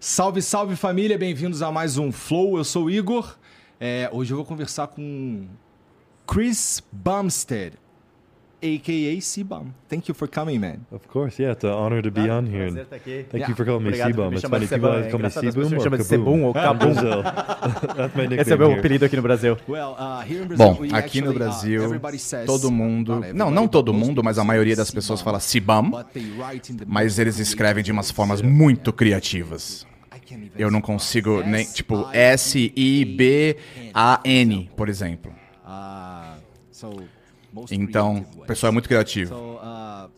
[0.00, 2.56] Salve, salve família, bem-vindos a mais um Flow.
[2.56, 3.36] Eu sou o Igor.
[3.80, 5.48] É, hoje eu vou conversar com
[6.24, 7.76] Chris Bumstead,
[8.62, 9.66] aka C-Bum.
[9.88, 10.80] Thank you for coming, man.
[10.90, 12.66] Of course, yeah, it's an honor to be on here.
[12.66, 13.24] Prazer estar aqui.
[13.30, 14.30] Thank you for calling me Obrigado por C-Bum.
[14.30, 14.98] me It's chamar funny, de people Sebum.
[14.98, 16.04] either call me É pessoas or Kaboom.
[16.04, 16.94] Sebum ou In Kabum.
[17.96, 19.54] That's my nickname Esse é o meu apelido aqui no Brasil.
[19.54, 23.12] Uh, Bom, aqui no uh, Brasil, everybody says- todo mundo.
[23.12, 25.38] Não, everybody, não todo mundo, mas a maioria das pessoas fala
[26.12, 26.20] the
[26.86, 29.86] mas eles escrevem de umas formas muito criativas.
[30.58, 31.64] Eu não consigo nem.
[31.64, 32.06] Tipo,
[33.48, 34.70] S-I-B-A-N.
[34.76, 35.32] Por exemplo.
[35.64, 36.36] Ah,
[37.70, 39.34] Então, o pessoal é muito criativo.
[39.34, 40.10] Uh,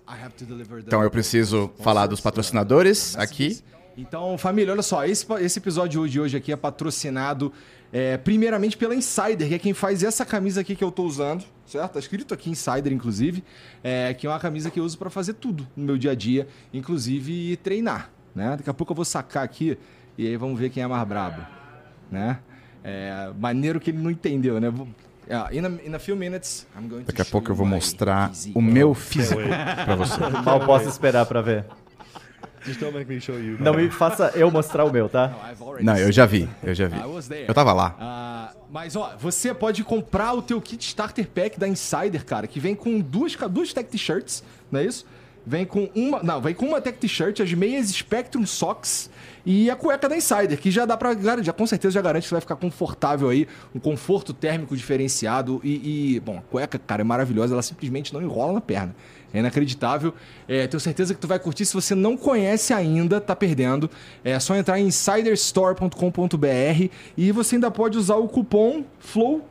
[0.87, 3.61] Então eu preciso falar dos patrocinadores aqui.
[3.97, 7.53] Então, família, olha só, esse, esse episódio de hoje aqui é patrocinado
[7.93, 11.45] é, primeiramente pela Insider, que é quem faz essa camisa aqui que eu tô usando,
[11.67, 11.93] certo?
[11.93, 13.45] Tá escrito aqui Insider, inclusive,
[13.83, 16.15] é, que é uma camisa que eu uso para fazer tudo no meu dia a
[16.15, 18.57] dia, inclusive treinar, né?
[18.57, 19.77] Daqui a pouco eu vou sacar aqui
[20.17, 21.45] e aí vamos ver quem é mais brabo,
[22.11, 22.39] né?
[22.83, 24.73] É, maneiro que ele não entendeu, né?
[25.29, 28.31] É, in, a, in a few minutes, I'm going Daqui a pouco eu vou mostrar
[28.31, 28.59] physique.
[28.59, 29.41] o meu físico
[29.85, 30.19] pra você.
[30.45, 31.65] Mal posso esperar pra ver.
[32.65, 33.57] Just don't make me show you.
[33.59, 35.35] Não me faça eu mostrar o meu, tá?
[35.81, 36.97] Não, eu já vi, eu já vi.
[37.47, 37.97] Eu tava lá.
[37.99, 42.61] Ah, mas ó, você pode comprar o teu kit starter pack da Insider, cara, que
[42.61, 45.07] vem com duas, duas tech t-shirts, não é isso?
[45.47, 49.09] Vem com uma, não, vem com uma tech t-shirt, as meias Spectrum Socks
[49.45, 52.23] e a cueca da Insider, que já dá pra, gar- já com certeza já garante
[52.25, 56.79] que você vai ficar confortável aí, um conforto térmico diferenciado e, e, bom, a cueca,
[56.79, 58.95] cara, é maravilhosa, ela simplesmente não enrola na perna.
[59.33, 60.13] É inacreditável.
[60.49, 61.65] É, tenho certeza que tu vai curtir.
[61.65, 63.89] Se você não conhece ainda, tá perdendo.
[64.25, 69.43] É só entrar em insiderstore.com.br e você ainda pode usar o cupom FLOW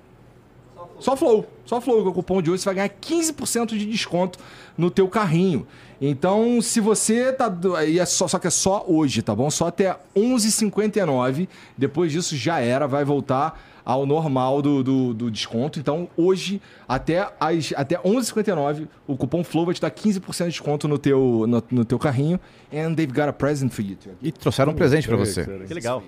[1.00, 1.16] só Flow.
[1.16, 4.40] Só Flow, que é o cupom de hoje, você vai ganhar 15% de desconto
[4.78, 5.68] no teu carrinho.
[6.02, 7.53] Então, se você tá...
[7.78, 9.50] aí é só, só que é só hoje, tá bom?
[9.50, 11.47] Só até 11h59.
[11.78, 15.80] Depois disso já era, vai voltar ao normal do, do, do desconto.
[15.80, 20.88] Então, hoje, até, as, até 11h59, o cupom FLOW vai te dar 15% de desconto
[20.88, 22.40] no teu, no, no teu carrinho.
[22.72, 23.97] And they've got a present for you.
[24.22, 25.44] E trouxeram um presente pra Very você.
[25.68, 26.03] Que legal.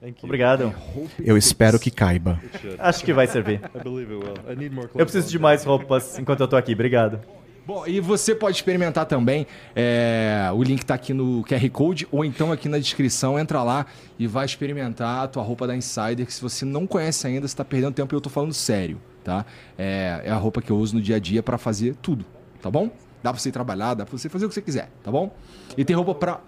[0.00, 0.24] Thank you.
[0.24, 0.74] Obrigado.
[1.24, 2.40] Eu espero que caiba.
[2.78, 3.60] Acho que vai servir.
[4.94, 6.72] Eu preciso de mais roupas enquanto eu tô aqui.
[6.74, 7.20] Obrigado.
[7.66, 9.44] Bom, e você pode experimentar também.
[9.74, 13.36] é, o link tá aqui no QR Code ou então aqui na descrição.
[13.38, 13.86] Entra lá
[14.18, 16.24] e vai experimentar a tua roupa da Insider.
[16.24, 19.00] Que se você não conhece ainda, você tá perdendo tempo e eu tô falando sério,
[19.24, 19.44] tá?
[19.76, 22.24] É, é a roupa que eu uso no dia a dia pra fazer tudo,
[22.62, 22.88] tá bom?
[23.20, 25.34] Dá pra você ir trabalhar, dá pra você fazer o que você quiser, tá bom?
[25.76, 26.40] E tem roupa pra.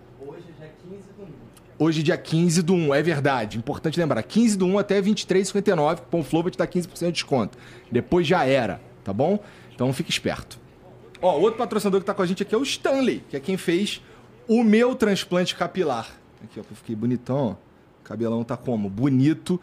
[1.81, 3.56] Hoje, dia 15 do 1, é verdade.
[3.56, 4.21] Importante lembrar.
[4.22, 5.99] 15 do 1 até 23,59.
[5.99, 7.56] Cupom Flow vai te dar 15% de desconto.
[7.91, 9.39] Depois já era, tá bom?
[9.72, 10.59] Então fique esperto.
[11.22, 13.56] Ó, outro patrocinador que tá com a gente aqui é o Stanley, que é quem
[13.56, 14.03] fez
[14.49, 16.09] o meu transplante capilar.
[16.43, 17.50] Aqui, ó, eu fiquei bonitão, ó.
[18.00, 18.91] O cabelão tá como?
[18.91, 19.60] Bonito.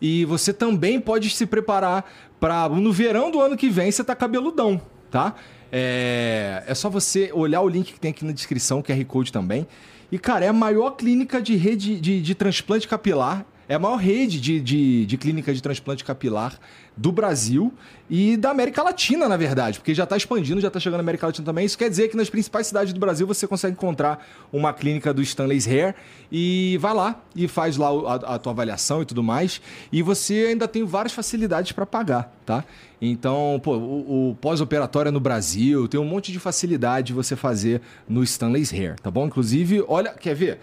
[0.00, 4.14] E você também pode se preparar para no verão do ano que vem você tá
[4.14, 4.80] cabeludão,
[5.10, 5.34] tá?
[5.70, 9.66] É, é só você olhar o link que tem aqui na descrição, QR Code também.
[10.10, 13.44] E, cara, é a maior clínica de rede de, de transplante capilar.
[13.68, 16.58] É a maior rede de, de, de clínica de transplante capilar
[16.96, 17.72] do Brasil
[18.08, 21.26] e da América Latina, na verdade, porque já está expandindo, já está chegando na América
[21.26, 21.66] Latina também.
[21.66, 25.20] Isso quer dizer que nas principais cidades do Brasil você consegue encontrar uma clínica do
[25.20, 25.94] Stanley's Hair
[26.32, 29.60] e vai lá e faz lá a, a tua avaliação e tudo mais.
[29.92, 32.64] E você ainda tem várias facilidades para pagar, tá?
[33.00, 37.36] Então, pô, o, o pós-operatório é no Brasil, tem um monte de facilidade de você
[37.36, 39.26] fazer no Stanley's Hair, tá bom?
[39.26, 40.58] Inclusive, olha, quer ver?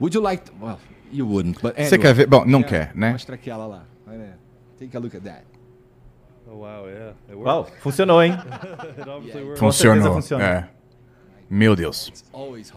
[0.00, 0.42] Would you like...
[0.60, 0.78] Well,
[1.12, 1.98] you wouldn't, but Você anyway.
[1.98, 2.26] quer ver?
[2.26, 3.12] Bom, não É, quer, né?
[3.12, 3.84] Mostra aquela lá.
[4.78, 5.42] Take a look at that.
[6.46, 7.14] Oh wow, yeah.
[7.28, 7.44] It worked.
[7.46, 8.32] Uau, funcionou, hein?
[8.96, 10.14] Certeza Funcionou.
[10.14, 10.44] funciona.
[10.44, 10.68] É.
[11.50, 12.12] Meu Deus.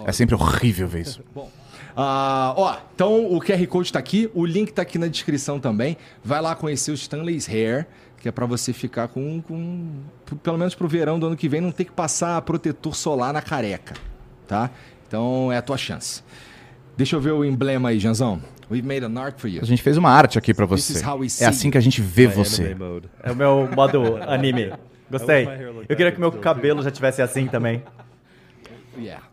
[0.06, 1.24] É sempre horrível ver isso.
[1.34, 1.50] Bom,
[1.96, 5.98] ah, ó, então o QR Code tá aqui, o link tá aqui na descrição também.
[6.24, 7.86] Vai lá conhecer o Stanley's Hair,
[8.18, 9.92] que é pra você ficar com, com
[10.42, 13.42] pelo menos pro verão do ano que vem não ter que passar protetor solar na
[13.42, 13.94] careca,
[14.48, 14.70] tá?
[15.08, 16.24] Então é a tua chance.
[16.98, 18.42] Deixa eu ver o emblema aí, Janzão.
[18.70, 19.62] We've made an art for you.
[19.62, 21.44] A gente fez uma arte aqui pra This você.
[21.44, 22.76] É assim que a gente vê My você.
[23.22, 24.72] É o meu modo anime.
[25.10, 25.46] Gostei.
[25.90, 27.84] Eu queria que meu cabelo já tivesse assim também.
[28.98, 29.26] Yeah.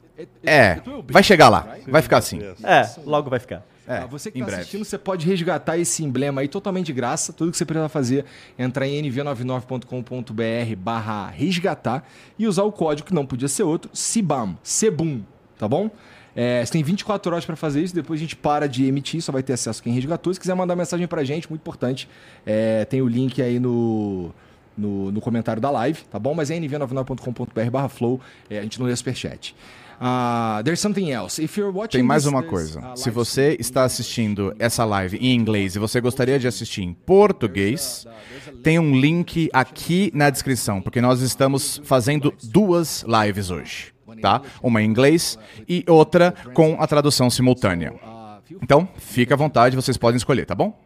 [0.45, 1.77] É, vai chegar lá.
[1.87, 2.41] Vai ficar assim.
[2.65, 3.63] É, logo vai ficar.
[3.87, 4.61] É, Ah, você que em está breve.
[4.63, 7.33] assistindo, você pode resgatar esse emblema aí totalmente de graça.
[7.33, 8.25] Tudo que você precisa fazer
[8.59, 12.05] é entrar em nv99.com.br barra resgatar
[12.39, 15.23] e usar o código que não podia ser outro, CIBAM, CEBUM,
[15.59, 15.91] tá bom?
[16.41, 19.33] É, você tem 24 horas para fazer isso, depois a gente para de emitir, só
[19.33, 20.33] vai ter acesso quem resgatou.
[20.33, 22.09] Se quiser mandar mensagem pra gente, muito importante,
[22.47, 24.31] é, tem o link aí no,
[24.77, 26.35] no, no comentário da live, tá bom?
[26.35, 29.53] Mas é nv99.com.br barra flow, é, a gente não lê superchat.
[30.01, 31.43] Uh, there's something else.
[31.43, 32.81] If you're watching Tem mais this- uma coisa.
[32.95, 38.07] Se você está assistindo essa live em inglês e você gostaria de assistir em português,
[38.63, 44.43] tem um link aqui na descrição, porque nós estamos fazendo duas lives hoje, tá?
[44.63, 45.39] Uma em inglês
[45.69, 47.95] e outra com a tradução simultânea.
[48.63, 50.79] Então, fica à vontade, vocês podem escolher, tá bom?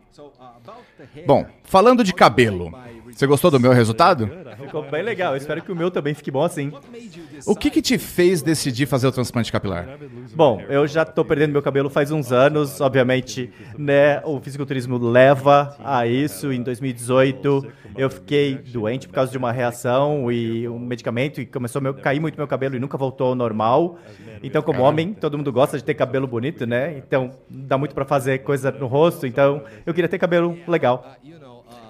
[1.27, 2.73] Bom, falando de cabelo,
[3.15, 4.31] você gostou do meu resultado?
[4.61, 5.33] Ficou bem legal.
[5.33, 6.73] Eu espero que o meu também fique bom assim.
[7.47, 9.99] O que que te fez decidir fazer o transplante capilar?
[10.35, 14.21] Bom, eu já tô perdendo meu cabelo faz uns anos, obviamente, né?
[14.25, 16.53] O fisiculturismo leva a isso.
[16.53, 17.67] Em 2018,
[17.97, 22.21] eu fiquei doente por causa de uma reação e um medicamento e começou a cair
[22.21, 23.99] muito meu cabelo e nunca voltou ao normal.
[24.43, 26.99] Então, como homem, todo mundo gosta de ter cabelo bonito, né?
[26.99, 29.27] Então, dá muito pra fazer coisa no rosto.
[29.27, 31.17] Então, eu queria ter cabelo legal.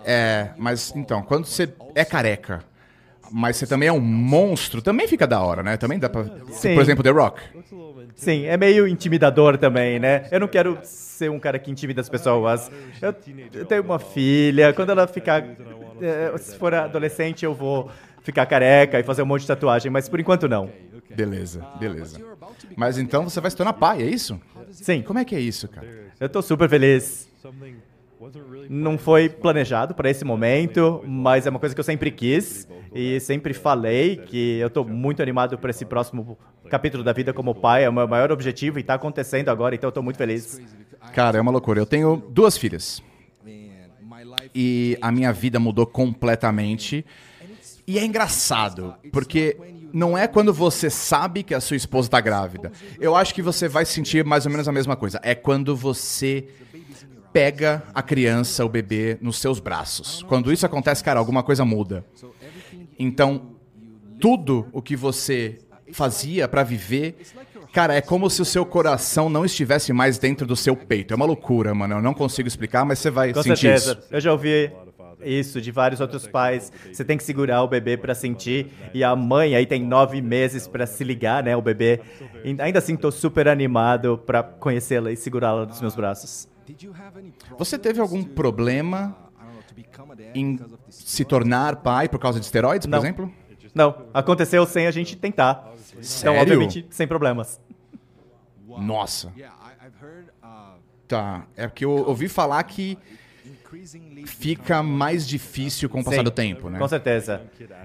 [0.05, 2.63] É, mas então, quando você é careca,
[3.31, 5.77] mas você também é um monstro, também fica da hora, né?
[5.77, 6.25] Também dá pra.
[6.51, 6.75] Sim.
[6.75, 7.41] Por exemplo, The Rock.
[8.15, 10.27] Sim, é meio intimidador também, né?
[10.31, 12.71] Eu não quero ser um cara que intimida as pessoas.
[13.01, 13.15] Eu,
[13.55, 15.43] eu tenho uma filha, quando ela ficar.
[16.01, 17.91] eh, Se for adolescente, eu vou
[18.23, 20.71] ficar careca e fazer um monte de tatuagem, mas por enquanto não.
[21.11, 22.21] Beleza, beleza.
[22.77, 24.41] Mas então você vai se tornar pai, é isso?
[24.71, 25.87] Sim, Como é que é isso, cara?
[26.21, 27.29] eu tô super feliz.
[28.69, 33.19] Não foi planejado para esse momento, mas é uma coisa que eu sempre quis e
[33.21, 36.39] sempre falei que eu tô muito animado para esse próximo
[36.69, 37.85] capítulo da vida como pai.
[37.85, 40.61] É o meu maior objetivo e tá acontecendo agora, então eu tô muito feliz.
[41.13, 41.81] Cara, é uma loucura.
[41.81, 43.03] Eu tenho duas filhas.
[44.55, 47.05] E a minha vida mudou completamente.
[47.87, 49.57] E é engraçado, porque
[49.93, 52.73] não é quando você sabe que a sua esposa tá grávida.
[53.01, 55.21] Eu acho que você vai sentir mais ou menos a mesma coisa.
[55.23, 56.47] É quando você
[57.33, 60.23] pega a criança, o bebê, nos seus braços.
[60.29, 62.05] Quando isso acontece, cara, alguma coisa muda.
[62.99, 63.53] Então,
[64.21, 65.59] tudo o que você
[65.93, 67.17] fazia pra viver,
[67.73, 71.13] cara, é como se o seu coração não estivesse mais dentro do seu peito.
[71.13, 71.97] É uma loucura, mano.
[71.97, 73.99] Eu não consigo explicar, mas você vai Com sentir certeza.
[73.99, 74.09] isso.
[74.11, 74.71] Eu já ouvi
[75.25, 76.73] isso de vários outros pais.
[76.93, 78.73] Você tem que segurar o bebê pra sentir.
[78.93, 81.57] E a mãe aí tem nove meses pra se ligar, né?
[81.57, 82.01] O bebê.
[82.45, 86.49] E ainda assim, tô super animado pra conhecê-la e segurá-la nos meus braços.
[87.59, 89.17] Você teve algum problema
[90.35, 92.99] em se tornar pai por causa de esteroides, por Não.
[92.99, 93.33] exemplo?
[93.75, 95.73] Não, aconteceu sem a gente tentar.
[95.93, 96.41] Então, Sério?
[96.41, 97.61] obviamente, sem problemas.
[98.67, 99.33] Nossa.
[101.09, 101.47] Tá.
[101.57, 102.99] É porque eu ouvi falar que
[104.27, 106.79] fica mais difícil com o passar Sim, do tempo, né?
[106.79, 107.43] Com certeza.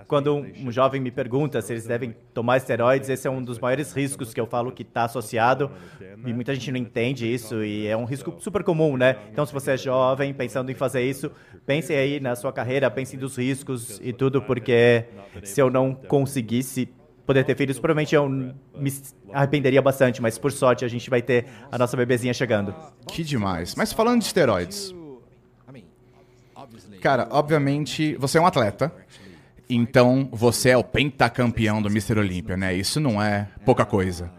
[0.07, 3.93] Quando um, jovem me pergunta se eles devem tomar esteroides, esse é um dos maiores
[3.93, 5.71] riscos que eu falo que está associado.
[6.25, 9.17] E muita gente não entende isso e é um risco super comum, né?
[9.31, 11.31] Então, se você é jovem pensando em fazer isso,
[11.65, 15.05] pense aí na sua carreira, pense dos riscos e tudo, porque
[15.43, 16.89] se eu não conseguisse
[17.25, 18.93] poder ter filhos, provavelmente eu me
[19.33, 22.73] arrependeria bastante, mas por sorte a gente vai ter a nossa bebezinha chegando.
[23.07, 23.75] Que demais.
[23.75, 24.96] Mas falando de esteroides.
[27.01, 28.91] Cara, obviamente, você é um atleta.
[29.69, 32.19] Então, você é o pentacampeão do Mr.
[32.19, 32.73] Olímpia, né?
[32.73, 34.31] Isso não é pouca coisa.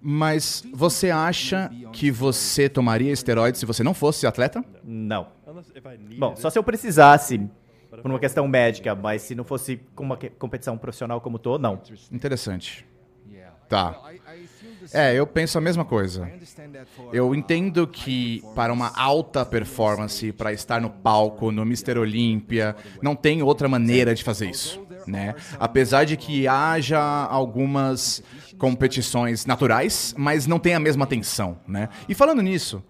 [0.00, 4.64] Mas você acha que você tomaria esteroides se você não fosse atleta?
[4.84, 5.28] Não.
[6.18, 7.40] Bom, só se eu precisasse,
[7.90, 11.80] por uma questão médica, mas se não fosse com uma competição profissional como tô, não.
[12.10, 12.86] Interessante.
[13.68, 14.00] Tá.
[14.92, 16.30] É, eu penso a mesma coisa.
[17.12, 21.98] Eu entendo que para uma alta performance, para estar no palco, no Mr.
[21.98, 25.34] Olímpia, não tem outra maneira de fazer isso, né?
[25.58, 28.22] Apesar de que haja algumas
[28.58, 31.88] competições naturais, mas não tem a mesma atenção, né?
[32.08, 32.82] E falando nisso,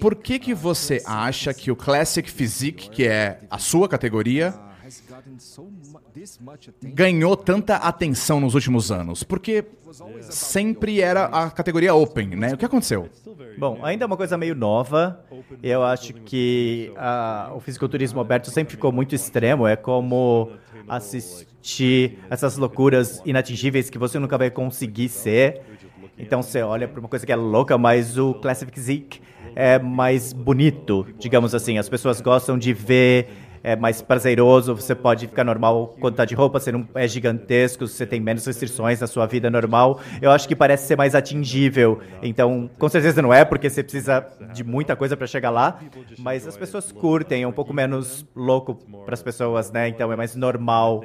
[0.00, 4.54] por que que você acha que o Classic Physique, que é a sua categoria,
[6.82, 9.22] ganhou tanta atenção nos últimos anos?
[9.22, 9.64] Porque
[10.22, 12.54] sempre era a categoria Open, né?
[12.54, 13.08] O que aconteceu?
[13.58, 15.24] Bom, ainda é uma coisa meio nova.
[15.62, 19.66] Eu acho que ah, o fisiculturismo aberto sempre ficou muito extremo.
[19.66, 20.52] É como
[20.88, 25.62] assistir essas loucuras inatingíveis que você nunca vai conseguir ser.
[26.18, 29.20] Então você olha para uma coisa que é louca, mas o Classic Physique
[29.54, 31.78] é mais bonito, digamos assim.
[31.78, 33.28] As pessoas gostam de ver
[33.64, 37.86] é mais prazeroso, você pode ficar normal quando tá de roupa, você não é gigantesco,
[37.86, 40.00] você tem menos restrições na sua vida normal.
[40.20, 42.00] Eu acho que parece ser mais atingível.
[42.22, 45.78] Então, com certeza não é, porque você precisa de muita coisa para chegar lá,
[46.18, 49.88] mas as pessoas curtem, é um pouco menos louco para as pessoas, né?
[49.88, 51.04] Então é mais normal.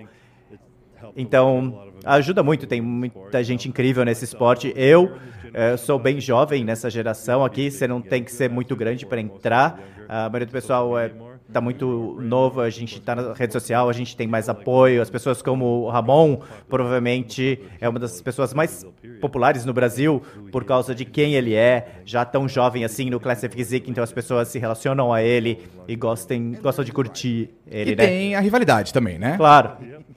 [1.15, 4.73] Então, ajuda muito, tem muita gente incrível nesse esporte.
[4.75, 5.15] Eu
[5.53, 9.21] eh, sou bem jovem nessa geração aqui, você não tem que ser muito grande para
[9.21, 9.79] entrar.
[10.09, 11.11] A maioria do pessoal é
[11.47, 15.01] está muito novo, a gente está na rede social, a gente tem mais apoio.
[15.01, 18.85] As pessoas como o Ramon, provavelmente é uma das pessoas mais
[19.21, 23.53] populares no Brasil por causa de quem ele é, já tão jovem assim no Classic
[23.53, 27.95] Physique, então as pessoas se relacionam a ele e gostem, gostam de curtir ele, E
[27.95, 28.05] né?
[28.05, 29.37] tem a rivalidade também, né?
[29.37, 29.71] Claro.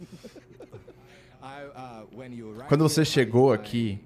[2.68, 3.98] Quando você chegou aqui,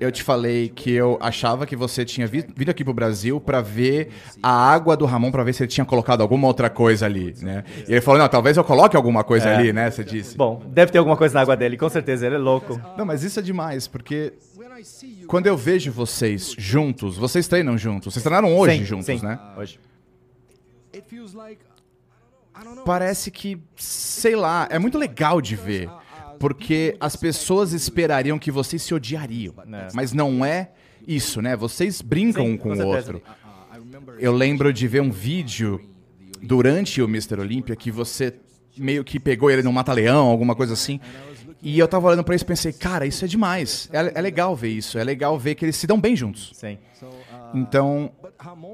[0.00, 3.60] eu te falei que eu achava que você tinha vi- vindo aqui pro Brasil pra
[3.60, 4.10] ver
[4.42, 7.64] a água do Ramon, pra ver se ele tinha colocado alguma outra coisa ali, né?
[7.88, 9.56] E ele falou, não, talvez eu coloque alguma coisa É.
[9.56, 9.90] ali, né?
[9.90, 10.36] Você disse.
[10.36, 12.80] Bom, deve ter alguma coisa na água dele, com certeza, ele é louco.
[12.98, 14.32] Não, mas isso é demais, porque
[15.28, 19.38] quando eu vejo vocês juntos, vocês treinam juntos, vocês treinaram hoje Sim, juntos, sim, né?
[19.56, 19.78] Hoje.
[22.84, 25.88] Parece que, sei lá, é muito legal de ver.
[26.44, 29.54] Porque as pessoas esperariam que vocês se odiariam.
[29.72, 29.88] É.
[29.94, 30.72] Mas não é
[31.08, 31.56] isso, né?
[31.56, 33.22] Vocês brincam um com, o outro.
[34.18, 35.80] Eu lembro de ver um vídeo
[36.42, 37.40] durante o Mr.
[37.40, 38.34] Olympia que você
[38.76, 41.00] meio que pegou ele no mata-leão, alguma coisa assim.
[41.62, 43.88] E eu tava olhando pra isso e pensei, cara, isso é demais.
[43.90, 44.98] É, é legal ver isso.
[44.98, 46.50] É legal ver que eles se dão bem juntos.
[46.52, 46.76] Sim.
[47.54, 48.12] Então,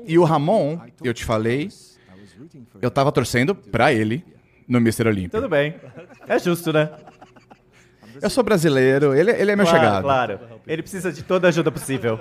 [0.09, 1.69] e o Ramon, eu te falei,
[2.83, 4.25] eu tava torcendo pra ele
[4.67, 5.07] no Mr.
[5.07, 5.41] Olympia.
[5.41, 5.77] Tudo bem.
[6.27, 6.91] É justo, né?
[8.23, 10.03] Eu sou brasileiro, ele, ele é meu claro, chegado.
[10.03, 10.41] claro.
[10.67, 12.19] Ele precisa de toda a ajuda possível.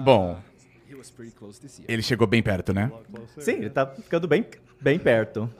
[0.00, 0.40] Bom,
[1.88, 2.90] ele chegou bem perto, né?
[3.38, 4.46] Sim, ele tá ficando bem,
[4.80, 5.50] bem perto.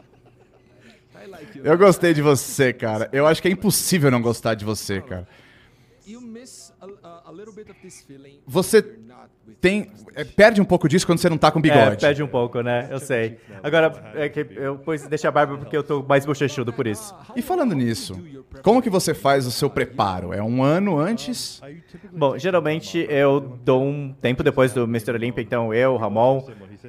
[1.62, 3.08] Eu gostei de você, cara.
[3.12, 5.26] Eu acho que é impossível não gostar de você, cara.
[8.46, 8.82] Você
[9.60, 12.00] tem é, perde um pouco disso quando você não tá com É, bigode.
[12.00, 12.88] perde um pouco, né?
[12.90, 13.38] Eu sei.
[13.62, 17.14] Agora, é que eu pus deixa a barba porque eu tô mais bochechudo por isso.
[17.36, 18.20] E falando nisso,
[18.62, 20.32] como que você faz o seu preparo?
[20.32, 21.60] É um ano antes?
[22.12, 25.12] Bom, geralmente eu dou um tempo depois do Mr.
[25.12, 26.44] Olympia, então eu, Ramon,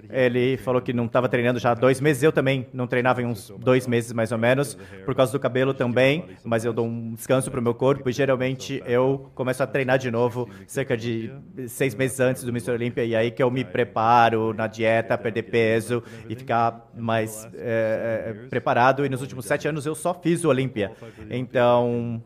[0.10, 3.26] ele falou que não estava treinando já há dois meses, eu também não treinava em
[3.26, 7.14] uns dois meses mais ou menos, por causa do cabelo também, mas eu dou um
[7.14, 11.32] descanso pro meu corpo e geralmente eu começo a treinar de novo cerca de
[11.68, 12.59] seis meses antes do Mr.
[12.68, 18.26] Olympia e aí que eu me preparo na dieta, perder peso e ficar mais é,
[18.28, 20.92] é, preparado e nos últimos sete anos eu só fiz o Olympia,
[21.30, 22.22] então...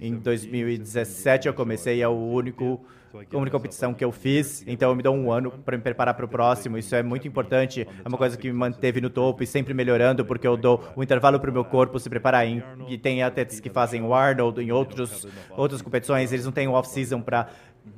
[0.00, 2.80] Em 2017 eu comecei, é o único
[3.32, 6.14] a única competição que eu fiz, então eu me dou um ano para me preparar
[6.14, 6.76] para o próximo.
[6.76, 10.24] Isso é muito importante, é uma coisa que me manteve no topo e sempre melhorando,
[10.24, 12.44] porque eu dou um intervalo para o meu corpo se preparar.
[12.88, 17.20] E tem atletas que fazem o Arnold em outros, outras competições, eles não têm off-season
[17.20, 17.48] para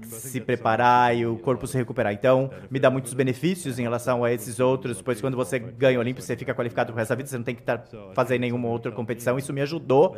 [0.03, 2.13] se preparar e o corpo se recuperar.
[2.13, 6.01] Então, me dá muitos benefícios em relação a esses outros, pois quando você ganha o
[6.01, 8.91] Olímpico, você fica qualificado resto da vida, você não tem que estar fazendo nenhuma outra
[8.93, 9.39] competição.
[9.39, 10.17] Isso me ajudou.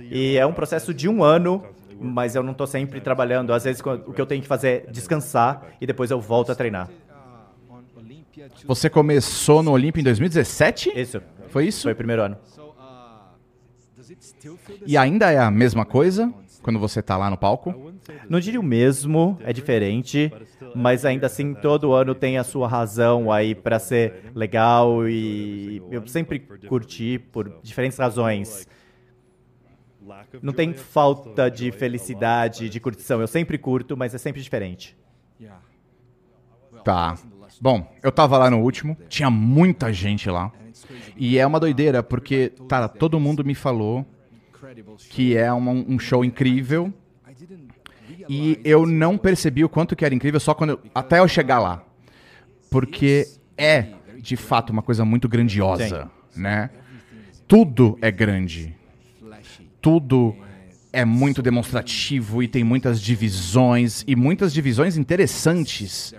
[0.00, 1.64] E é um processo de um ano,
[2.00, 3.52] mas eu não estou sempre trabalhando.
[3.52, 6.54] Às vezes, o que eu tenho que fazer é descansar e depois eu volto a
[6.54, 6.88] treinar.
[8.66, 10.92] Você começou no Olímpia em 2017?
[10.94, 11.20] Isso.
[11.48, 11.82] Foi isso?
[11.82, 12.36] Foi o primeiro ano.
[14.86, 17.87] E ainda é a mesma coisa quando você tá lá no palco?
[18.28, 20.32] Não diria o mesmo, é diferente,
[20.74, 26.06] mas ainda assim todo ano tem a sua razão aí para ser legal e eu
[26.06, 26.38] sempre
[26.68, 28.66] curti por diferentes razões.
[30.42, 33.20] Não tem falta de felicidade, de curtição.
[33.20, 34.96] Eu sempre curto, mas é sempre diferente.
[36.84, 37.16] Tá.
[37.60, 40.50] Bom, eu tava lá no último, tinha muita gente lá.
[41.16, 44.06] E é uma doideira, porque, cara, todo mundo me falou
[45.10, 46.92] que é uma- um show incrível.
[48.28, 51.58] E eu não percebi o quanto que era incrível só quando eu- até eu chegar
[51.58, 51.82] lá.
[52.70, 53.86] Porque é,
[54.20, 56.70] de fato, uma coisa muito grandiosa, né?
[57.46, 58.74] Tudo é grande.
[59.80, 60.36] Tudo
[60.92, 66.12] é muito demonstrativo e tem muitas divisões e muitas divisões interessantes.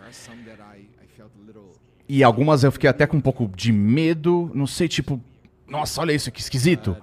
[2.07, 5.21] E algumas eu fiquei até com um pouco de medo, não sei, tipo,
[5.67, 6.97] nossa, olha isso que esquisito.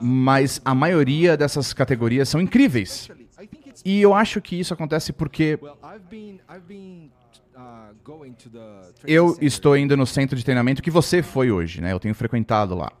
[0.00, 3.10] Mas a maioria dessas categorias são incríveis.
[3.84, 5.58] E eu acho que isso acontece porque
[9.06, 11.92] eu estou indo no centro de treinamento que você foi hoje, né?
[11.92, 12.92] Eu tenho frequentado lá.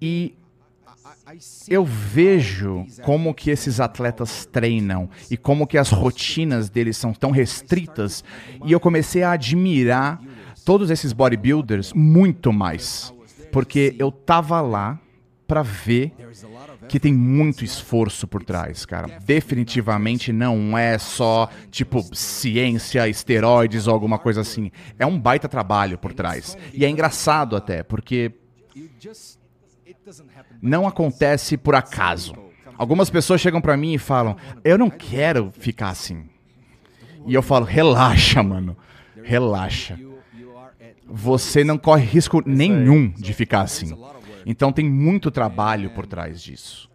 [0.00, 0.34] E
[1.68, 7.30] eu vejo como que esses atletas treinam e como que as rotinas deles são tão
[7.30, 8.24] restritas
[8.64, 10.20] e eu comecei a admirar
[10.64, 13.14] todos esses bodybuilders muito mais,
[13.50, 15.00] porque eu tava lá
[15.46, 16.12] para ver
[16.88, 19.18] que tem muito esforço por trás, cara.
[19.24, 24.70] Definitivamente não é só tipo ciência, esteroides ou alguma coisa assim.
[24.98, 26.56] É um baita trabalho por trás.
[26.72, 28.32] E é engraçado até, porque
[30.60, 32.34] não acontece por acaso.
[32.76, 36.24] Algumas pessoas chegam para mim e falam: "Eu não quero ficar assim".
[37.26, 38.76] E eu falo: "Relaxa, mano.
[39.22, 39.98] Relaxa.
[41.06, 43.96] Você não corre risco nenhum de ficar assim".
[44.44, 46.90] Então tem muito trabalho por trás disso.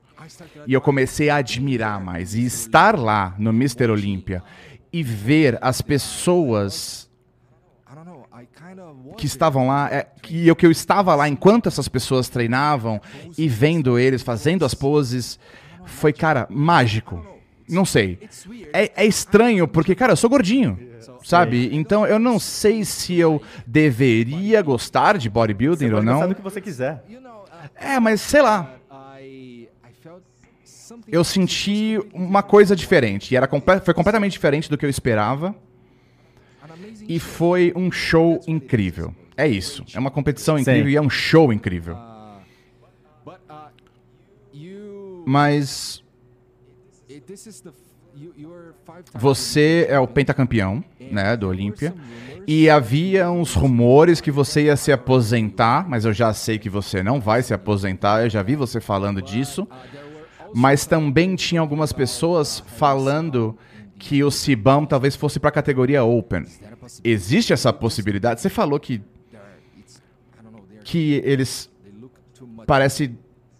[0.66, 3.90] E eu comecei a admirar mais e estar lá no Mr.
[3.90, 4.44] Olímpia
[4.92, 7.08] e ver as pessoas
[9.18, 13.02] que estavam lá, é, que eu que eu estava lá enquanto essas pessoas treinavam
[13.38, 15.40] e vendo eles fazendo as poses,
[15.86, 17.26] foi cara mágico.
[17.68, 18.20] Não sei.
[18.74, 20.78] É, é estranho porque cara, eu sou gordinho,
[21.24, 21.70] sabe?
[21.74, 26.30] Então eu não sei se eu deveria gostar de bodybuilding Você ou pode gostar não.
[26.30, 27.04] do que você quiser.
[27.76, 28.74] É, mas sei lá.
[31.08, 33.34] Eu senti uma coisa diferente.
[33.34, 33.48] E era
[33.84, 35.56] foi completamente diferente do que eu esperava.
[37.08, 39.14] E foi um show incrível.
[39.36, 39.86] É isso.
[39.94, 40.92] É uma competição incrível Sim.
[40.92, 41.98] e é um show incrível.
[45.26, 46.04] Mas
[49.14, 51.94] você é o pentacampeão, né, do Olímpia.
[52.46, 57.04] E havia uns rumores que você ia se aposentar, mas eu já sei que você
[57.04, 59.68] não vai se aposentar, eu já vi você falando disso.
[60.54, 63.58] Mas também tinha algumas pessoas falando
[64.00, 66.46] que o Cibam talvez fosse para a categoria Open.
[67.04, 68.42] Existe essa possibilidade?
[68.42, 69.02] Você falou que
[70.84, 71.70] que eles
[72.66, 73.14] parece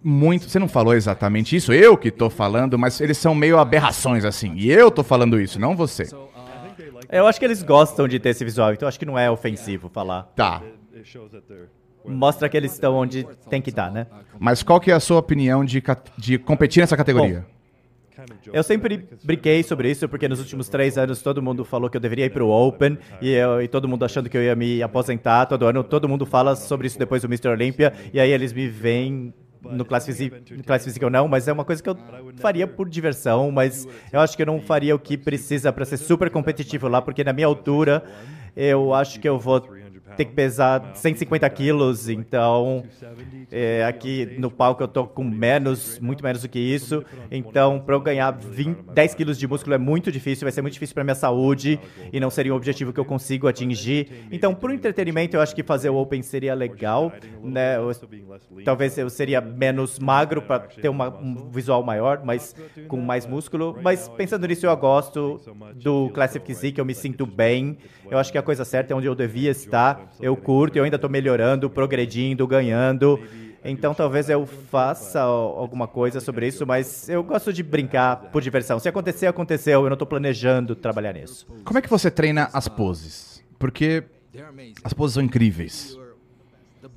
[0.04, 4.24] muito, você não falou exatamente isso, eu que tô falando, mas eles são meio aberrações
[4.26, 4.54] assim.
[4.56, 6.08] E eu tô falando isso, não você.
[7.10, 9.90] Eu acho que eles gostam de ter esse visual, então acho que não é ofensivo
[9.90, 10.24] falar.
[10.36, 10.62] Tá.
[12.06, 14.08] Mostra que eles estão onde tem que estar, né?
[14.40, 15.84] Mas qual que é a sua opinião de,
[16.18, 17.46] de competir nessa categoria?
[18.18, 21.98] joking Eu sempre brinquei sobre isso, porque nos últimos três anos todo mundo falou que
[21.98, 24.82] eu deveria ir pro Open, e, eu- e todo mundo achando que eu ia me
[24.82, 25.84] aposentar todo ano.
[25.84, 27.50] Todo mundo fala sobre isso depois do Mr.
[27.50, 31.54] Olympia, e aí eles me veem no classe, no classe física ou não, mas é
[31.54, 31.98] uma coisa que eu
[32.38, 35.98] faria por diversão, mas eu acho que eu não faria o que precisa para ser
[35.98, 38.04] super competitivo lá, porque na minha altura
[38.56, 39.62] eu acho que eu vou
[40.18, 42.84] ter que pesar 150 quilos, então
[43.52, 47.04] é, aqui no palco eu tô com menos, muito menos do que isso.
[47.32, 50.74] Então, para eu ganhar 20, 10 quilos de músculo é muito difícil, vai ser muito
[50.74, 51.80] difícil para minha saúde
[52.12, 54.10] e não seria um objetivo que eu consigo atingir.
[54.32, 57.12] Então, por entretenimento, eu acho que fazer o Open seria legal,
[57.44, 57.78] né?
[57.78, 57.92] Eu-
[58.64, 62.54] talvez eu seria menos magro para ter uma- um visual maior, mas
[62.88, 63.78] com mais músculo.
[63.82, 65.40] Mas pensando nisso, eu gosto
[65.74, 67.78] do Classic Z, que eu me sinto bem.
[68.10, 70.07] Eu acho que a coisa certa é onde eu devia estar.
[70.20, 73.20] Eu curto, eu ainda estou melhorando, progredindo, ganhando.
[73.64, 78.80] Então talvez eu faça alguma coisa sobre isso, mas eu gosto de brincar por diversão.
[78.80, 79.84] Se acontecer, aconteceu.
[79.84, 81.46] Eu não estou planejando trabalhar nisso.
[81.66, 83.44] Como é que você treina as poses?
[83.60, 84.04] Porque
[84.84, 85.98] as poses são incríveis.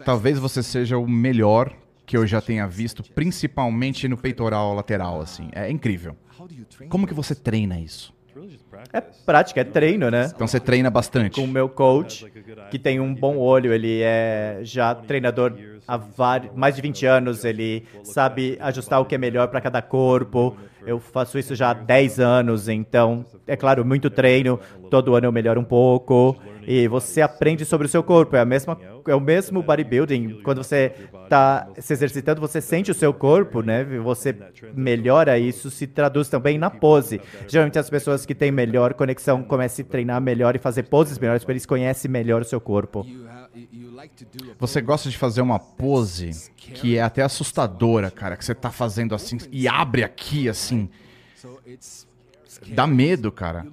[0.05, 1.73] Talvez você seja o melhor
[2.07, 5.49] que eu já tenha visto, principalmente no peitoral lateral, assim.
[5.53, 6.17] É incrível.
[6.89, 8.13] Como que você treina isso?
[8.93, 10.31] É prática, é treino, né?
[10.35, 11.37] Então você treina bastante.
[11.37, 12.27] com o meu coach,
[12.71, 15.53] que tem um bom olho, ele é já treinador
[15.87, 19.81] há vari- mais de 20 anos, ele sabe ajustar o que é melhor para cada
[19.81, 20.57] corpo.
[20.87, 24.59] Eu faço isso já há 10 anos, então, é claro, muito treino,
[24.91, 26.37] todo ano eu melhoro um pouco.
[26.67, 28.77] E você aprende sobre o seu corpo, é, a mesma,
[29.07, 30.41] é o mesmo bodybuilding.
[30.43, 30.93] Quando você
[31.25, 33.85] está se exercitando, você sente o seu corpo, né?
[33.85, 34.35] Você
[34.75, 37.21] melhora isso, se traduz também na pose.
[37.49, 41.43] Geralmente as pessoas que têm melhor conexão começam a treinar melhor e fazer poses melhores,
[41.43, 43.07] porque eles conhecem melhor o seu corpo.
[44.59, 49.15] Você gosta de fazer uma pose que é até assustadora, cara, que você tá fazendo
[49.15, 50.89] assim e abre aqui assim.
[52.69, 53.67] Dá medo, cara.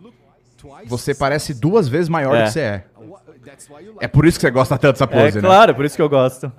[0.88, 2.42] Você parece duas vezes maior É.
[2.42, 2.86] do que você é.
[4.00, 5.42] É por isso que você gosta tanto dessa É pose, né?
[5.48, 6.52] claro, por isso que eu gosto.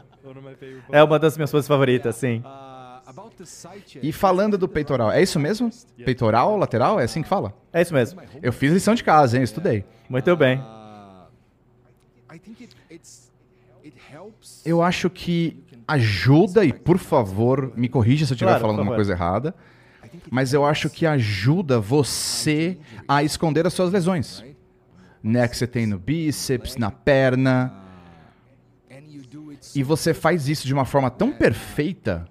[0.90, 2.42] É uma das minhas poses favoritas, sim.
[4.02, 5.70] E falando do peitoral, é isso mesmo?
[6.04, 7.00] Peitoral, lateral?
[7.00, 7.54] É assim que fala?
[7.72, 8.20] É isso mesmo.
[8.42, 9.40] Eu fiz lição de casa, hein?
[9.40, 9.84] Eu estudei.
[10.08, 10.62] Muito bem.
[14.64, 18.94] Eu acho que ajuda, e por favor, me corrija se eu estiver Claro, falando alguma
[18.96, 19.54] coisa errada,
[20.30, 24.44] mas eu acho que ajuda você a esconder as suas lesões.
[25.22, 27.72] Né, que você tem no bíceps, na perna.
[29.74, 32.28] E você faz isso de uma forma tão perfeita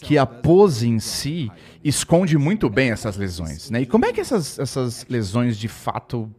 [0.00, 1.50] que a pose em si
[1.84, 3.82] esconde muito bem essas lesões, né?
[3.82, 6.30] E como é que essas, essas lesões de fato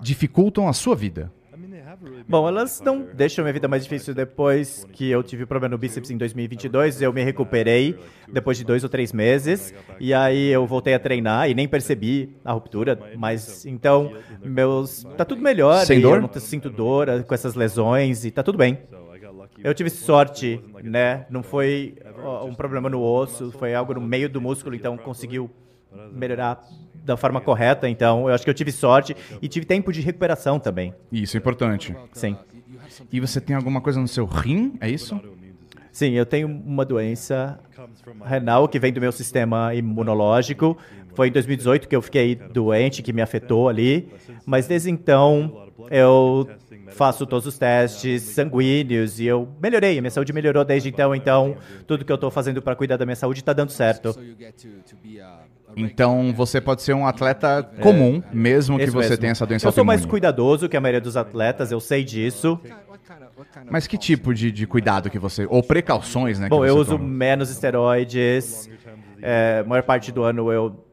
[0.00, 1.32] dificultam a sua vida?
[2.28, 6.10] Bom, elas não deixam minha vida mais difícil depois que eu tive problema no bíceps
[6.10, 7.02] em 2022.
[7.02, 9.72] Eu me recuperei depois de dois ou três meses.
[9.98, 12.98] E aí eu voltei a treinar e nem percebi a ruptura.
[13.16, 14.12] Mas então,
[14.42, 15.04] meus.
[15.16, 15.84] Tá tudo melhor.
[15.84, 16.16] Sem dor?
[16.16, 18.78] Eu não sinto dor eh, com essas lesões e tá tudo bem.
[19.62, 21.26] Eu tive sorte, né?
[21.30, 21.96] Não foi
[22.44, 25.50] um problema no osso, foi algo no meio do músculo, então conseguiu
[26.12, 26.62] melhorar
[27.04, 27.88] da forma correta.
[27.88, 30.94] Então, eu acho que eu tive sorte e tive tempo de recuperação também.
[31.12, 31.94] Isso é importante.
[32.12, 32.36] Sim.
[33.12, 35.20] E você tem alguma coisa no seu rim, é isso?
[35.92, 37.60] Sim, eu tenho uma doença
[38.24, 40.76] renal que vem do meu sistema imunológico.
[41.14, 44.12] Foi em 2018 que eu fiquei doente, que me afetou ali.
[44.44, 46.48] Mas desde então eu
[46.88, 49.98] faço todos os testes sanguíneos e eu melhorei.
[49.98, 51.14] A minha saúde melhorou desde então.
[51.14, 54.16] Então tudo que eu estou fazendo para cuidar da minha saúde está dando certo.
[55.76, 59.18] Então você pode ser um atleta comum, mesmo que você mesmo.
[59.18, 62.58] tenha essa doença Eu sou mais cuidadoso que a maioria dos atletas, eu sei disso.
[63.70, 65.46] Mas que tipo de, de cuidado que você...
[65.48, 66.48] Ou precauções, né?
[66.48, 67.04] Bom, eu uso toma?
[67.04, 68.68] menos esteroides.
[69.20, 70.84] É, a maior parte do ano eu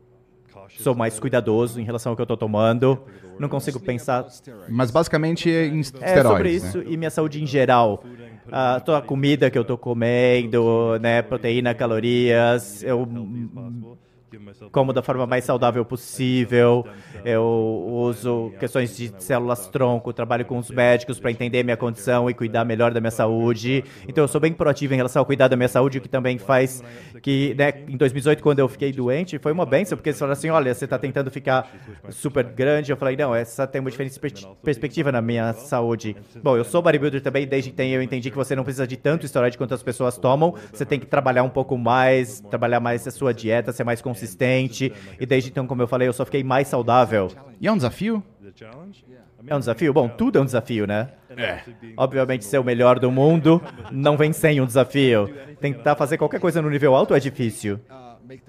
[0.80, 3.02] sou mais cuidadoso em relação ao que eu estou tomando.
[3.39, 4.26] Não consigo pensar
[4.70, 6.56] Mas basicamente em É esteroides, sobre né?
[6.56, 8.04] isso e minha saúde em geral.
[8.52, 13.08] Ah, toda a comida que eu tô comendo, né, proteína, calorias, eu
[14.72, 16.86] como da forma mais saudável possível.
[17.26, 22.34] Eu uso questões de células tronco, trabalho com os médicos para entender minha condição e
[22.34, 23.84] cuidar melhor da minha saúde.
[24.08, 26.38] Então eu sou bem proativo em relação ao cuidar da minha saúde, o que também
[26.38, 26.84] faz
[27.22, 30.50] que, né, em 2018 quando eu fiquei doente, foi uma benção, porque eles falaram assim,
[30.50, 31.70] olha, você está tentando ficar
[32.10, 32.91] super grande.
[32.91, 36.15] Eu falei, não, essa tem uma diferente perspe- perspectiva na minha saúde.
[36.41, 39.26] Bom, eu sou bodybuilder também, desde que eu entendi que você não precisa de tanto
[39.26, 40.54] esteroide quanto as pessoas tomam.
[40.72, 44.21] Você tem que trabalhar um pouco mais, trabalhar mais a sua dieta, ser mais consistente.
[45.20, 47.32] E desde então, como eu falei, eu só fiquei mais saudável.
[47.60, 48.24] E é um desafio?
[49.48, 49.94] É um desafio?
[49.94, 51.10] Bom, tudo é um desafio, né?
[51.36, 51.62] É.
[51.98, 55.30] Obviamente, ser o melhor do mundo não vem sem um desafio.
[55.60, 57.80] Tentar fazer qualquer coisa no nível alto é difícil.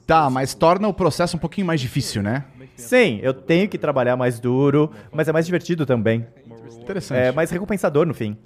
[0.07, 2.45] Tá, mas torna o processo um pouquinho mais difícil, né?
[2.77, 6.27] Sim, eu tenho que trabalhar mais duro, mas é mais divertido também.
[6.81, 7.19] Interessante.
[7.19, 8.37] É mais recompensador no fim.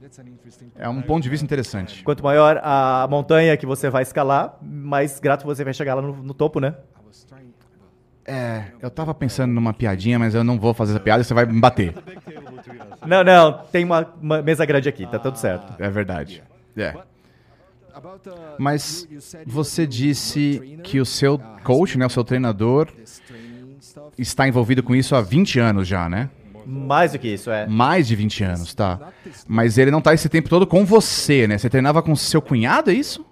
[0.77, 2.03] É um ponto de vista interessante.
[2.03, 6.15] Quanto maior a montanha que você vai escalar, mais grato você vai chegar lá no,
[6.23, 6.75] no topo, né?
[8.25, 11.47] É, eu tava pensando numa piadinha, mas eu não vou fazer essa piada, você vai
[11.47, 11.95] me bater.
[13.07, 15.81] Não, não, tem uma, uma mesa grande aqui, tá tudo certo.
[15.81, 16.43] É verdade.
[16.77, 16.95] É.
[18.59, 19.09] Mas
[19.47, 22.89] você disse que o seu coach, né, o seu treinador,
[24.19, 26.29] está envolvido com isso há 20 anos já, né?
[26.67, 27.65] Mais do que isso, é.
[27.67, 28.99] Mais de 20 anos, tá.
[29.47, 31.59] Mas ele não tá esse tempo todo com você, né?
[31.59, 33.25] Você treinava com seu cunhado, é isso?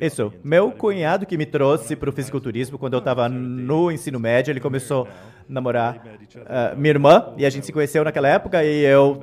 [0.00, 0.32] Isso.
[0.44, 5.06] Meu cunhado que me trouxe pro fisiculturismo quando eu tava no ensino médio, ele começou
[5.06, 6.02] a namorar
[6.46, 9.22] ah, minha irmã e a gente se conheceu naquela época e eu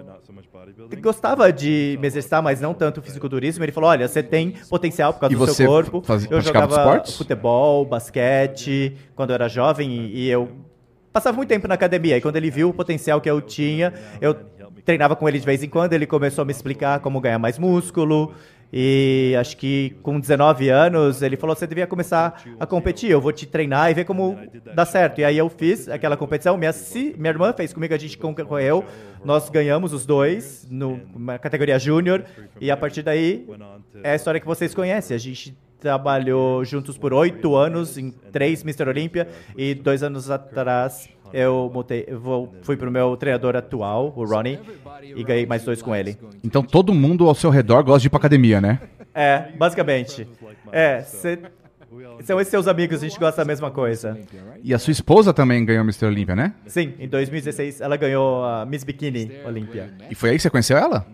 [1.02, 3.64] gostava de me exercitar, mas não tanto fisiculturismo.
[3.64, 6.02] Ele falou: "Olha, você tem potencial por causa E do seu corpo".
[6.02, 7.18] faz- eu jogava esportes?
[7.18, 10.50] futebol, basquete quando eu era jovem e, e eu
[11.14, 12.18] passava muito tempo na academia.
[12.18, 14.34] E quando ele viu o potencial que eu tinha, eu
[14.86, 15.94] treinava com ele de vez em quando.
[15.94, 18.34] Ele começou a me explicar como ganhar mais músculo.
[18.72, 23.10] E acho que com 19 anos ele falou: você devia começar a competir.
[23.10, 24.38] Eu vou te treinar e ver como
[24.76, 25.20] dá certo.
[25.20, 26.58] E aí eu fiz aquela competição.
[26.58, 26.72] Minha,
[27.18, 28.86] minha irmã fez comigo, a gente concorreu.
[29.24, 32.24] Nós ganhamos os dois na categoria júnior.
[32.62, 33.48] E a partir daí
[34.04, 35.16] é a história que vocês conhecem.
[35.16, 38.90] A gente trabalhou juntos por oito anos em três Mr.
[38.90, 39.28] Olímpia
[39.58, 44.60] e dois anos atrás eu montei, eu vou, fui pro meu treinador atual, o Ronnie,
[45.04, 46.18] e ganhei mais dois com ele.
[46.44, 48.80] Então todo mundo ao seu redor gosta de ir pra academia, né?
[49.14, 50.28] É, basicamente.
[50.72, 51.40] É, cê-
[52.24, 54.18] são esses seus amigos, a gente gosta da mesma coisa.
[54.64, 56.06] E a sua esposa também ganhou Mr.
[56.06, 56.54] Olímpia, né?
[56.68, 59.92] Sim, em 2016 ela ganhou a Miss Bikini Olímpia.
[60.10, 61.06] E foi aí que você conheceu ela?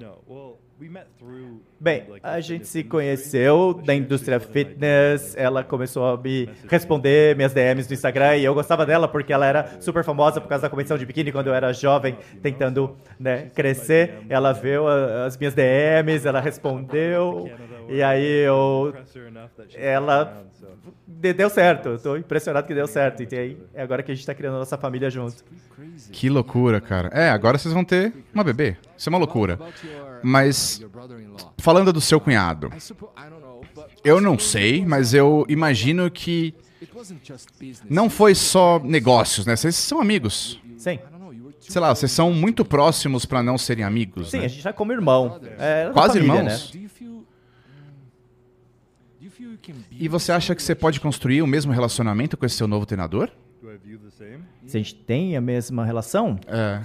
[1.86, 7.88] Bem, a gente se conheceu da indústria fitness, ela começou a me responder minhas DMs
[7.88, 10.98] no Instagram e eu gostava dela porque ela era super famosa por causa da competição
[10.98, 14.15] de biquíni quando eu era jovem, tentando né, crescer.
[14.28, 17.52] Ela viu as minhas DMs, ela respondeu
[17.88, 18.91] e aí eu...
[19.76, 20.43] Ela
[21.08, 23.21] de- deu certo, eu tô impressionado que deu certo.
[23.21, 25.43] E aí, é agora que a gente tá criando a nossa família junto.
[26.12, 27.10] Que loucura, cara.
[27.13, 28.76] É, agora vocês vão ter uma bebê.
[28.98, 29.60] Isso é uma loucura.
[30.28, 30.82] Mas
[31.60, 32.72] falando do seu cunhado,
[34.04, 36.56] eu não sei, mas eu imagino que
[37.88, 39.56] não foi só negócios, né?
[39.56, 40.60] Vocês são amigos.
[40.78, 40.98] Sim,
[41.60, 44.46] Sei lá, vocês são muito próximos pra não serem amigos, sim, né?
[44.46, 45.40] a gente tá como irmão.
[45.60, 46.74] É, Quase família, irmãos.
[46.74, 46.82] Né?
[49.92, 53.32] E você acha que você pode construir o mesmo relacionamento com esse seu novo treinador?
[54.66, 56.40] Se a gente tem a mesma relação?
[56.48, 56.82] É.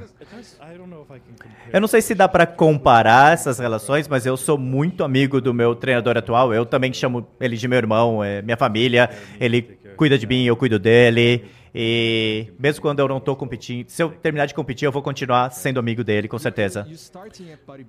[1.72, 5.54] Eu não sei se dá pra comparar essas relações, mas eu sou muito amigo do
[5.54, 6.52] meu treinador atual.
[6.52, 9.10] Eu também chamo ele de meu irmão, é minha família.
[9.40, 9.62] Ele
[9.96, 11.44] cuida de mim, eu cuido dele.
[11.74, 15.50] E mesmo quando eu não tô competindo, se eu terminar de competir, eu vou continuar
[15.50, 16.86] sendo amigo dele, com certeza.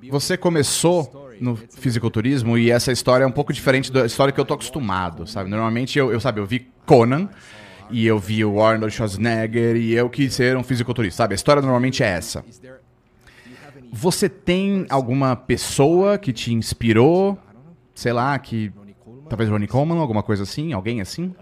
[0.09, 4.45] Você começou no fisiculturismo e essa história é um pouco diferente da história que eu
[4.45, 5.49] tô acostumado, sabe?
[5.49, 7.29] Normalmente eu, eu sabe, eu vi Conan
[7.91, 11.33] e eu vi o Arnold Schwarzenegger e eu quis ser um fisiculturista, sabe?
[11.33, 12.43] A história normalmente é essa.
[13.91, 17.37] Você tem alguma pessoa que te inspirou,
[17.93, 18.71] sei lá, que
[19.27, 21.33] talvez Ronnie Coleman, alguma coisa assim, alguém assim?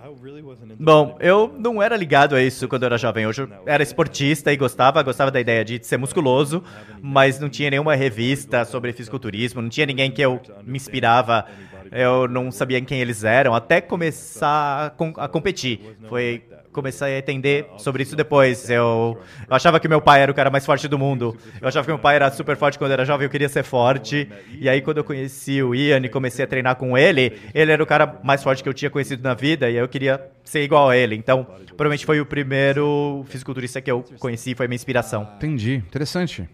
[0.80, 3.26] Bom, eu não era ligado a isso quando eu era jovem.
[3.26, 6.64] Hoje eu era esportista e gostava, gostava da ideia de ser musculoso,
[7.02, 11.46] mas não tinha nenhuma revista sobre fisiculturismo, não tinha ninguém que eu me inspirava.
[11.92, 15.98] Eu não sabia quem eles eram, até começar a, com- a competir.
[16.08, 18.70] Foi começar a entender sobre isso depois.
[18.70, 19.18] Eu,
[19.50, 21.36] eu achava que meu pai era o cara mais forte do mundo.
[21.60, 24.30] Eu achava que meu pai era super forte quando era jovem, eu queria ser forte.
[24.60, 27.82] E aí quando eu conheci o Ian e comecei a treinar com ele, ele era
[27.82, 30.90] o cara mais forte que eu tinha conhecido na vida e eu queria ser igual
[30.90, 31.16] a ele.
[31.16, 31.44] Então,
[31.76, 35.28] provavelmente foi o primeiro fisiculturista que eu conheci, foi minha inspiração.
[35.38, 36.48] Entendi, interessante.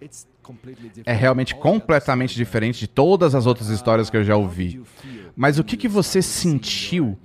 [1.06, 4.82] É realmente completamente diferente de todas as outras histórias que eu já ouvi.
[5.36, 7.18] Mas o que, que você sentiu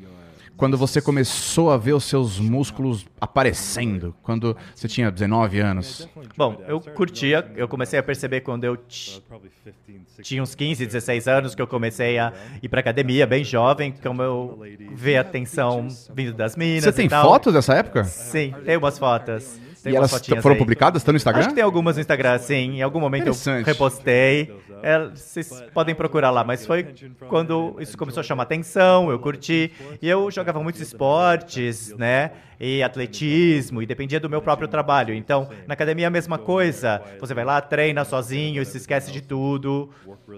[0.57, 4.15] quando você começou a ver os seus músculos aparecendo?
[4.23, 6.07] Quando você tinha 19 anos?
[6.37, 9.51] Bom, eu curtia, eu comecei a perceber quando eu t- probably
[9.87, 10.27] 15, 16.
[10.29, 14.23] tinha uns 15, 16 anos que eu comecei a ir pra academia, bem jovem, como
[14.23, 14.59] eu
[14.93, 18.05] ver a atenção vindo das minas Você tem e fotos dessa época?
[18.05, 19.59] Sim, tem umas fotos.
[19.83, 20.11] Tem E elas
[20.43, 20.59] foram aí.
[20.59, 21.01] publicadas?
[21.03, 21.49] Estão no Acho Instagram?
[21.49, 22.77] que tem algumas no Instagram, sim.
[22.79, 24.55] Em algum momento eu repostei.
[24.83, 26.87] É, vocês podem procurar lá, mas foi
[27.29, 29.73] quando isso começou a chamar atenção, eu curti.
[30.01, 32.31] E eu jogava muitos esportes, né?
[32.63, 35.15] E atletismo, e dependia do meu próprio trabalho.
[35.15, 37.01] Então, na academia é a mesma coisa.
[37.19, 39.89] Você vai lá, treina sozinho, se esquece de tudo,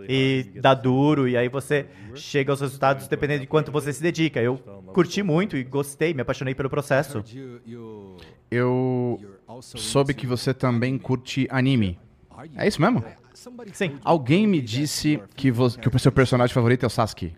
[0.09, 4.41] e dá duro, e aí você chega aos resultados dependendo de quanto você se dedica.
[4.41, 4.57] Eu
[4.93, 7.25] curti muito e gostei, me apaixonei pelo processo.
[8.55, 9.19] Eu
[9.61, 11.99] soube que você também curte anime.
[12.55, 13.03] É isso mesmo?
[13.73, 13.99] Sim.
[14.05, 17.35] Alguém me disse que, que o seu personagem favorito é o Sasuke.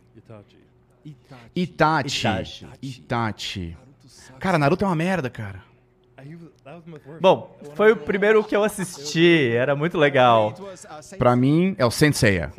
[1.54, 2.26] Itachi.
[2.26, 2.66] Itachi.
[2.82, 3.76] Itachi.
[4.40, 5.62] Cara, Naruto é uma merda, cara.
[6.18, 7.20] I, that was my first.
[7.20, 10.54] Bom, foi o primeiro que eu assisti, era muito legal.
[11.16, 12.52] Pra mim, é o Senseiya.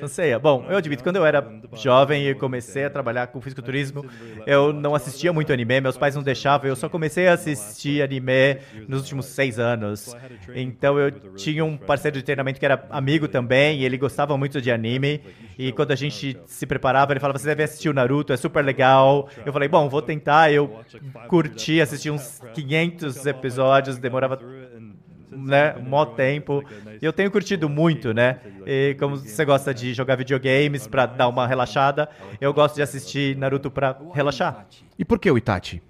[0.00, 4.04] Não sei, bom, eu admito, quando eu era jovem e comecei a trabalhar com fisiculturismo,
[4.46, 8.58] eu não assistia muito anime, meus pais não deixavam, eu só comecei a assistir anime
[8.88, 10.16] nos últimos seis anos.
[10.54, 14.60] Então eu tinha um parceiro de treinamento que era amigo também, e ele gostava muito
[14.60, 15.20] de anime,
[15.58, 18.64] e quando a gente se preparava, ele falava, você deve assistir o Naruto, é super
[18.64, 19.28] legal.
[19.44, 20.80] Eu falei, bom, vou tentar, eu
[21.28, 24.38] curti, assisti uns 500 episódios, demorava
[25.36, 26.62] né, mó tempo.
[27.00, 28.38] E eu tenho curtido muito, né?
[28.66, 32.08] E como você gosta de jogar videogames pra dar uma relaxada,
[32.40, 34.66] eu gosto de assistir Naruto pra relaxar.
[34.98, 35.82] E por que o Itachi?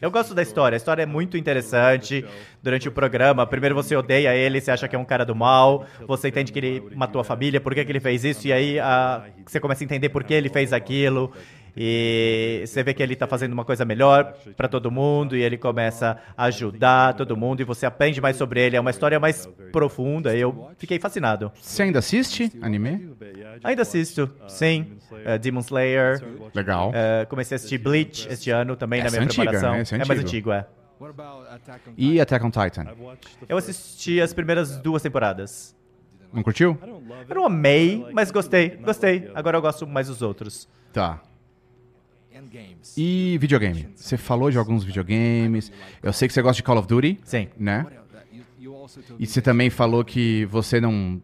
[0.00, 0.04] A.
[0.04, 2.24] Eu gosto da história, a história é muito interessante.
[2.62, 5.86] Durante o programa, primeiro você odeia ele, você acha que é um cara do mal,
[6.06, 8.78] você entende que ele matou a família, por que, que ele fez isso, e aí
[8.80, 11.32] ah, você começa a entender por que ele fez aquilo.
[11.76, 15.58] E você vê que ele tá fazendo uma coisa melhor pra todo mundo, e ele
[15.58, 18.76] começa a ajudar todo mundo, e você aprende mais sobre ele.
[18.76, 21.52] É uma história mais profunda, e eu fiquei fascinado.
[21.60, 23.10] Você ainda assiste anime?
[23.62, 24.92] Ainda assisto, sim,
[25.24, 26.22] eh, Demon Slayer.
[26.54, 26.92] Legal.
[26.94, 29.72] eh, comecei a assistir Bleach este ano também na Essa minha é antiga, preparação.
[29.72, 30.00] né?
[30.00, 30.66] É é mais antigo, é.
[31.96, 32.86] E Attack on Titan?
[33.46, 35.76] Eu assisti as primeiras duas temporadas.
[36.32, 36.78] Não curtiu?
[37.28, 39.30] Eu não amei, mas gostei, gostei.
[39.34, 40.68] Agora eu gosto mais dos outros.
[40.92, 41.20] Tá.
[42.96, 43.88] E videogame?
[43.94, 45.72] Você falou de alguns videogames.
[46.02, 47.48] Eu sei que você gosta de Call of Duty, Sim.
[47.58, 47.86] né?
[49.18, 51.20] E você também falou que você não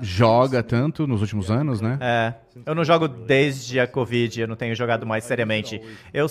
[0.00, 1.98] joga tanto nos últimos anos, né?
[2.00, 2.34] É,
[2.64, 5.80] eu não jogo desde a Covid, eu não tenho jogado mais seriamente.
[6.12, 6.26] Eu,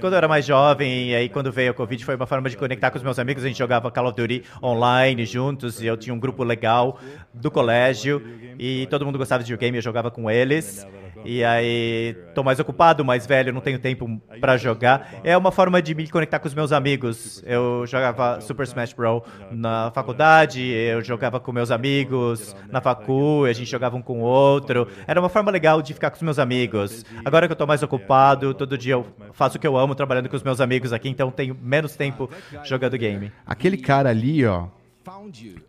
[0.00, 2.56] quando eu era mais jovem, e aí quando veio a Covid, foi uma forma de
[2.56, 3.44] conectar com os meus amigos.
[3.44, 6.98] A gente jogava Call of Duty online juntos, e eu tinha um grupo legal
[7.32, 8.22] do colégio,
[8.58, 10.86] e todo mundo gostava de videogame, eu jogava com eles.
[11.24, 15.20] E aí, tô mais ocupado, mais velho, não tenho tempo pra jogar.
[15.22, 17.42] É uma forma de me conectar com os meus amigos.
[17.46, 19.22] Eu jogava Super Smash Bros.
[19.50, 24.22] na faculdade, eu jogava com meus amigos na facu, a gente jogava um com o
[24.22, 24.88] outro.
[25.06, 27.04] Era uma forma legal de ficar com os meus amigos.
[27.24, 30.28] Agora que eu tô mais ocupado, todo dia eu faço o que eu amo, trabalhando
[30.28, 32.30] com os meus amigos aqui, então tenho menos tempo
[32.64, 33.30] jogando game.
[33.46, 34.68] Aquele cara ali, ó,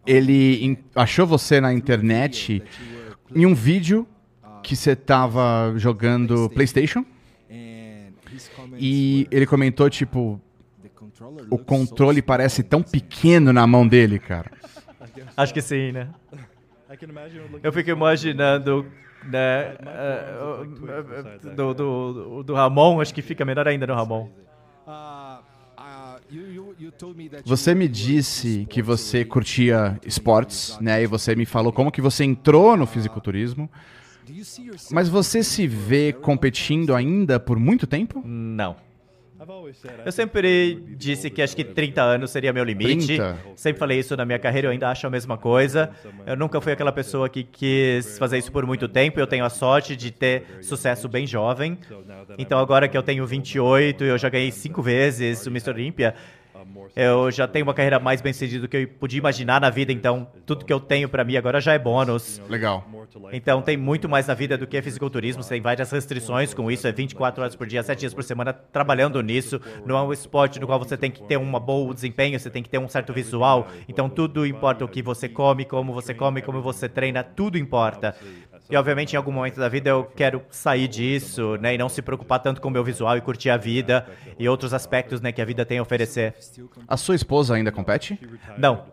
[0.05, 2.63] ele achou você na internet
[3.33, 4.05] em um vídeo
[4.61, 7.05] que você tava jogando PlayStation
[8.77, 10.39] e ele comentou, tipo,
[11.49, 14.51] o controle parece tão pequeno na mão dele, cara.
[15.35, 16.09] Acho que sim, né?
[17.63, 18.85] Eu fico imaginando,
[19.23, 24.29] né, eh, do, do, do Ramon, acho que fica melhor ainda no Ramon.
[27.45, 31.03] Você me disse que você curtia esportes, né?
[31.03, 33.69] E você me falou como que você entrou no fisiculturismo.
[34.91, 38.21] Mas você se vê competindo ainda por muito tempo?
[38.25, 38.75] Não.
[40.05, 43.17] Eu sempre disse que acho que 30 anos seria meu limite.
[43.17, 43.39] 30?
[43.55, 45.89] Sempre falei isso na minha carreira, eu ainda acho a mesma coisa.
[46.27, 49.19] Eu nunca fui aquela pessoa que quis fazer isso por muito tempo.
[49.19, 51.75] Eu tenho a sorte de ter sucesso bem jovem.
[52.37, 55.71] Então agora que eu tenho 28 e eu já ganhei cinco vezes o Mr.
[55.71, 56.13] Olympia,
[56.95, 59.91] eu já tenho uma carreira mais bem sucedida do que eu podia imaginar na vida.
[59.91, 62.41] Então tudo que eu tenho pra mim agora já é bônus.
[62.49, 62.85] Legal.
[63.31, 66.91] Então tem muito mais na vida do que fisiculturismo, tem várias restrições com isso, é
[66.91, 69.59] 24 horas por dia, 7 dias por semana trabalhando nisso.
[69.85, 72.63] Não é um esporte no qual você tem que ter um bom desempenho, você tem
[72.63, 73.67] que ter um certo visual.
[73.87, 78.15] Então tudo importa o que você come, como você come, como você treina, tudo importa.
[78.71, 82.01] E obviamente em algum momento da vida eu quero sair disso, né, e não se
[82.01, 84.07] preocupar tanto com o meu visual e curtir a vida
[84.39, 86.33] e outros aspectos, né, que a vida tem a oferecer.
[86.87, 88.17] A sua esposa ainda compete?
[88.57, 88.85] Não.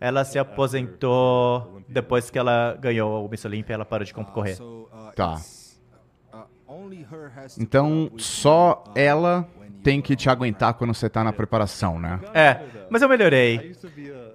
[0.00, 4.56] Ela se aposentou depois que ela ganhou o Miss Olympia, ela parou de concorrer.
[5.14, 5.38] Tá.
[7.58, 9.46] Então, só ela
[9.82, 12.20] tem que te aguentar quando você tá na preparação, né?
[12.34, 13.74] É, mas eu melhorei.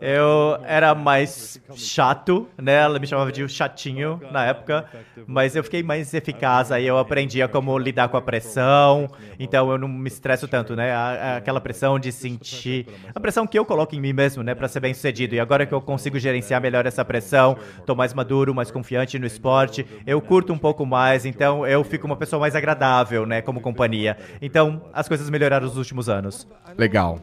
[0.02, 2.74] Eu era mais chato, né?
[2.74, 4.86] Ela me chamava de chatinho na época,
[5.28, 6.72] mas eu fiquei mais eficaz.
[6.72, 9.08] Aí eu aprendi a como lidar com a pressão,
[9.40, 10.92] então eu não me estresso tanto, né?
[11.38, 12.88] Aquela pressão de sentir.
[13.14, 14.56] A pressão que eu coloco em mim mesmo, né?
[14.56, 15.36] Pra ser bem sucedido.
[15.36, 19.28] E agora que eu consigo gerenciar melhor essa pressão, tô mais maduro, mais confiante no
[19.28, 23.42] esporte, eu curto um pouco mais, então eu fico uma pessoa mais agradável, né?
[23.42, 24.18] Como companhia.
[24.42, 26.48] Então as coisas melhoraram nos últimos anos.
[26.78, 27.20] Legal.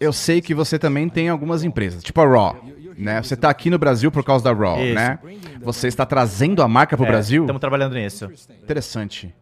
[0.00, 2.56] Eu sei que você também tem algumas empresas, tipo a Raw,
[2.96, 3.22] né?
[3.22, 4.94] Você tá aqui no Brasil por causa da Raw, Isso.
[4.94, 5.18] né?
[5.60, 7.42] Você está trazendo a marca pro Brasil?
[7.42, 8.30] Estamos trabalhando nisso.
[8.62, 9.34] Interessante.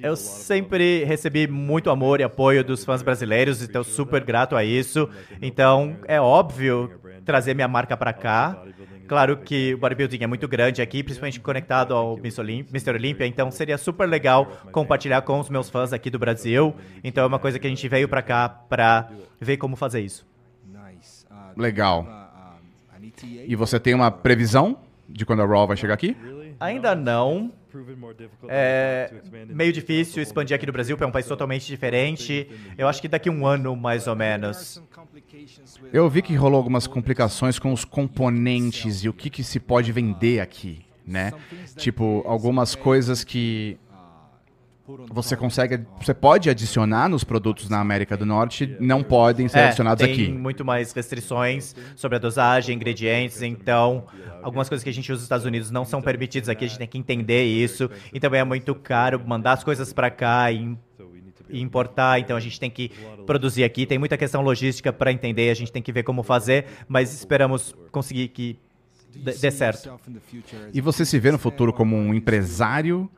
[0.00, 5.08] Eu sempre recebi muito amor e apoio dos fãs brasileiros, então super grato a isso.
[5.42, 6.90] Então é óbvio
[7.24, 8.62] trazer minha marca para cá.
[9.10, 12.92] Claro que o bodybuilding é muito grande aqui, principalmente conectado ao Mr.
[12.92, 16.76] Olympia, então seria super legal compartilhar com os meus fãs aqui do Brasil.
[17.02, 20.24] Então é uma coisa que a gente veio para cá para ver como fazer isso.
[21.56, 22.06] Legal.
[23.48, 26.16] E você tem uma previsão de quando a Raw vai chegar aqui?
[26.60, 27.50] Ainda não,
[28.48, 29.10] É
[29.48, 32.48] meio difícil expandir aqui no Brasil, porque é um país totalmente diferente.
[32.76, 34.82] Eu acho que daqui um ano, mais ou menos.
[35.92, 39.92] Eu vi que rolou algumas complicações com os componentes e o que, que se pode
[39.92, 41.32] vender aqui, né?
[41.76, 43.78] Tipo, algumas coisas que
[45.08, 50.02] você consegue, você pode adicionar nos produtos na América do Norte, não podem ser adicionados
[50.02, 50.32] É, tem aqui.
[50.32, 54.04] muito mais restrições sobre a dosagem, ingredientes, então
[54.42, 56.78] algumas coisas que a gente usa nos Estados Unidos não são permitidas aqui, a gente
[56.78, 57.88] tem que entender isso.
[58.12, 60.76] E também é muito caro mandar as coisas para cá e
[61.52, 62.90] importar, então a gente tem que
[63.26, 63.86] produzir aqui.
[63.86, 67.74] Tem muita questão logística para entender, a gente tem que ver como fazer, mas esperamos
[67.90, 68.58] conseguir que
[69.14, 69.90] dê certo.
[70.72, 73.10] E você se vê no futuro como um empresário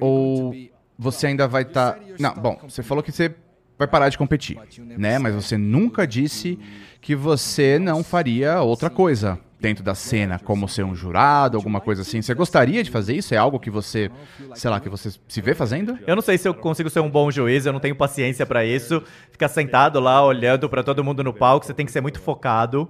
[0.00, 0.54] ou
[0.98, 1.98] você ainda vai estar.
[2.18, 3.34] Não, bom, você falou que você
[3.78, 4.58] vai parar de competir,
[4.98, 5.18] né?
[5.18, 6.58] Mas você nunca disse
[7.00, 12.02] que você não faria outra coisa dentro da cena, como ser um jurado, alguma coisa
[12.02, 12.22] assim.
[12.22, 13.34] Você gostaria de fazer isso?
[13.34, 14.10] É algo que você,
[14.54, 15.98] sei lá, que você se vê fazendo?
[16.06, 18.64] Eu não sei se eu consigo ser um bom juiz, eu não tenho paciência para
[18.64, 19.02] isso.
[19.30, 22.88] Ficar sentado lá olhando para todo mundo no palco, você tem que ser muito focado.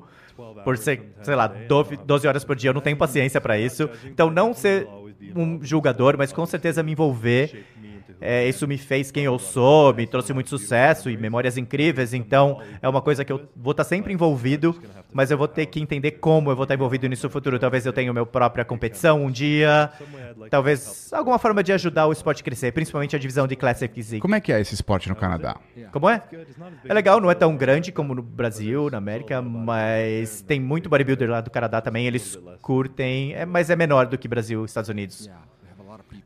[0.62, 3.90] Por ser, sei lá, 12 12 horas por dia, eu não tenho paciência para isso.
[4.04, 4.86] Então, não ser
[5.34, 7.66] um julgador, mas com certeza me envolver.
[8.20, 12.14] É, isso me fez quem eu sou, me trouxe muito sucesso e memórias incríveis.
[12.14, 14.80] Então, é uma coisa que eu vou estar sempre envolvido,
[15.12, 17.58] mas eu vou ter que entender como eu vou estar envolvido nisso no futuro.
[17.58, 19.90] Talvez eu tenha minha própria competição um dia.
[20.50, 24.20] Talvez alguma forma de ajudar o esporte a crescer, principalmente a divisão de Classic Physique.
[24.20, 25.56] Como é que é esse esporte no Canadá?
[25.92, 26.22] Como é?
[26.84, 31.30] É legal, não é tão grande como no Brasil, na América, mas tem muito bodybuilder
[31.30, 34.90] lá do Canadá também, eles curtem, é, mas é menor do que Brasil e Estados
[34.90, 35.30] Unidos.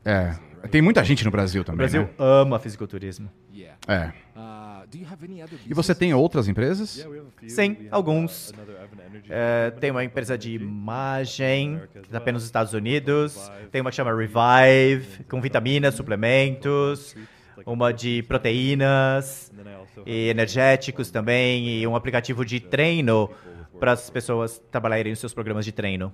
[0.05, 0.35] É,
[0.69, 2.09] tem muita gente no Brasil O também, Brasil né?
[2.17, 3.29] ama fisiculturismo.
[3.87, 4.11] É.
[5.65, 7.05] E você tem outras empresas?
[7.47, 8.53] Sim, alguns.
[9.29, 13.51] É, tem uma empresa de imagem, que está apenas nos Estados Unidos.
[13.71, 17.15] Tem uma que chama Revive, com vitaminas, suplementos.
[17.65, 19.51] Uma de proteínas
[20.05, 21.81] e energéticos também.
[21.81, 23.29] E um aplicativo de treino
[23.79, 26.13] para as pessoas trabalharem nos seus programas de treino.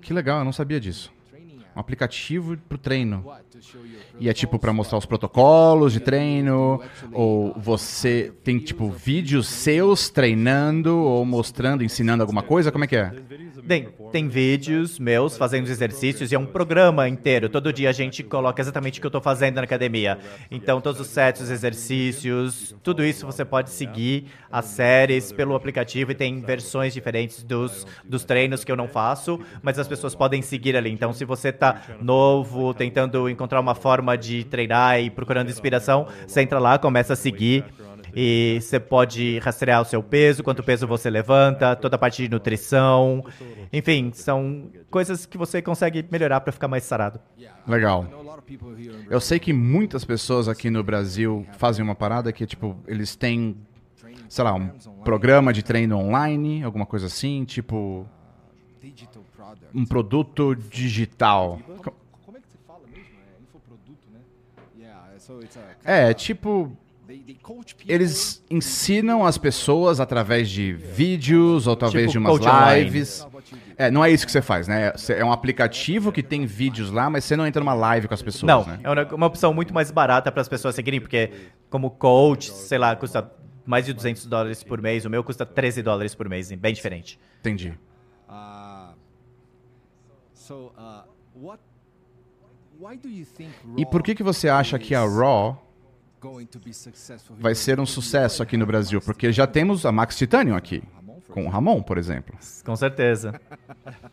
[0.00, 1.12] Que legal, eu não sabia disso.
[1.74, 3.24] Um aplicativo pro treino.
[4.18, 6.80] E é tipo pra mostrar os protocolos de treino,
[7.12, 12.96] ou você tem tipo vídeos seus treinando ou mostrando, ensinando alguma coisa, como é que
[12.96, 13.12] é?
[13.66, 17.48] Tem, tem vídeos meus fazendo os exercícios e é um programa inteiro.
[17.48, 20.18] Todo dia a gente coloca exatamente o que eu estou fazendo na academia.
[20.50, 26.10] Então, todos os sets, os exercícios, tudo isso você pode seguir as séries pelo aplicativo
[26.10, 30.42] e tem versões diferentes dos, dos treinos que eu não faço, mas as pessoas podem
[30.42, 30.90] seguir ali.
[30.90, 36.42] Então, se você está novo, tentando encontrar uma forma de treinar e procurando inspiração, você
[36.42, 37.64] entra lá, começa a seguir.
[38.14, 42.28] E você pode rastrear o seu peso, quanto peso você levanta, toda a parte de
[42.28, 43.24] nutrição.
[43.72, 47.18] Enfim, são coisas que você consegue melhorar para ficar mais sarado.
[47.66, 48.06] Legal.
[49.08, 53.56] Eu sei que muitas pessoas aqui no Brasil fazem uma parada que, tipo, eles têm,
[54.28, 54.68] sei lá, um
[55.02, 58.06] programa de treino online, alguma coisa assim, tipo,
[59.74, 61.58] um produto digital.
[61.82, 61.94] Co-
[62.24, 63.04] Como é que você fala mesmo?
[63.18, 64.20] É infoproduto, né?
[65.84, 66.76] É, tipo,
[67.86, 72.84] eles ensinam as pessoas através de vídeos ou talvez Tipo de umas coach online.
[72.84, 73.26] lives.
[73.76, 74.92] É, não é isso que você faz, né?
[75.10, 78.22] É um aplicativo que tem vídeos lá, mas você não entra numa live com as
[78.22, 78.78] pessoas, Não, né?
[78.82, 81.30] é uma- uma opção muito mais barata para as pessoas seguirem, porque
[81.68, 83.30] como coach, sei lá, custa
[83.66, 87.18] mais de 200 dólares por mês, o meu custa 13 dólares por mês, bem diferente.
[87.40, 87.74] Entendi.
[88.28, 88.90] Uh, so, uh, what?
[88.90, 88.90] Why
[89.74, 90.31] do you think
[93.76, 95.62] E por que que você acha que a Raw
[97.38, 99.00] vai ser um sucesso aqui no Brasil?
[99.00, 100.82] Porque já temos a Max Titanium aqui,
[101.28, 102.36] com o Ramon, por exemplo.
[102.64, 103.40] Com certeza.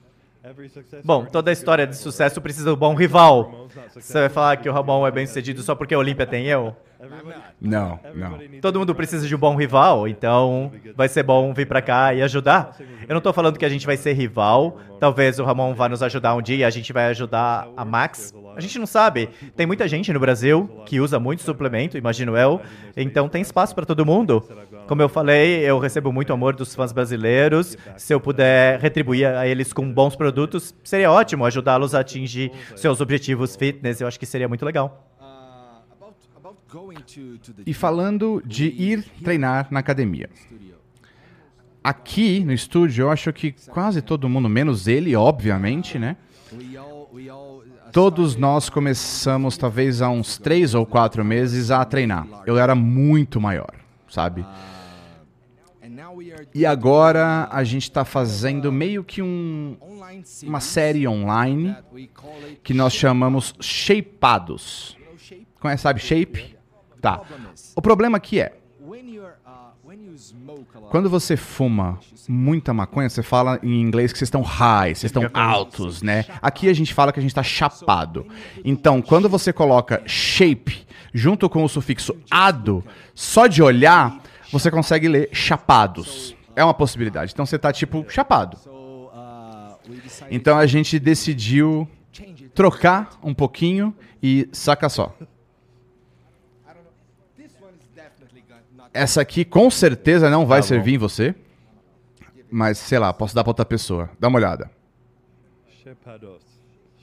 [1.03, 3.67] Bom, toda a história de sucesso precisa de um bom rival.
[3.93, 6.75] Você vai falar que o Ramon é bem sucedido só porque a Olímpia tem eu?
[7.61, 8.39] Não, não.
[8.61, 12.21] Todo mundo precisa de um bom rival, então vai ser bom vir pra cá e
[12.21, 12.75] ajudar.
[13.07, 16.03] Eu não tô falando que a gente vai ser rival, talvez o Ramon vá nos
[16.03, 18.33] ajudar um dia e a gente vai ajudar a Max.
[18.55, 19.29] A gente não sabe.
[19.55, 22.61] Tem muita gente no Brasil que usa muito suplemento, imagino eu,
[22.97, 24.43] então tem espaço pra todo mundo.
[24.85, 27.77] Como eu falei, eu recebo muito amor dos fãs brasileiros.
[27.95, 32.99] Se eu puder retribuir a eles com bons produtos, seria ótimo ajudá-los a atingir seus
[32.99, 34.01] objetivos fitness.
[34.01, 35.05] Eu acho que seria muito legal.
[35.19, 36.58] Uh, about, about going to, to the
[37.65, 40.29] E falando de ir treinar na academia.
[41.83, 46.17] Aqui no estúdio, eu acho que quase todo mundo, menos ele, obviamente, né?
[46.51, 52.27] uh, Todos nós começamos, talvez há uns três ou quatro meses, a treinar.
[52.45, 53.73] Eu era muito maior,
[54.09, 54.45] sabe?
[56.31, 59.77] are E agora a gente está fazendo meio que um,
[60.43, 61.75] uma série online
[62.63, 64.97] que nós chamamos Shapeados.
[65.17, 65.47] shape.
[65.59, 66.58] Conhece, sabe Shape?
[67.01, 67.21] Tá.
[67.75, 68.53] O problema aqui é,
[70.89, 75.29] quando você fuma muita maconha, você fala em inglês que vocês estão high, vocês estão
[75.33, 76.25] altos, né?
[76.41, 78.25] Aqui a gente fala que a gente está chapado.
[78.63, 82.83] Então, quando você coloca shape junto com o sufixo ado,
[83.15, 84.21] só de olhar,
[84.51, 86.35] você consegue ler chapados.
[86.55, 87.31] É uma possibilidade.
[87.31, 88.57] Então você tá tipo chapado.
[90.29, 91.87] Então a gente decidiu
[92.53, 95.15] trocar um pouquinho e saca só.
[97.37, 100.67] This one is definitely got, not Essa aqui com certeza não vai Tá bom.
[100.67, 101.35] servir em você.
[102.51, 104.09] Mas sei lá, posso dar pra outra pessoa.
[104.19, 104.71] Dá uma olhada.
[105.83, 106.41] Shepados.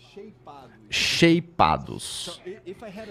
[0.09, 0.71] shapeado.
[0.91, 2.43] Shapeados.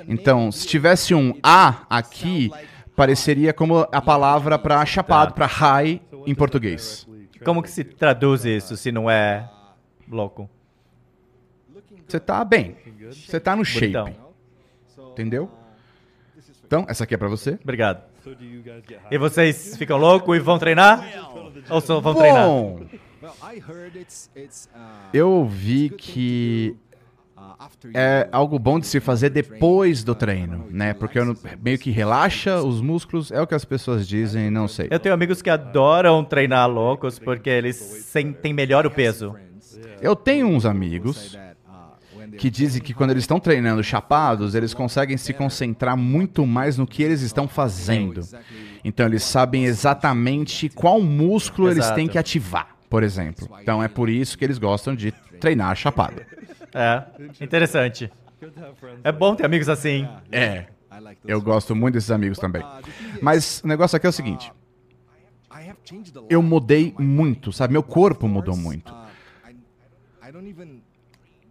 [0.07, 2.51] Então, se tivesse um A aqui,
[2.95, 7.07] pareceria como a palavra para chapado, para high em português.
[7.43, 9.49] Como que se traduz isso se não é
[10.09, 10.49] louco?
[12.07, 12.75] Você tá bem.
[13.11, 14.15] Você tá no shape.
[15.11, 15.49] Entendeu?
[16.65, 17.57] Então, essa aqui é pra você.
[17.63, 18.03] Obrigado.
[19.11, 21.03] E vocês ficam loucos e vão treinar?
[21.69, 22.47] Ou só vão treinar?
[22.47, 22.81] Bom,
[23.23, 23.29] uh,
[25.13, 26.75] eu ouvi que
[27.93, 30.93] é algo bom de se fazer depois do treino, né?
[30.93, 34.67] Porque eu não- meio que relaxa os músculos, é o que as pessoas dizem, não
[34.67, 34.87] sei.
[34.91, 39.35] Eu tenho amigos que adoram treinar loucos porque eles sentem melhor o peso.
[40.01, 41.37] Eu tenho uns amigos
[42.37, 46.85] que dizem que quando eles estão treinando chapados, eles conseguem se concentrar muito mais no
[46.85, 48.21] que eles estão fazendo.
[48.83, 53.49] Então eles sabem exatamente qual músculo eles têm que ativar, por exemplo.
[53.61, 56.21] Então é por isso que eles gostam de treinar chapado.
[56.73, 57.03] É,
[57.41, 58.11] interessante.
[59.03, 60.07] É bom ter amigos assim.
[60.31, 60.65] É.
[61.25, 62.63] Eu gosto muito desses amigos também.
[63.21, 64.51] Mas o negócio aqui é o seguinte,
[65.51, 66.33] I have changed a lot.
[66.33, 67.73] eu mudei muito, sabe?
[67.73, 68.93] Meu corpo mudou muito.
[68.93, 69.07] Uh,
[69.49, 70.81] I, I don't even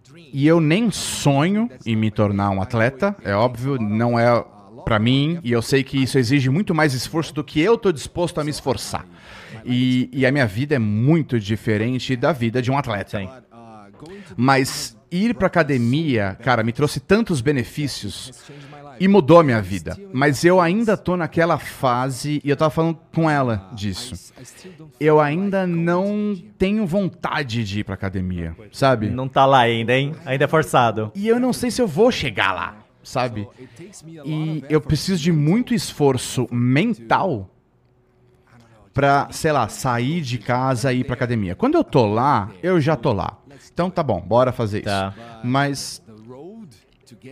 [0.06, 4.44] dream E eu nem sonho em me tornar um atleta, é óbvio, não é
[4.84, 7.92] pra mim, e eu sei que isso exige muito mais esforço do que eu tô
[7.92, 9.06] disposto a me esforçar.
[9.64, 13.22] E, e a minha vida é muito diferente da vida de um atleta.
[13.22, 18.32] Uh, Mas ir pra academia, cara, me trouxe tantos benefícios
[18.98, 19.96] e mudou a minha vida.
[20.12, 24.32] Mas eu ainda tô naquela fase, e eu tava falando com ela disso.
[24.98, 29.10] Eu ainda não tenho vontade de ir pra academia, sabe?
[29.10, 30.14] Não tá lá ainda, hein?
[30.24, 31.10] Ainda é forçado.
[31.14, 33.48] E eu não sei se eu vou chegar lá, sabe?
[34.24, 37.50] E eu preciso de muito esforço mental
[38.92, 41.56] pra, sei lá, sair de casa e ir pra academia.
[41.56, 43.38] Quando eu tô lá, eu já tô lá.
[43.72, 44.88] Então tá bom, bora fazer isso.
[44.88, 45.12] Tá.
[45.42, 46.00] Mas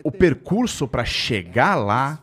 [0.05, 2.19] o percurso pra chegar lá,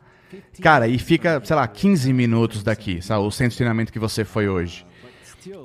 [0.62, 3.24] cara, e fica, sei lá, 15 minutos daqui, sabe?
[3.24, 4.86] O centro de treinamento que você foi hoje.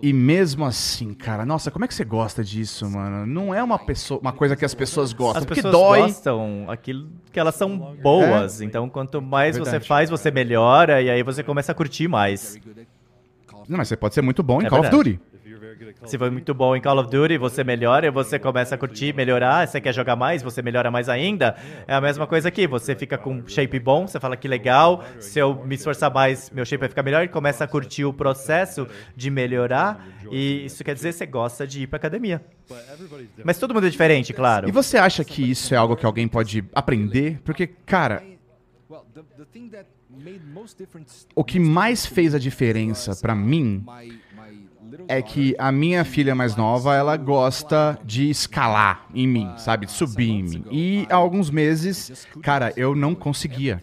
[0.00, 3.26] E mesmo assim, cara, nossa, como é que você gosta disso, mano?
[3.26, 6.00] Não é uma pessoa, uma coisa que as pessoas gostam, As porque pessoas dói.
[6.02, 8.61] gostam aquilo que elas são boas.
[8.61, 9.88] Então, quanto mais você Verdade.
[9.88, 12.57] faz, você melhora e aí você começa a curtir mais.
[13.68, 15.14] Não, mas você pode ser muito bom em É Call of verdade.
[15.14, 15.34] Duty.
[16.07, 19.66] Se for muito bom em Call of Duty, você melhora, você começa a curtir, melhorar.
[19.66, 21.57] Você quer jogar mais, você melhora mais ainda.
[21.86, 22.66] É a mesma coisa aqui.
[22.66, 25.02] Você fica com shape bom, você fala que legal.
[25.18, 27.24] Se eu me esforçar mais, meu shape vai ficar melhor.
[27.24, 28.86] E começa a curtir o processo
[29.16, 30.07] de melhorar.
[30.30, 32.44] E isso quer dizer que você gosta de ir pra academia.
[33.42, 34.68] Mas todo mundo é diferente, claro.
[34.68, 37.40] E você acha que isso é algo que alguém pode aprender?
[37.44, 38.22] Porque, cara,
[41.34, 43.84] o que mais fez a diferença pra mim
[45.09, 49.86] é que a minha filha mais nova, ela gosta de escalar em mim, sabe?
[49.86, 50.64] De subir em mim.
[50.70, 53.82] E há alguns meses, cara, eu não conseguia.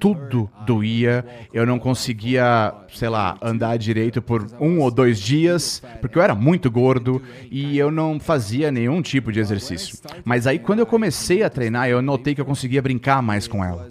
[0.00, 6.18] Tudo doía, eu não conseguia, sei lá, andar direito por um ou dois dias, porque
[6.18, 9.98] eu era muito gordo e eu não fazia nenhum tipo de exercício.
[10.24, 13.64] Mas aí, quando eu comecei a treinar, eu notei que eu conseguia brincar mais com
[13.64, 13.86] ela.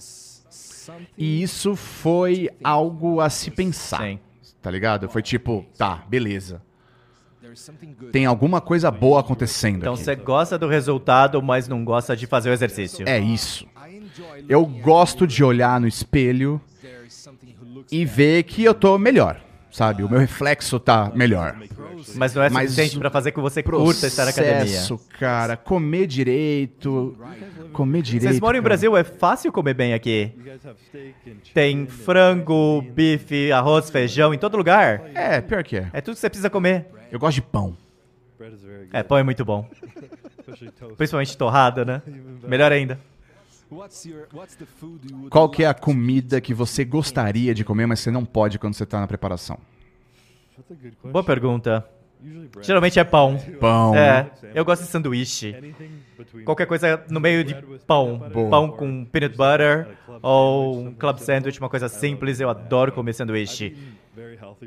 [1.17, 4.01] E isso foi algo a se pensar.
[4.01, 4.19] Sim.
[4.61, 5.09] Tá ligado?
[5.09, 6.61] Foi tipo, tá, beleza.
[8.11, 10.03] Tem alguma coisa boa acontecendo Então aqui.
[10.03, 13.07] você gosta do resultado, mas não gosta de fazer o exercício.
[13.09, 13.67] É isso.
[14.47, 16.61] Eu gosto de olhar no espelho
[17.91, 19.41] e ver que eu tô melhor,
[19.71, 20.03] sabe?
[20.03, 21.57] O meu reflexo tá melhor.
[22.15, 24.81] Mas não é suficiente o pra fazer que você curta estar na academia.
[25.19, 27.17] Cara, comer direito,
[27.71, 28.23] comer direito.
[28.23, 28.69] Vocês moram em cara.
[28.69, 30.33] Brasil, é fácil comer bem aqui.
[31.53, 35.03] Tem frango, bife, arroz, feijão em todo lugar.
[35.15, 35.89] É, pior que é.
[35.93, 36.87] É tudo que você precisa comer.
[37.11, 37.75] Eu gosto de pão.
[38.91, 39.69] É, pão é muito bom.
[40.97, 42.01] Principalmente torrado, né?
[42.43, 42.99] Melhor ainda.
[45.29, 48.73] Qual que é a comida que você gostaria de comer, mas você não pode quando
[48.73, 49.57] você tá na preparação?
[51.03, 51.87] Boa pergunta.
[52.61, 53.37] Geralmente é pão.
[53.59, 53.95] Pão.
[53.95, 55.55] É, eu gosto de sanduíche.
[56.45, 57.55] Qualquer coisa no meio de
[57.87, 58.17] pão.
[58.31, 58.49] Boa.
[58.49, 59.87] Pão com peanut butter
[60.21, 62.39] ou um club sandwich, uma coisa simples.
[62.39, 63.75] Eu adoro comer sanduíche.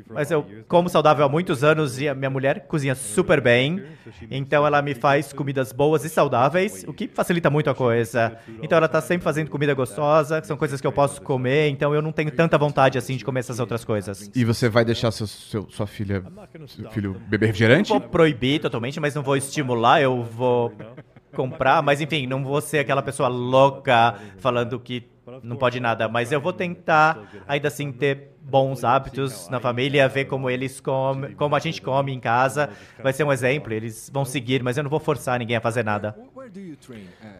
[0.09, 3.83] Mas a eu como saudável há muitos anos e a minha mulher cozinha super bem.
[4.29, 8.37] Então ela me faz comidas boas e saudáveis, o que facilita muito a coisa.
[8.61, 11.93] Então ela tá sempre fazendo comida gostosa, que são coisas que eu posso comer, então
[11.93, 14.31] eu não tenho tanta vontade assim de comer essas outras coisas.
[14.35, 16.23] E você vai deixar seu, seu- sua filha,
[16.67, 17.91] seu filho beber refrigerante?
[17.91, 20.73] Não vou proibir totalmente, mas não vou estimular, eu vou
[21.33, 25.03] comprar, mas enfim, não vou ser aquela pessoa louca falando que
[25.43, 27.17] não pode nada, mas eu vou tentar
[27.47, 32.13] ainda assim ter bons hábitos na família, ver como eles comem, como a gente come
[32.13, 32.69] em casa,
[33.01, 35.83] vai ser um exemplo, eles vão seguir, mas eu não vou forçar ninguém a fazer
[35.83, 36.15] nada.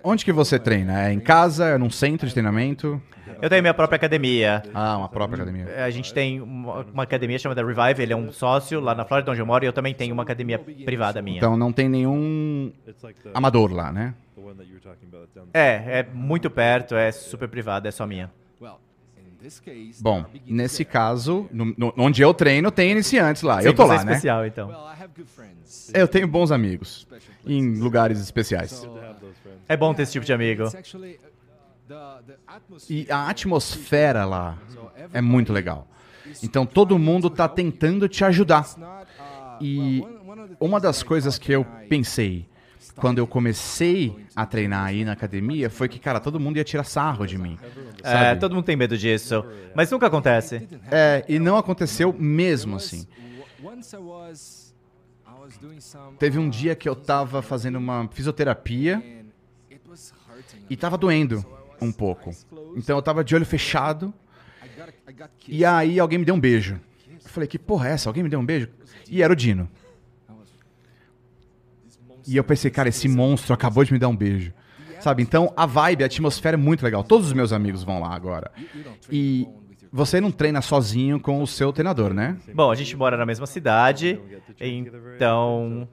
[0.04, 1.08] Onde que você treina?
[1.08, 1.66] É em casa?
[1.70, 3.02] É num centro de treinamento?
[3.42, 4.64] Eu tenho minha própria academia.
[4.74, 5.84] Ah, uma própria academia.
[5.84, 9.32] A gente tem uma, uma academia chamada Revive, ele é um sócio lá na Flórida
[9.32, 11.38] onde eu moro e eu também tenho uma academia privada minha.
[11.38, 14.14] Então não tem nenhum It's like the, amador lá, né?
[15.54, 18.30] É, é muito perto, é super privado, é só minha.
[20.02, 23.62] Bom, nesse caso, no- no- onde eu treino, tem iniciantes lá.
[23.64, 24.12] eu Sim, tô você é lá, né?
[24.14, 24.72] especial, então.
[25.94, 27.08] Eu tenho bons amigos
[27.46, 28.88] em lugares especiais.
[29.68, 30.64] É bom ter esse tipo de amigo.
[32.90, 34.58] E a atmosfera lá
[35.14, 35.88] é muito legal.
[36.42, 38.66] Então todo mundo tá tentando te ajudar.
[39.62, 40.04] E
[40.60, 42.48] uma das coisas que eu pensei
[42.96, 46.84] quando eu comecei a treinar aí na academia foi que, cara, todo mundo ia tirar
[46.84, 47.58] sarro de mim.
[48.04, 48.40] É, sabe?
[48.40, 49.44] todo mundo tem medo disso.
[49.74, 50.68] Mas nunca acontece.
[50.90, 53.06] É, e não aconteceu mesmo assim.
[56.18, 59.25] Teve um dia que eu tava fazendo uma fisioterapia
[60.70, 61.46] e tava doendo
[61.82, 62.32] um pouco.
[62.76, 64.14] Então eu tava de olho fechado
[65.48, 66.80] e aí alguém me deu um beijo.
[67.10, 68.10] Eu falei, que porra é essa?
[68.10, 68.70] Alguém me deu um beijo?
[69.10, 69.70] E era o Dino.
[72.28, 74.54] E eu pensei, cara, esse monstro acabou de me dar um beijo.
[75.00, 75.22] Sabe?
[75.22, 77.04] Então a vibe, a atmosfera é muito legal.
[77.04, 78.52] Todos os meus amigos vão lá agora.
[79.12, 79.48] E
[79.92, 82.38] você não treina sozinho com o seu treinador, né?
[82.54, 84.20] Bom, a gente mora na mesma cidade,
[84.60, 85.88] então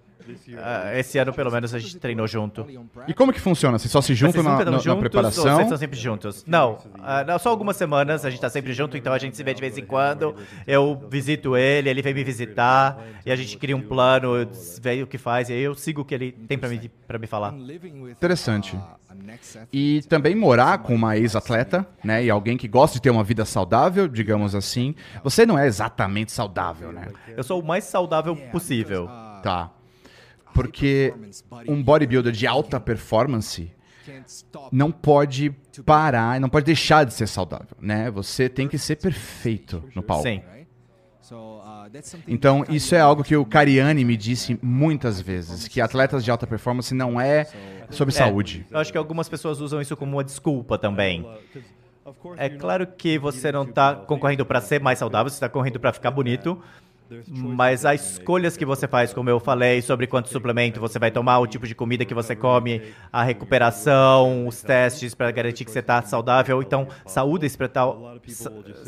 [0.58, 2.66] Ah, esse ano, pelo menos, a gente treinou junto.
[3.06, 3.78] E como que funciona?
[3.78, 5.44] Vocês só se juntam na, na- na juntos ou preparação?
[5.44, 6.44] vocês estão sempre juntos?
[6.46, 9.42] Não, ah, não, só algumas semanas, a gente tá sempre junto, então a gente se
[9.42, 10.34] vê de vez em quando.
[10.66, 14.30] Eu visito ele, ele vem me visitar, e a gente cria um plano,
[14.80, 17.18] vê o que faz, e aí eu sigo o que ele tem pra me, pra
[17.18, 17.52] me falar.
[18.10, 18.78] Interessante.
[19.72, 22.24] E também morar com uma ex-atleta, né?
[22.24, 24.94] E alguém que gosta de ter uma vida saudável, digamos assim.
[25.22, 27.08] Você não é exatamente saudável, né?
[27.36, 29.06] Eu sou o mais saudável possível.
[29.42, 29.70] Tá.
[30.54, 31.14] Porque
[31.68, 33.70] um bodybuilder de alta performance
[34.70, 35.50] não pode
[35.86, 38.10] parar, não pode deixar de ser saudável, né?
[38.10, 40.24] Você tem que ser perfeito no palco.
[40.24, 40.42] Sim.
[42.26, 46.46] Então, isso é algo que o Cariani me disse muitas vezes, que atletas de alta
[46.46, 47.46] performance não é
[47.90, 48.66] sobre É, saúde.
[48.70, 51.26] eu acho que algumas pessoas usam isso como uma desculpa também.
[52.36, 55.92] É claro que você não está concorrendo para ser mais saudável, você está correndo para
[55.92, 56.60] ficar bonito.
[57.28, 61.38] Mas as escolhas que você faz, como eu falei, sobre quanto suplemento você vai tomar,
[61.38, 62.82] o tipo de comida que você come,
[63.12, 66.62] a recuperação, os testes para garantir que você está saudável.
[66.62, 68.16] Então, saúde para tal,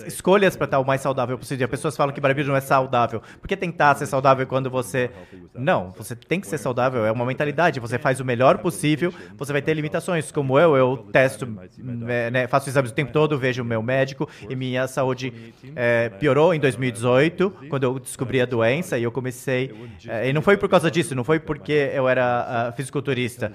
[0.07, 1.65] escolhas para estar o mais saudável possível.
[1.65, 3.21] As pessoas falam que bodybuilding não é saudável.
[3.41, 5.11] Por que tentar ser saudável quando você
[5.55, 5.91] não?
[5.93, 7.05] Você tem que ser saudável.
[7.05, 7.81] É uma mentalidade.
[7.81, 9.13] Você faz o melhor possível.
[9.37, 10.77] Você vai ter limitações, como eu.
[10.77, 11.47] Eu testo,
[11.79, 15.33] né, né, faço exames o tempo todo, vejo o meu médico e minha saúde
[15.77, 19.73] eh, piorou em 2018 quando eu descobri a doença e eu comecei.
[20.07, 23.53] eh, e não foi por causa disso, não foi porque eu era ah, fisiculturista,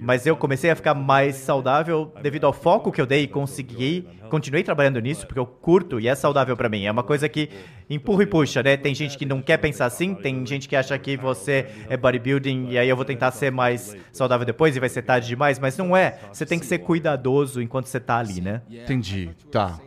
[0.00, 4.06] mas eu comecei a ficar mais saudável devido ao foco que eu dei e consegui.
[4.30, 6.86] Continuei trabalhando nisso porque eu curto e é saudável pra mim.
[6.86, 7.48] É uma coisa que
[7.88, 8.76] empurra e puxa, né?
[8.76, 12.68] Tem gente que não quer pensar assim, tem gente que acha que você é bodybuilding
[12.70, 15.76] e aí eu vou tentar ser mais saudável depois e vai ser tarde demais, mas
[15.76, 16.18] não é.
[16.32, 18.62] Você tem que ser cuidadoso enquanto você tá ali, né?
[18.70, 19.78] Entendi, tá.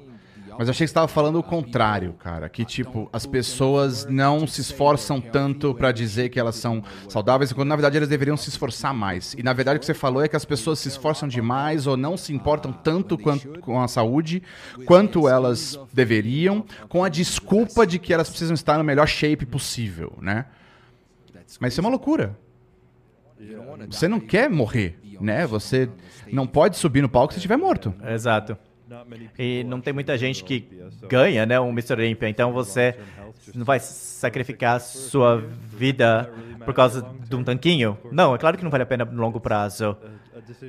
[0.58, 2.50] Mas eu achei que você estava falando o contrário, cara.
[2.50, 7.70] Que, tipo, as pessoas não se esforçam tanto pra dizer que elas são saudáveis, quando
[7.70, 9.34] na verdade elas deveriam se esforçar mais.
[9.38, 11.96] E na verdade o que você falou é que as pessoas se esforçam demais ou
[11.96, 14.42] não se importam tanto quanto com a saúde
[14.86, 20.14] quanto elas deveriam, com a desculpa de que elas precisam estar no melhor shape possível,
[20.22, 20.46] né?
[21.60, 22.38] Mas isso é uma loucura.
[23.90, 25.46] Você não quer morrer, né?
[25.46, 25.90] Você
[26.32, 27.94] não pode subir no palco se estiver morto.
[28.04, 28.58] Exato.
[29.38, 30.68] E não tem muita gente que
[31.10, 31.94] ganha, né, um Mr.
[31.94, 32.96] Olympia, então você
[33.54, 36.32] não vai sacrificar sua vida
[36.66, 37.98] por causa de um tanquinho?
[38.12, 39.96] Não, é claro que não vale a pena no longo prazo.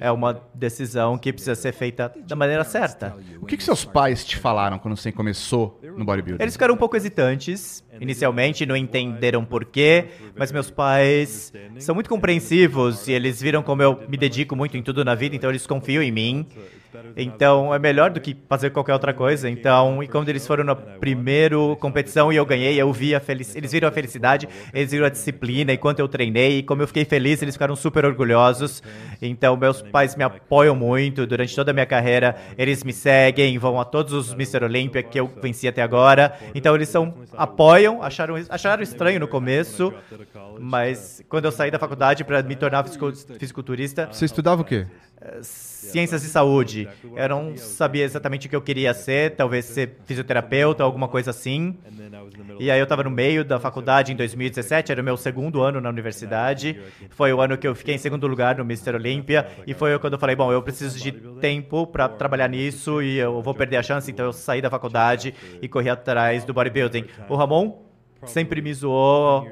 [0.01, 3.15] É uma decisão que precisa ser feita da maneira certa.
[3.41, 6.43] O que, que seus pais te falaram quando você começou no bodybuilding?
[6.43, 12.09] Eles ficaram um pouco hesitantes, inicialmente, não entenderam por quê, mas meus pais são muito
[12.09, 15.67] compreensivos e eles viram como eu me dedico muito em tudo na vida, então eles
[15.67, 16.47] confiam em mim.
[17.17, 19.49] Então é melhor do que fazer qualquer outra coisa.
[19.49, 23.59] Então, e quando eles foram na primeira competição e eu ganhei, eu vi a felicidade.
[23.59, 26.59] Eles viram a felicidade, eles viram a disciplina e quanto eu treinei.
[26.59, 28.83] E como eu fiquei feliz, eles ficaram super orgulhosos.
[29.21, 32.37] Então, meus pais me apoiam muito durante toda a minha carreira.
[32.57, 34.65] Eles me seguem, vão a todos os Mr.
[34.65, 36.35] Olympia que eu venci até agora.
[36.55, 38.03] Então, eles são apoiam.
[38.03, 39.93] Acharam, acharam estranho no começo,
[40.59, 44.87] mas quando eu saí da faculdade para me tornar fisicu- fisiculturista, Você estudava o quê?
[45.43, 46.89] Ciências de saúde.
[47.17, 51.77] Eu não sabia exatamente o que eu queria ser, talvez ser fisioterapeuta, alguma coisa assim.
[52.59, 55.81] E aí eu estava no meio da faculdade em 2017, era o meu segundo ano
[55.81, 56.81] na universidade.
[57.11, 58.95] Foi o ano que eu fiquei em segundo lugar no Mr.
[58.95, 63.19] Olympia e foi quando eu falei, bom, eu preciso de tempo para trabalhar nisso e
[63.19, 67.07] eu vou perder a chance, então eu saí da faculdade e corri atrás do bodybuilding.
[67.29, 67.88] O Ramon
[68.27, 69.47] sempre me zoou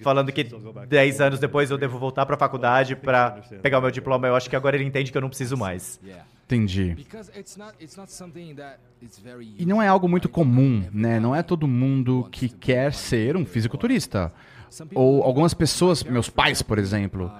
[0.00, 0.44] falando que
[0.88, 4.26] 10 anos depois eu devo voltar para a faculdade para pegar o meu diploma.
[4.26, 6.00] Eu acho que agora ele entende que eu não preciso mais.
[6.46, 6.96] Entendi.
[9.58, 11.20] E não é algo muito comum, né?
[11.20, 14.32] Não é todo mundo que quer ser um fisiculturista.
[14.94, 17.30] Ou algumas pessoas, meus pais, por exemplo,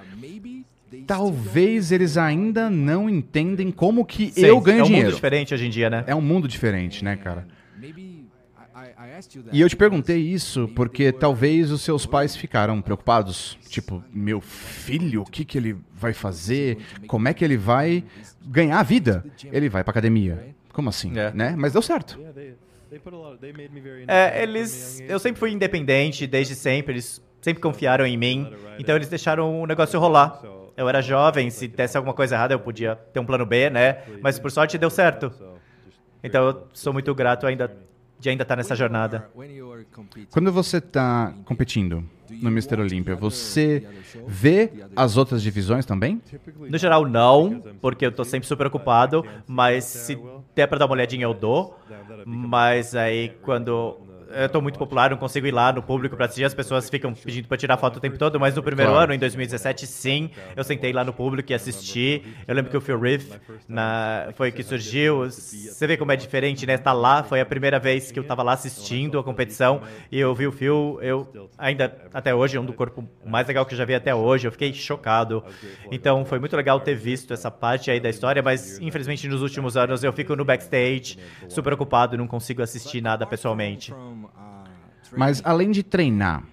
[1.06, 5.06] talvez eles ainda não entendem como que Sim, eu ganho é um dinheiro.
[5.06, 6.04] mundo diferente hoje em dia, né?
[6.06, 7.46] É um mundo diferente, né, cara?
[9.52, 13.58] E eu te perguntei isso porque talvez os seus pais ficaram preocupados.
[13.68, 16.78] Tipo, meu filho, o que, que ele vai fazer?
[17.06, 18.04] Como é que ele vai
[18.44, 19.24] ganhar a vida?
[19.50, 20.54] Ele vai pra academia.
[20.72, 21.18] Como assim?
[21.18, 21.32] É.
[21.32, 21.54] Né?
[21.56, 22.18] Mas deu certo.
[24.06, 25.00] É, eles.
[25.06, 26.94] Eu sempre fui independente, desde sempre.
[26.94, 28.52] Eles sempre confiaram em mim.
[28.78, 30.40] Então eles deixaram o negócio rolar.
[30.76, 33.98] Eu era jovem, se desse alguma coisa errada eu podia ter um plano B, né?
[34.22, 35.32] Mas por sorte deu certo.
[36.22, 37.76] Então eu sou muito grato ainda
[38.18, 39.30] de ainda estar nessa jornada.
[40.30, 42.80] Quando você tá competindo no Mr.
[42.80, 43.86] Olympia, você
[44.26, 46.20] vê as outras divisões também?
[46.58, 50.18] No geral, não, porque eu tô sempre super ocupado, mas se
[50.54, 51.78] der pra dar uma olhadinha, eu dou.
[52.26, 56.44] Mas aí, quando eu tô muito popular, não consigo ir lá no público pra assistir,
[56.44, 59.04] as pessoas ficam pedindo pra tirar foto o tempo todo, mas no primeiro Claro.
[59.04, 62.22] ano, em 2017, sim, eu sentei lá no público e assisti.
[62.46, 65.24] Eu lembro que o Phil Riff na, foi que surgiu.
[65.30, 66.76] Você vê como é diferente, né?
[66.78, 70.34] Tá lá, foi a primeira vez que eu tava lá assistindo a competição e eu
[70.34, 73.78] vi o Phil, eu ainda até hoje é um do corpo mais legal que eu
[73.78, 75.44] já vi até hoje, eu fiquei chocado.
[75.90, 79.76] Então foi muito legal ter visto essa parte aí da história, mas infelizmente nos últimos
[79.76, 81.18] anos eu fico no backstage,
[81.48, 83.94] super ocupado, não consigo assistir nada pessoalmente.
[85.16, 86.44] Mas além de treinar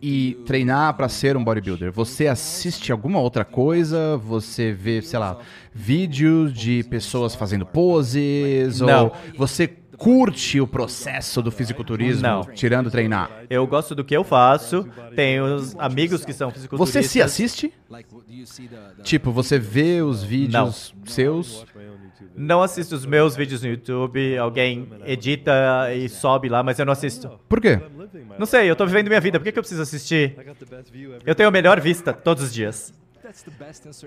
[0.00, 4.16] e treinar pra ser um bodybuilder, você assiste alguma outra coisa?
[4.16, 5.38] Você vê, sei lá,
[5.74, 8.80] vídeos de pessoas fazendo poses?
[8.80, 9.04] Não.
[9.04, 12.42] Ou você curte o processo do fisiculturismo, Não.
[12.54, 13.30] tirando treinar?
[13.48, 17.04] Eu gosto do que eu faço, tenho os amigos que são fisiculturistas.
[17.04, 17.72] Você se assiste?
[19.02, 21.64] Tipo, você vê os vídeos seus?
[22.34, 25.52] Não assisto os meus vídeos no YouTube, alguém edita
[25.94, 27.28] e sobe lá, mas eu não assisto.
[27.48, 27.80] Por quê?
[28.38, 30.36] Não sei, eu tô vivendo minha vida, por que, que eu preciso assistir?
[31.24, 32.92] Eu tenho a melhor vista todos os dias.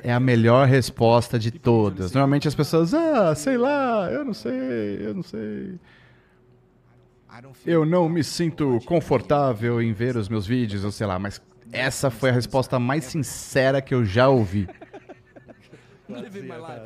[0.03, 2.12] É a melhor resposta de todas.
[2.14, 5.80] Normalmente as pessoas, ah, sei lá, eu não sei, eu não sei.
[7.66, 11.41] Eu não me sinto confortável em ver os meus vídeos, ou sei lá, mas
[11.72, 14.68] essa foi a resposta mais sincera que eu já ouvi.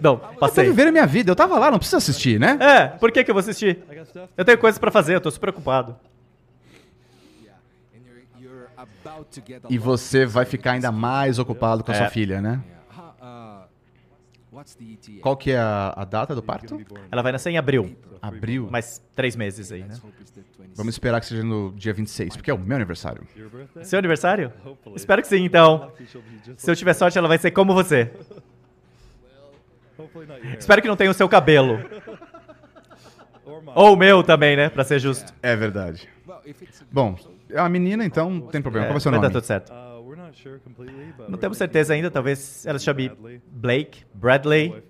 [0.01, 0.65] Não, Eu tô passei.
[0.65, 2.57] vivendo a minha vida, eu tava lá, não precisa assistir, né?
[2.59, 3.79] É, por que, que eu vou assistir?
[4.35, 5.95] Eu tenho coisas pra fazer, eu tô super ocupado.
[9.69, 12.09] E você vai ficar ainda mais ocupado com a sua É.
[12.09, 12.61] filha, né?
[15.21, 16.79] Qual que é a, a data do parto?
[17.11, 18.67] Ela vai nascer em abril, Abril.
[18.69, 19.95] mais três meses aí, né?
[20.75, 23.23] Vamos esperar que seja no dia 26, porque é o meu aniversário.
[23.81, 24.53] Seu aniversário?
[24.95, 25.91] Espero que sim, então.
[26.55, 28.11] Se eu tiver sorte, ela vai ser como você.
[28.11, 29.92] Hopefully not your hair.
[30.57, 31.79] Espero que não tenha o seu cabelo.
[33.75, 34.69] Ou o meu também, né?
[34.69, 35.33] Pra ser justo.
[35.41, 36.07] É verdade.
[36.91, 37.15] Bom,
[37.49, 38.87] é uma menina, então não tem problema.
[38.87, 39.33] Qual vai ser o dar nome?
[39.33, 39.71] tudo certo.
[39.71, 39.93] Uh,
[41.29, 43.11] Não temos certeza ainda, talvez ela se chame
[43.47, 44.83] Blake, Bradley.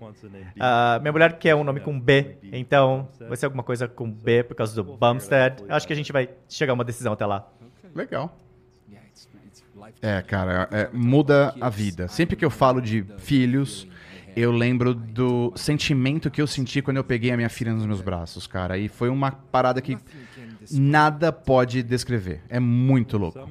[0.58, 4.42] Ah, minha mulher quer um nome com B, então vai ser alguma coisa com B
[4.42, 5.62] por causa do Bumstead.
[5.68, 7.46] Eu acho que a gente vai chegar a uma decisão até lá.
[7.94, 8.38] Legal.
[10.00, 12.08] É, cara, é, muda a vida.
[12.08, 13.86] Sempre que eu falo de filhos,
[14.36, 18.00] eu lembro do sentimento que eu senti quando eu peguei a minha filha nos meus
[18.00, 18.78] braços, cara.
[18.78, 19.98] E foi uma parada que
[20.70, 22.42] nada pode descrever.
[22.48, 23.48] É muito louco.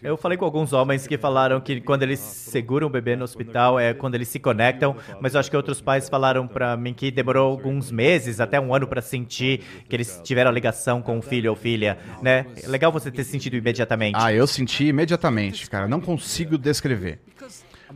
[0.00, 3.78] Eu falei com alguns homens que falaram que quando eles seguram o bebê no hospital
[3.78, 7.10] é quando eles se conectam, mas eu acho que outros pais falaram pra mim que
[7.10, 11.22] demorou alguns meses, até um ano pra sentir que eles tiveram a ligação com o
[11.22, 12.46] filho ou filha, né?
[12.62, 14.14] É legal você ter sentido imediatamente.
[14.16, 15.88] Ah, eu senti imediatamente, cara.
[15.88, 17.18] Não consigo descrever.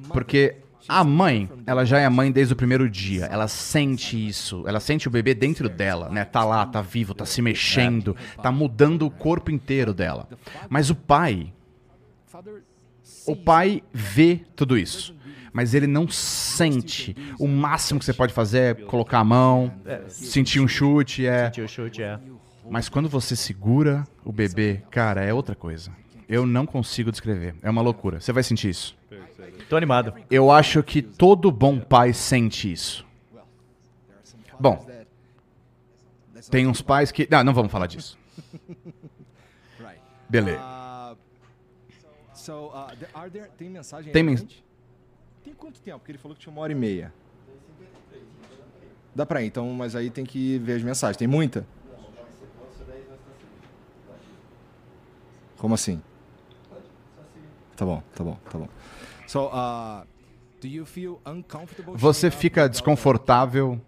[0.08, 0.56] Porque
[0.88, 3.26] a mãe, ela já é mãe desde o primeiro dia.
[3.26, 4.64] Ela sente isso.
[4.66, 6.24] Ela sente o bebê dentro dela, né?
[6.24, 10.28] Tá lá, tá vivo, tá se mexendo, tá mudando o corpo inteiro dela.
[10.68, 11.52] Mas o pai,
[13.26, 15.14] o pai vê tudo isso.
[15.52, 17.14] Mas ele não sente.
[17.38, 19.72] O máximo que você pode fazer é colocar a mão,
[20.08, 21.46] sentir um chute, é.
[21.46, 22.18] Sentiu o chute, é.
[22.70, 25.92] Mas quando você segura o bebê, cara, é outra coisa.
[26.28, 27.54] Eu não consigo descrever.
[27.62, 28.18] É uma loucura.
[28.18, 28.96] Você vai sentir isso.
[29.68, 30.14] Tô animado.
[30.30, 33.06] Eu acho que todo bom pai sente isso.
[34.58, 34.86] Bom,
[36.50, 37.26] tem uns pais que.
[37.30, 38.18] Não, não vamos falar disso.
[40.28, 40.60] Beleza.
[42.34, 42.88] So, uh,
[43.56, 44.64] tem mensagem Tem pra mens- gente?
[45.44, 45.98] Tem quanto tempo?
[45.98, 47.12] Porque ele falou que tinha uma hora e meia.
[49.14, 51.16] Dá pra ir, então, mas aí tem que ver as mensagens.
[51.16, 51.66] Tem muita?
[55.58, 56.02] Como assim?
[57.76, 58.68] Tá bom, tá bom, tá bom.
[59.32, 60.06] So, uh,
[60.60, 63.80] do you feel uncomfortable Você fica desconfortável.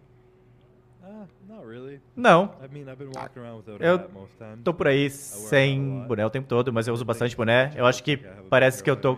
[1.67, 2.01] Really.
[2.15, 2.55] Não,
[3.81, 3.99] eu
[4.63, 7.73] tô por aí sem boné o tempo todo, mas eu uso bastante boné.
[7.75, 8.19] Eu acho que
[8.49, 9.17] parece que eu tô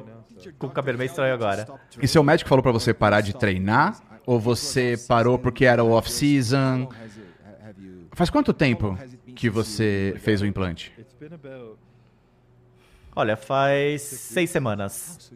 [0.59, 1.67] com o cabelo meio estranho agora.
[2.01, 4.01] E seu médico falou pra você parar de treinar?
[4.25, 6.89] Ou você parou porque era o off-season?
[8.13, 8.99] Faz quanto tempo
[9.35, 10.93] que você fez o implante?
[13.19, 15.33] Olha, faz seis semanas.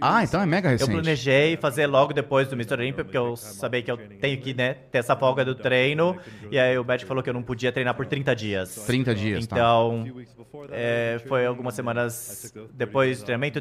[0.00, 0.90] Ah, então é mega Eu recente.
[0.92, 2.72] planejei fazer logo depois do Mr.
[2.72, 6.16] Olympia, porque eu sabia que eu tenho que né, ter essa folga do treino.
[6.50, 8.76] E aí o médico falou que eu não podia treinar por 30 dias.
[8.86, 9.56] 30 dias, tá.
[9.56, 12.12] Então, that, é, foi algumas semanas
[12.44, 13.58] took those 30 depois do treinamento,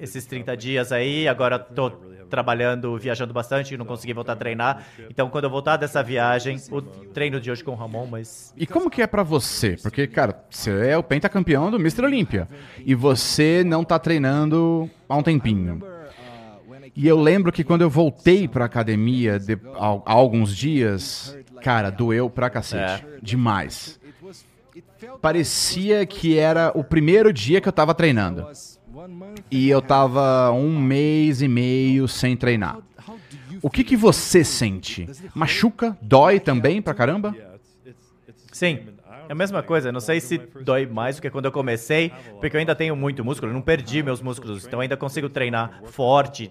[0.00, 1.28] esses stuff, 30 like, dias aí.
[1.28, 1.90] Agora tô
[2.28, 4.84] trabalhando, viajando bastante, não consegui voltar a treinar.
[5.08, 8.66] Então, quando eu voltar dessa viagem, o treino de hoje com o Ramon, mas E
[8.66, 9.76] como que é pra você?
[9.80, 12.04] Porque, cara, você é o pentacampeão do Mr.
[12.04, 12.47] Olímpia.
[12.84, 15.82] E você não tá treinando há um tempinho.
[16.94, 19.38] E eu lembro que quando eu voltei pra academia
[19.76, 23.06] há, há alguns dias, cara, doeu pra cacete.
[23.22, 24.00] Demais.
[25.20, 28.46] parecia que era o primeiro dia que eu tava treinando.
[29.50, 32.78] E eu tava um mês e meio sem treinar.
[33.62, 35.08] O que, que você sente?
[35.34, 35.96] Machuca?
[36.02, 37.34] Dói também pra caramba?
[38.52, 38.80] Sim,
[39.28, 39.92] é a mesma coisa.
[39.92, 43.24] Não sei se dói mais do que quando eu comecei, porque eu ainda tenho muito
[43.24, 46.50] músculo, eu não perdi meus músculos, então ainda consigo treinar forte,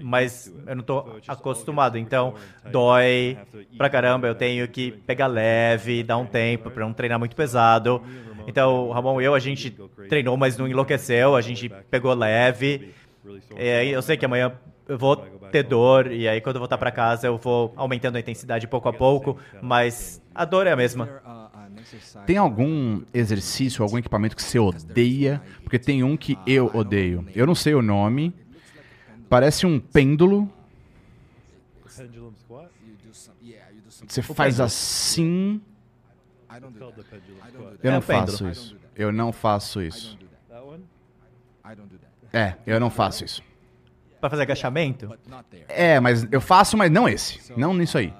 [0.00, 2.34] mas eu não estou acostumado, então
[2.70, 3.36] dói
[3.76, 4.28] pra caramba.
[4.28, 8.02] Eu tenho que pegar leve, dar um tempo para não treinar muito pesado.
[8.46, 9.70] Então, o Ramon e eu, a gente
[10.08, 12.94] treinou, mas não enlouqueceu, a gente pegou leve.
[13.56, 14.52] E aí eu sei que amanhã
[14.88, 15.16] eu vou
[15.50, 18.88] ter dor, e aí quando eu voltar para casa eu vou aumentando a intensidade pouco
[18.88, 21.08] a pouco, mas a dor é a mesma.
[22.26, 25.42] Tem algum exercício, algum equipamento que você odeia?
[25.62, 27.26] Porque tem um que eu odeio.
[27.34, 28.34] Eu não sei o nome.
[29.28, 30.50] Parece um pêndulo.
[34.06, 35.60] Você faz assim.
[37.82, 38.26] Eu É não o pêndulo.
[38.38, 38.76] faço isso.
[38.94, 40.18] Eu não faço isso.
[42.32, 43.42] É, eu não faço isso.
[44.20, 45.16] Para fazer agachamento?
[45.68, 47.52] É, mas eu faço, mas não esse.
[47.56, 48.12] Não nisso aí.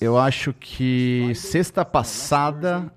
[0.00, 2.92] Eu acho que sexta passada.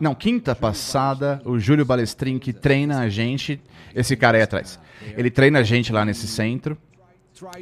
[0.00, 3.60] Não, quinta passada, o Júlio Balestrin, que treina a gente.
[3.94, 4.78] Esse cara aí atrás.
[5.16, 6.76] Ele treina a gente lá nesse centro.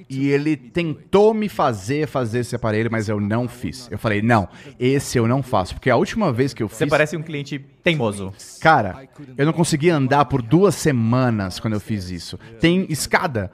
[0.09, 3.89] E ele tentou me fazer fazer esse aparelho, mas eu não fiz.
[3.91, 4.49] Eu falei, não,
[4.79, 5.75] esse eu não faço.
[5.75, 6.79] Porque a última vez que eu fiz.
[6.79, 8.33] Você parece um cliente teimoso.
[8.61, 9.07] Cara,
[9.37, 12.39] eu não consegui andar por duas semanas quando eu fiz isso.
[12.59, 13.51] Tem escada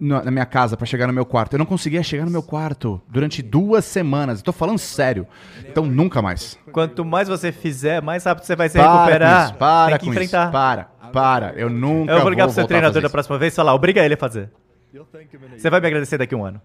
[0.00, 1.54] na na minha casa pra chegar no meu quarto.
[1.54, 4.38] Eu não conseguia chegar no meu quarto durante duas semanas.
[4.40, 5.26] Eu tô falando sério.
[5.68, 6.58] Então nunca mais.
[6.72, 9.44] Quanto mais você fizer, mais rápido você vai se Para com recuperar.
[9.44, 9.54] isso.
[9.54, 10.42] Para Tem que com enfrentar.
[10.44, 10.52] isso.
[10.52, 11.52] Para, para.
[11.56, 14.04] Eu nunca Eu vou ligar vou pro seu treinador da próxima vez e falar, obriga
[14.04, 14.50] ele a fazer.
[15.56, 16.60] Você vai me agradecer daqui a um ano.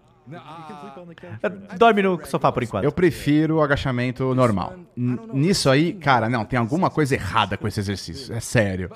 [1.14, 1.38] Couch.
[1.42, 2.84] Eh, Dorme no sofá por enquanto.
[2.84, 4.74] Eu prefiro o agachamento normal.
[4.96, 8.34] N- Nisso aí, cara, não, tem alguma coisa errada com esse exercício.
[8.34, 8.90] É sério.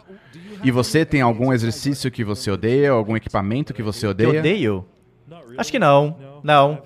[0.62, 4.40] E você tem algum exercício que você odeia, algum equipamento que você Que odeia?
[4.40, 4.86] odeio?
[5.58, 6.16] Acho que não.
[6.42, 6.82] Não.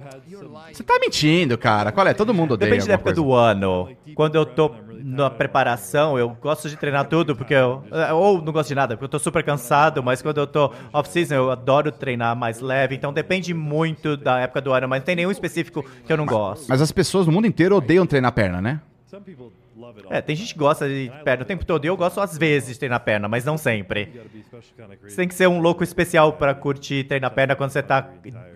[0.73, 1.93] Você tá mentindo, cara.
[1.93, 2.15] Qual é?
[2.15, 2.71] Todo mundo odeia.
[2.71, 3.21] Depende da época coisa.
[3.23, 3.89] do ano.
[4.15, 4.71] Quando eu tô
[5.03, 7.85] na preparação, eu gosto de treinar tudo, porque eu.
[8.15, 11.35] Ou não gosto de nada, porque eu tô super cansado, mas quando eu tô off-season,
[11.35, 12.95] eu adoro treinar mais leve.
[12.95, 16.27] Então depende muito da época do ano, mas não tem nenhum específico que eu não
[16.27, 16.67] gosto.
[16.69, 18.81] Mas as pessoas no mundo inteiro odeiam treinar perna, né?
[19.07, 20.13] Some people love it all.
[20.13, 21.85] É, tem gente que gosta de perna o tempo todo.
[21.85, 24.21] E eu gosto às vezes de treinar perna, mas não sempre.
[25.03, 28.09] Você tem que ser um louco especial pra curtir treinar perna quando você tá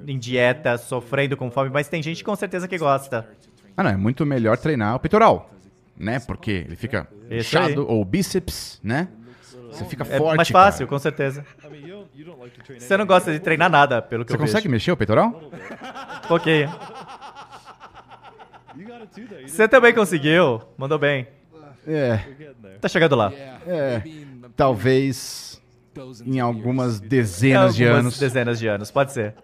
[0.06, 3.28] em dieta, sofrendo com fome, mas tem gente com certeza que gosta.
[3.76, 3.90] Ah, não.
[3.90, 5.50] É muito melhor treinar o peitoral,
[5.96, 6.20] né?
[6.20, 9.08] Porque ele fica Isso inchado, ou bíceps, né?
[9.70, 10.88] Você fica É forte, mais fácil, cara.
[10.90, 11.44] com certeza.
[12.78, 15.50] Você não gosta de treinar nada, pelo que Você eu consegue mexer o peitoral?
[16.30, 16.68] Ok.
[19.46, 20.62] Você também conseguiu.
[20.76, 21.26] Mandou bem.
[21.86, 22.18] É.
[22.80, 23.32] Tá chegando lá.
[23.66, 24.02] é.
[24.56, 25.60] Talvez
[26.24, 28.18] em algumas dezenas de Algumas anos.
[28.18, 29.34] Dezenas de anos, pode ser.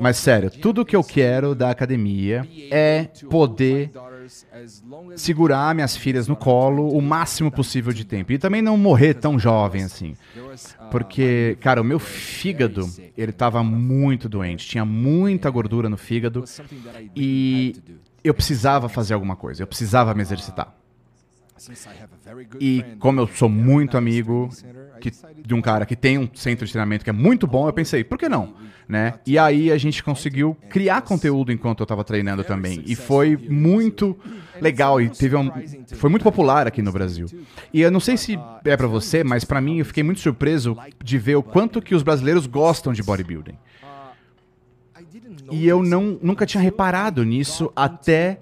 [0.00, 3.90] Mas sério, tudo que eu quero da academia é poder
[5.16, 8.32] segurar minhas filhas no colo o máximo possível de tempo.
[8.32, 10.16] E também não morrer tão jovem assim.
[10.90, 14.68] Porque, cara, o meu fígado, ele tava muito doente.
[14.68, 16.44] Tinha muita gordura no fígado.
[17.16, 17.76] E
[18.22, 19.62] eu precisava fazer alguma coisa.
[19.62, 20.74] Eu precisava me exercitar.
[22.60, 24.48] E como eu sou muito amigo
[25.00, 25.12] que-
[25.44, 28.02] de um cara que tem um centro de treinamento que é muito bom, eu pensei,
[28.04, 28.54] por que não?
[28.88, 29.14] Né?
[29.26, 32.82] E aí a gente conseguiu criar conteúdo enquanto eu tava treinando também.
[32.86, 34.18] E foi muito
[34.60, 35.50] legal e teve um,
[35.94, 37.26] foi muito popular aqui no Brasil.
[37.72, 40.76] E eu não sei se é pra você, mas pra mim eu fiquei muito surpreso
[41.02, 43.56] de ver o quanto que os brasileiros gostam de bodybuilding.
[45.50, 48.38] E eu não, nunca tinha reparado nisso até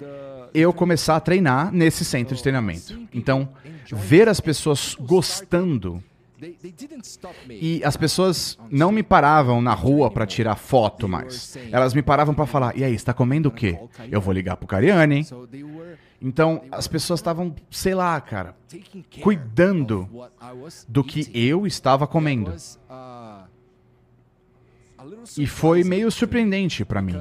[0.54, 2.98] eu começar a treinar nesse centro de treinamento.
[3.12, 3.48] Então,
[3.92, 6.02] ver as pessoas gostando
[7.50, 11.56] e as pessoas não me paravam na rua pra tirar foto mais.
[11.70, 13.78] Elas me paravam pra falar: "E aí, está comendo o quê?
[14.10, 15.16] Eu vou ligar pro Cariani".
[15.16, 15.26] hein?"
[16.22, 18.54] Então, as pessoas estavam, sei lá, cara,
[19.22, 20.08] cuidando
[20.88, 22.54] do que eu estava comendo.
[25.36, 27.16] E foi meio surpreendente pra mim,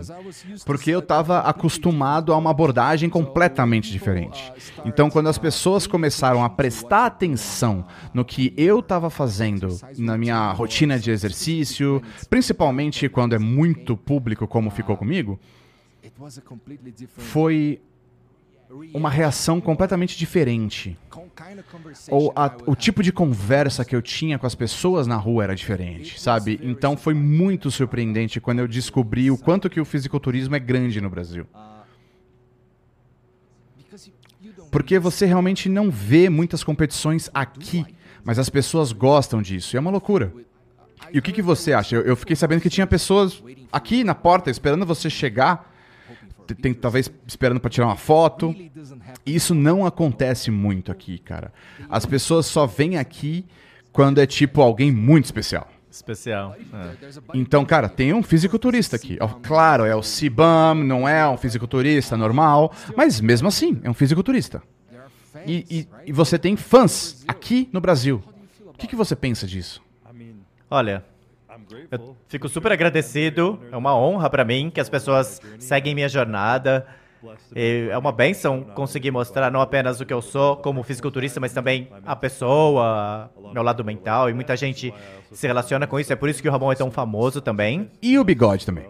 [0.66, 4.52] porque eu estava acostumado a uma abordagem completamente diferente.
[4.86, 10.52] Então, quando as pessoas começaram a prestar atenção no que eu estava fazendo na minha
[10.52, 15.40] rotina de exercício, principalmente quando é muito público, como ficou comigo,
[17.18, 17.82] foi
[18.94, 20.98] uma reação completamente diferente.
[22.12, 25.56] Ou a- o tipo de conversa que eu tinha com as pessoas na rua era
[25.56, 26.60] diferente, sabe?
[26.62, 31.10] Então foi muito surpreendente quando eu descobri o quanto que o fisiculturismo é grande no
[31.10, 31.46] Brasil.
[34.72, 37.86] Porque você realmente não vê muitas competições aqui,
[38.24, 39.76] mas as pessoas gostam disso.
[39.76, 40.32] E é uma loucura.
[41.12, 41.96] E o que, que você acha?
[41.96, 45.69] Eu, eu fiquei sabendo que tinha pessoas aqui na porta esperando você chegar,
[46.56, 48.56] tem, talvez esperando para tirar uma foto.
[49.26, 51.52] Isso não acontece muito aqui, cara.
[51.90, 53.46] As pessoas só vêm aqui
[53.92, 55.68] quando é tipo alguém muito especial.
[55.92, 56.56] Especial.
[56.72, 57.10] É.
[57.34, 59.18] Então, cara, tem um fisiculturista aqui.
[59.20, 63.94] Ó, Claro, é o Cibam, não é um fisiculturista normal, mas mesmo assim, é um
[63.94, 64.62] fisiculturista.
[65.46, 68.22] E, e- e você tem fãs aqui no Brasil.
[68.68, 69.82] O que, que você pensa disso?
[70.70, 71.04] Olha,
[71.92, 73.60] eu fico super agradecido.
[73.72, 76.86] É uma honra pra mim que as pessoas seguem minha jornada.
[77.54, 81.52] E é uma benção conseguir mostrar não apenas o que eu sou como fisiculturista, mas
[81.52, 84.30] também a pessoa, meu lado mental.
[84.30, 84.94] E muita gente
[85.32, 86.14] se relaciona com isso.
[86.14, 87.92] É por isso que o Ramon é tão famoso também.
[88.02, 88.88] E o bigode também.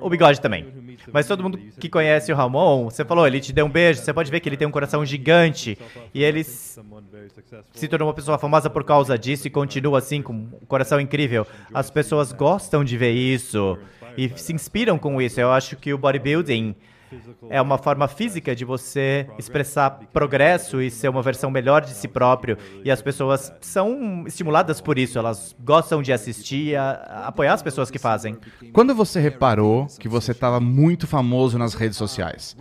[0.00, 0.66] O bigode também.
[1.12, 4.12] Mas todo mundo que conhece o Ramon, você falou, ele te deu um beijo, você
[4.12, 5.78] pode ver que ele tem um coração gigante.
[6.12, 10.66] E ele se tornou uma pessoa famosa por causa disso e continua assim, com um
[10.66, 11.46] coração incrível.
[11.72, 13.78] As pessoas gostam de ver isso
[14.16, 15.40] e se inspiram com isso.
[15.40, 16.74] Eu acho que o bodybuilding
[17.48, 22.08] é uma forma física de você expressar progresso e ser uma versão melhor de si
[22.08, 22.56] próprio.
[22.84, 25.18] E as pessoas são estimuladas por isso.
[25.18, 28.36] Elas gostam de assistir e apoiar as pessoas que fazem.
[28.72, 32.56] Quando você reparou que você estava muito famoso nas redes sociais?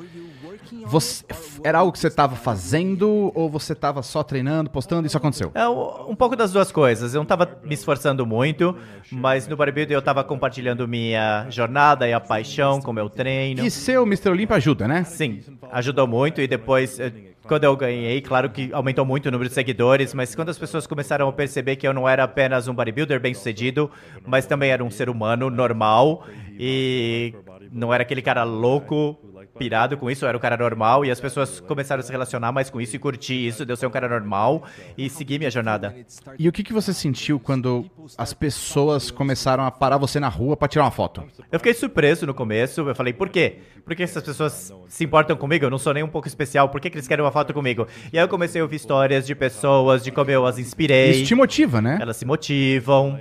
[0.85, 1.23] Você,
[1.63, 5.51] era algo que você estava fazendo ou você estava só treinando, postando isso aconteceu?
[5.53, 7.13] É um um pouco das duas coisas.
[7.13, 8.75] Eu não estava me esforçando muito,
[9.11, 13.63] mas no bodybuilding eu estava compartilhando minha jornada e a paixão com meu treino.
[13.63, 14.29] E seu Mr.
[14.29, 15.03] Olympia ajuda, né?
[15.03, 15.39] Sim,
[15.71, 17.11] ajudou muito e depois, eh,
[17.43, 20.87] quando eu ganhei, claro que aumentou muito o número de seguidores, mas quando as pessoas
[20.87, 23.89] começaram a perceber que eu não era apenas um bodybuilder bem sucedido,
[24.25, 26.25] mas também era um ser humano normal
[26.59, 27.33] e
[27.71, 29.17] não era aquele cara louco,
[29.59, 32.51] pirado com isso, eu era um cara normal e as pessoas começaram a se relacionar
[32.53, 34.63] mais com isso e curtir isso, de eu ser um cara normal
[34.97, 35.93] e seguir minha jornada.
[36.39, 37.85] E o que, que você sentiu quando
[38.17, 41.23] as pessoas começaram a parar você na rua para tirar uma foto?
[41.51, 42.81] Eu fiquei surpreso no começo.
[42.81, 43.57] Eu falei, por quê?
[43.83, 45.65] Por que essas pessoas se importam comigo?
[45.65, 46.69] Eu não sou nem um pouco especial.
[46.69, 47.85] Por que, que eles querem uma foto comigo?
[48.13, 51.11] E aí eu comecei a ouvir histórias de pessoas, de como eu as inspirei.
[51.11, 51.97] Isso te motiva, né?
[52.01, 53.19] Elas se motivam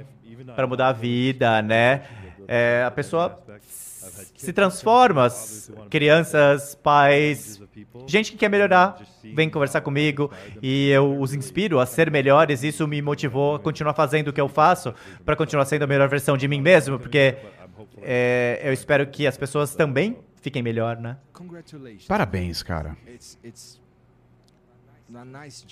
[0.55, 2.03] para mudar a vida, né?
[2.47, 3.36] É, a pessoa
[4.39, 5.24] se transforma.
[5.24, 7.61] as Crianças, pais,
[8.07, 9.01] gente que quer melhorar,
[9.34, 10.30] vem conversar comigo
[10.62, 12.62] e eu os inspiro a ser melhores.
[12.62, 16.09] Isso me motivou a continuar fazendo o que eu faço para continuar sendo a melhor
[16.09, 17.36] versão de mim mesmo, porque
[18.03, 21.16] é, eu espero que as pessoas também fiquem melhor, né?
[22.07, 22.97] Parabéns, cara.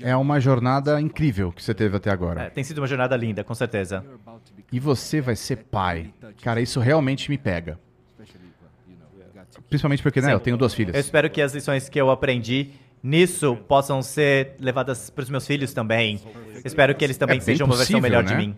[0.01, 2.51] É uma jornada incrível que você teve até É, agora.
[2.51, 4.03] tem sido uma jornada linda, com certeza.
[4.73, 6.13] E você vai ser pai.
[6.43, 7.79] Cara, isso realmente me pega.
[9.69, 10.97] Principalmente porque, né, eu tenho duas Eu filhas.
[10.97, 12.71] espero que as lições que eu aprendi
[13.03, 16.21] nisso possam ser levadas para os meus filhos também.
[16.65, 18.39] Espero que eles também É sejam uma versão possível, melhor de né?
[18.41, 18.57] mim.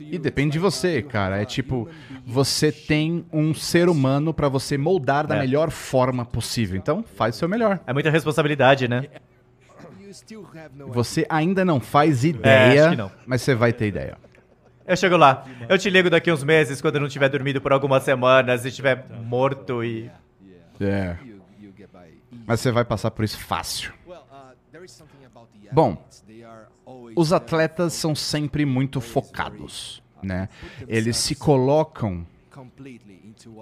[0.00, 1.40] E depende de você, cara.
[1.40, 1.88] É tipo,
[2.26, 5.40] você tem um ser humano pra você moldar da É.
[5.40, 6.76] melhor forma possível.
[6.76, 7.78] Então, faz o seu melhor.
[7.86, 9.04] É muita responsabilidade, né?
[10.88, 13.12] Você ainda não faz É, ideia, que não.
[13.26, 14.18] mas você vai ter ideia.
[14.90, 15.46] Eu chego lá.
[15.68, 18.68] Eu te ligo daqui uns meses, quando eu não tiver dormido por algumas semanas e
[18.70, 20.10] estiver morto e.
[20.80, 21.16] É.
[22.44, 23.92] Mas você vai passar por isso fácil.
[25.70, 25.96] Bom,
[27.14, 30.48] os atletas são sempre muito focados, né?
[30.88, 32.26] Eles se colocam,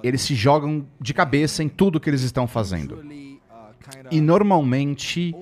[0.03, 3.05] eles se jogam de cabeça em tudo que eles estão fazendo.
[4.11, 5.37] E normalmente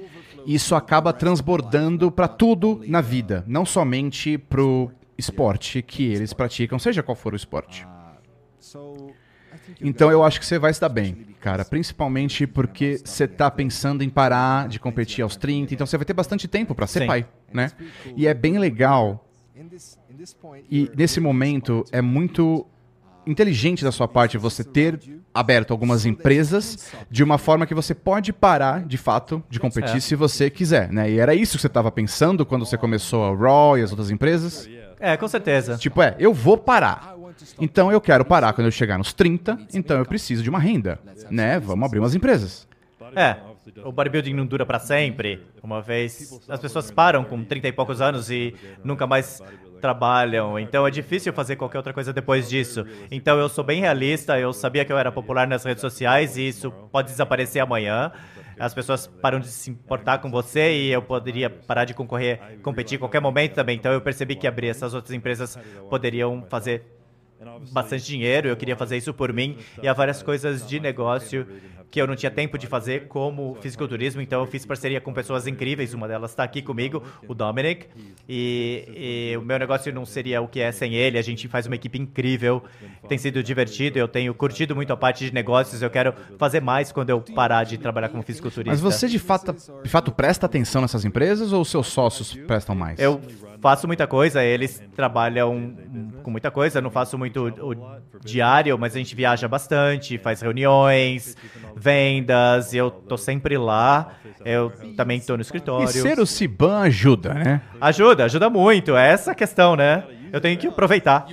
[0.44, 7.02] isso acaba transbordando para tudo na vida, não somente pro esporte que eles praticam, seja
[7.02, 7.86] qual for o esporte.
[9.80, 11.64] Então eu acho que você vai se dar bem, cara.
[11.64, 16.12] Principalmente porque você tá pensando em parar de competir aos 30, então você vai ter
[16.12, 17.06] bastante tempo para ser Sim.
[17.06, 17.70] pai, né?
[18.16, 19.28] E é bem legal.
[20.70, 22.66] E nesse momento é muito
[23.26, 25.00] inteligente da sua parte você ter
[25.34, 30.00] aberto algumas empresas de uma forma que você pode parar, de fato, de competir É.
[30.00, 31.10] se você quiser, né?
[31.10, 34.10] E era isso que você estava pensando quando você começou a Raw e as outras
[34.10, 34.68] empresas?
[34.98, 35.76] É, com certeza.
[35.76, 37.14] Tipo, é, eu vou parar.
[37.60, 40.98] Então eu quero parar quando eu chegar nos 30, então eu preciso de uma renda,
[41.30, 41.60] né?
[41.60, 42.66] Vamos abrir umas empresas.
[43.14, 43.36] É.
[43.84, 45.42] O bodybuilding não dura pra sempre.
[45.62, 49.42] Uma vez as pessoas param com 30 e poucos anos e nunca mais
[49.80, 50.58] trabalham.
[50.58, 52.86] Então é difícil fazer qualquer outra coisa depois disso.
[53.10, 56.48] Então eu sou bem realista, eu sabia que eu era popular nas redes sociais e
[56.48, 58.12] isso pode desaparecer amanhã.
[58.58, 62.96] As pessoas param de se importar com você e eu poderia parar de concorrer, competir
[62.96, 63.76] em qualquer momento também.
[63.76, 65.58] Então eu percebi que abrir essas outras empresas
[65.90, 66.95] poderiam fazer
[67.70, 71.46] bastante dinheiro, eu queria fazer isso por mim, e há várias coisas de negócio
[71.90, 75.46] que eu não tinha tempo de fazer, como fisiculturismo, então eu fiz parceria com pessoas
[75.46, 77.86] incríveis, uma delas está aqui comigo, o Dominic,
[78.28, 81.66] e, e, o meu negócio não seria o que é sem ele, a gente faz
[81.66, 82.62] uma equipe incrível,
[83.08, 86.90] tem sido divertido, eu tenho curtido muito a parte de negócios, eu quero fazer mais
[86.90, 88.70] quando eu parar de trabalhar como fisiculturista.
[88.70, 92.74] Mas você de fato, de fato presta atenção nessas empresas ou os seus sócios prestam
[92.74, 92.98] mais?
[92.98, 93.20] Eu
[93.60, 95.74] faço muita coisa, eles trabalham
[96.22, 97.74] com muita coisa, não faço muito o
[98.24, 101.36] diário, mas a gente viaja bastante, faz reuniões,
[101.76, 104.12] vendas, eu tô sempre lá.
[104.44, 105.88] Eu também tô no escritório.
[105.88, 107.62] E ser o Ciban ajuda, né?
[107.80, 108.96] Ajuda, ajuda muito.
[108.96, 110.04] É essa a questão, né?
[110.32, 111.26] Eu tenho que aproveitar.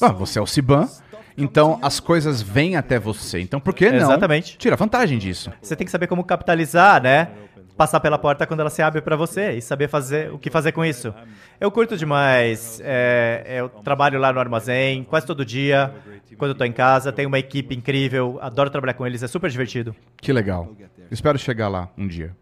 [0.00, 0.88] Ah, você é o Ciban,
[1.36, 3.40] então as coisas vêm até você.
[3.40, 4.56] Então por que não Exatamente.
[4.58, 5.52] tira vantagem disso?
[5.60, 7.28] Você tem que saber como capitalizar, né?
[7.80, 10.70] Passar pela porta quando ela se abre para você e saber fazer o que fazer
[10.70, 11.14] com isso.
[11.58, 12.78] Eu curto demais.
[12.84, 15.90] É, eu trabalho lá no armazém quase todo dia.
[16.36, 18.38] Quando eu tô em casa, tenho uma equipe incrível.
[18.42, 19.96] Adoro trabalhar com eles, é super divertido.
[20.20, 20.68] Que legal.
[21.10, 22.36] Espero chegar lá um dia.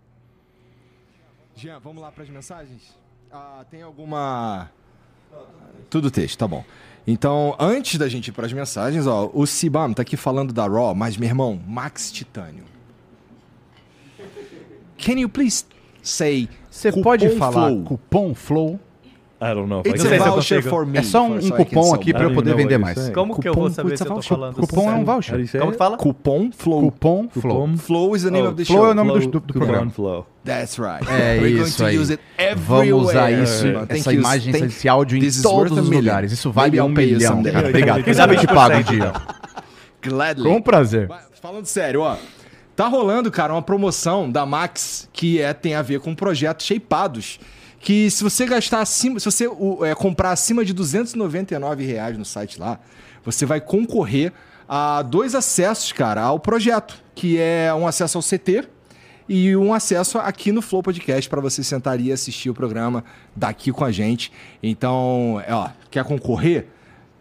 [1.54, 2.98] Jean, vamos lá para as mensagens?
[3.30, 4.68] Ah, tem alguma.
[5.88, 6.64] Tudo texto, tá bom.
[7.06, 10.66] Então, antes da gente ir para as mensagens, ó, o Sibam tá aqui falando da
[10.66, 12.64] Raw, mas meu irmão, Max Titânio.
[14.98, 15.64] Can you please
[16.02, 17.82] say Você cupom pode falar flow?
[17.84, 18.80] cupom Flow?
[19.40, 20.98] I don't know It's Não sei a voucher for me.
[20.98, 23.08] É só um, um cupom aqui para eu poder vender mais.
[23.10, 24.28] Como que eu vou Cupom, saber se eu tô voucher.
[24.36, 24.54] falando?
[24.56, 25.48] Cupom é um voucher.
[25.60, 25.96] Como que fala?
[25.96, 26.80] Cupom Flow.
[26.90, 27.54] Cupom Flow.
[27.68, 27.76] Cupom?
[27.76, 28.88] Flow is the name Oh, of the Flow show.
[28.88, 29.90] é o nome do, Flow, do, do programa.
[29.92, 30.26] flow.
[30.44, 31.06] That's right.
[31.08, 31.96] É We're going isso to aí.
[31.98, 32.22] use it
[32.56, 36.32] Vamos usar isso, Thank essa you, imagem, thank- esse áudio em todos os lugares.
[36.32, 37.38] Isso vale um milhão.
[37.68, 38.02] Obrigado.
[38.02, 39.12] Quem sabe dá eu te 20%, pago um dia.
[40.02, 40.44] Gladly.
[40.50, 41.08] Com prazer.
[41.40, 42.16] Falando sério, ó.
[42.78, 46.62] Tá rolando, cara, uma promoção da Max que é, tem a ver com um projeto
[46.62, 47.40] Shapeados.
[47.80, 49.48] Que se você gastar acima, se você
[49.82, 52.78] é, comprar acima de 299 reais no site lá,
[53.24, 54.32] você vai concorrer
[54.68, 58.68] a dois acessos, cara, ao projeto, que é um acesso ao CT
[59.28, 63.02] e um acesso aqui no Flow Podcast para você sentar e assistir o programa
[63.34, 64.30] daqui com a gente.
[64.62, 66.68] Então, é, ó, quer concorrer?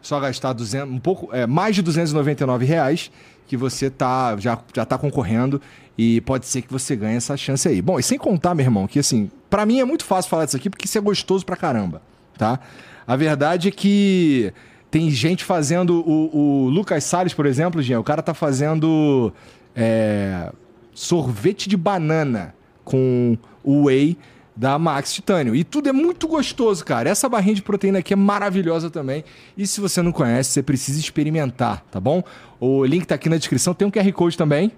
[0.04, 3.10] Só gastar 200, um pouco, é, mais de 299 reais
[3.48, 5.62] que você tá, já, já tá concorrendo
[5.98, 7.82] e pode ser que você ganhe essa chance aí.
[7.82, 10.58] Bom, e sem contar, meu irmão, que assim, para mim é muito fácil falar disso
[10.58, 12.02] aqui porque isso é gostoso pra caramba,
[12.38, 12.60] tá?
[13.08, 14.54] A verdade é que
[14.92, 19.34] tem gente fazendo o, o Lucas Salles, por exemplo, Jean, o cara tá fazendo
[19.76, 20.52] é,
[20.94, 24.18] sorvete de banana com o whey
[24.58, 25.56] da Max Titânio.
[25.56, 27.10] E tudo é muito gostoso, cara.
[27.10, 29.24] Essa barrinha de proteína aqui é maravilhosa também.
[29.56, 32.24] E se você não conhece, você precisa experimentar, tá bom?
[32.60, 33.76] O link tá aqui na descrição.
[33.76, 34.72] Tem um QR Code também,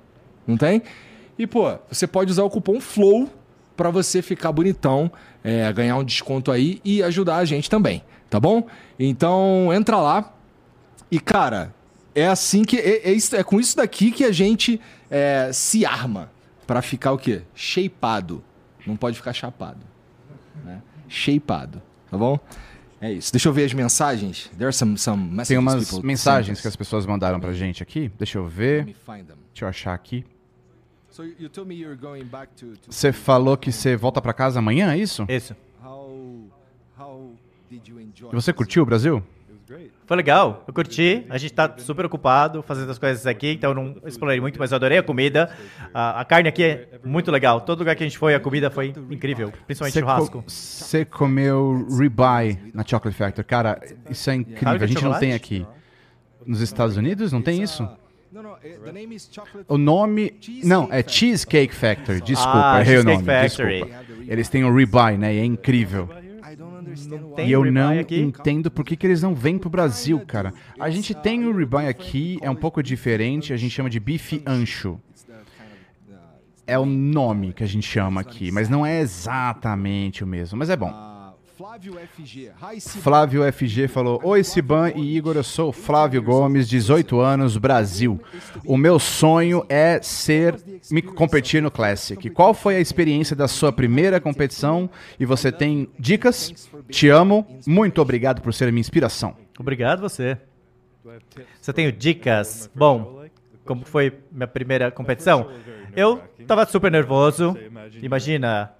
[0.46, 0.84] não tem?
[1.38, 3.30] E, pô, você pode usar o cupom FLOW
[3.78, 5.10] para você ficar bonitão,
[5.42, 8.68] é, ganhar um desconto aí e ajudar a gente também, tá bom?
[9.00, 10.34] Então, entra lá.
[11.10, 11.74] E, cara,
[12.14, 12.78] é assim que.
[12.78, 16.30] É, é é com isso daqui que a gente é, se arma
[16.68, 17.44] para ficar o quê?
[17.56, 18.44] Shapeado.
[18.90, 19.80] Não pode ficar chapado.
[20.64, 20.82] Né?
[21.08, 21.82] Shapeado.
[22.10, 22.40] Tá bom?
[23.00, 23.32] É isso.
[23.32, 24.50] Deixa eu ver as mensagens.
[24.58, 27.82] There are some, some messages Tem umas people mensagens que as pessoas mandaram pra gente
[27.82, 28.12] aqui.
[28.18, 28.86] Deixa eu ver.
[28.86, 30.26] Deixa eu achar aqui.
[31.10, 34.22] So you you told me you're going back to, to Você falou que você volta
[34.22, 35.26] pra casa amanhã, é isso?
[35.30, 35.56] Isso.
[37.72, 39.24] E você curtiu o Brasil?
[40.10, 41.24] Foi legal, eu curti.
[41.30, 44.72] A gente tá super ocupado fazendo as coisas aqui, então eu não explorei muito, mas
[44.72, 45.52] eu adorei a comida.
[45.94, 47.62] A, a carne aqui é muito legal.
[47.62, 50.42] Todo lugar que a gente foi, a comida foi incrível, principalmente Você churrasco.
[50.42, 53.46] co- Você comeu ribeye na Chocolate Factory.
[53.48, 53.80] Cara,
[54.10, 54.64] isso é incrível.
[54.64, 55.64] Fábrica A gente não tem aqui.
[56.44, 57.88] Nos Estados Unidos não tem isso?
[59.32, 59.66] Chocolate.
[59.68, 60.34] O nome.
[60.64, 62.22] Não, é Cheesecake Factory.
[62.22, 63.42] Desculpa, Ah, errei o Cheesecake nome.
[63.50, 63.80] Factory.
[63.84, 64.24] Desculpa.
[64.28, 65.36] Eles têm o ribeye, né?
[65.36, 66.10] E é incrível.
[67.46, 70.54] E eu não entendo por que, que eles não vêm pro Brasil, cara.
[70.80, 74.42] A gente tem o ribeye aqui, é um pouco diferente, a gente chama de bife
[74.46, 75.00] ancho.
[76.66, 80.70] É o nome que a gente chama aqui, mas não é exatamente o mesmo, mas
[80.70, 81.19] é bom.
[81.60, 82.52] Flávio FG.
[83.02, 88.18] Flávio FG falou: Oi, Siban e Igor, eu sou o Flávio Gomes, 18 anos, Brasil.
[88.66, 90.56] O meu sonho é ser
[90.90, 92.30] me competir no Classic.
[92.30, 94.90] Qual foi a experiência da sua primeira competição?
[95.20, 96.70] E você tem dicas?
[96.88, 97.46] Te amo.
[97.68, 99.36] Muito obrigado por ser minha inspiração.
[99.60, 100.38] Obrigado você.
[101.60, 102.70] Você tem dicas?
[102.74, 103.26] Bom,
[103.66, 105.52] como foi minha primeira competição?
[106.00, 107.58] Eu tava super nervoso.
[108.02, 108.72] Imagina,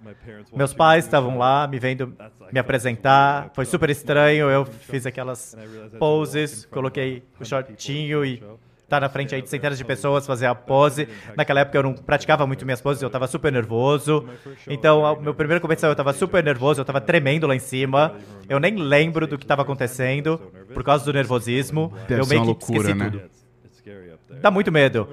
[0.54, 2.14] meus pais estavam lá me vendo
[2.50, 3.50] me apresentar.
[3.54, 4.48] Foi super estranho.
[4.48, 5.56] Eu fiz aquelas
[5.98, 8.42] poses, coloquei o shortinho e
[8.82, 11.06] estar na frente aí de centenas de pessoas, fazer a pose.
[11.36, 14.28] Naquela época eu não praticava muito minhas poses, eu estava super nervoso.
[14.66, 18.16] Então, meu primeira competição eu estava super nervoso, eu estava tremendo lá em cima.
[18.48, 20.38] Eu nem lembro do que estava acontecendo
[20.74, 21.92] por causa do nervosismo.
[22.08, 23.10] Deve eu meio uma que loucura, esqueci né?
[23.10, 23.22] tudo.
[23.64, 24.19] It's scary up there.
[24.40, 25.08] Dá muito medo.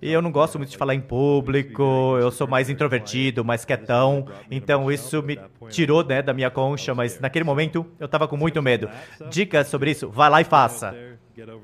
[0.00, 4.26] E eu não gosto muito de falar em público, eu sou mais introvertido, mais quietão,
[4.50, 8.62] então isso me tirou né, da minha concha, mas naquele momento eu tava com muito
[8.62, 8.88] medo.
[9.30, 10.08] Dicas sobre isso?
[10.08, 10.94] Vai lá e faça.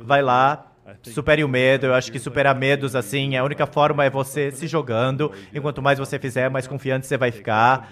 [0.00, 0.71] Vai lá,
[1.02, 1.86] supere o medo.
[1.86, 5.32] Eu acho que superar medos assim, a única forma é você se jogando.
[5.52, 7.90] E quanto mais você fizer, mais confiante você vai ficar.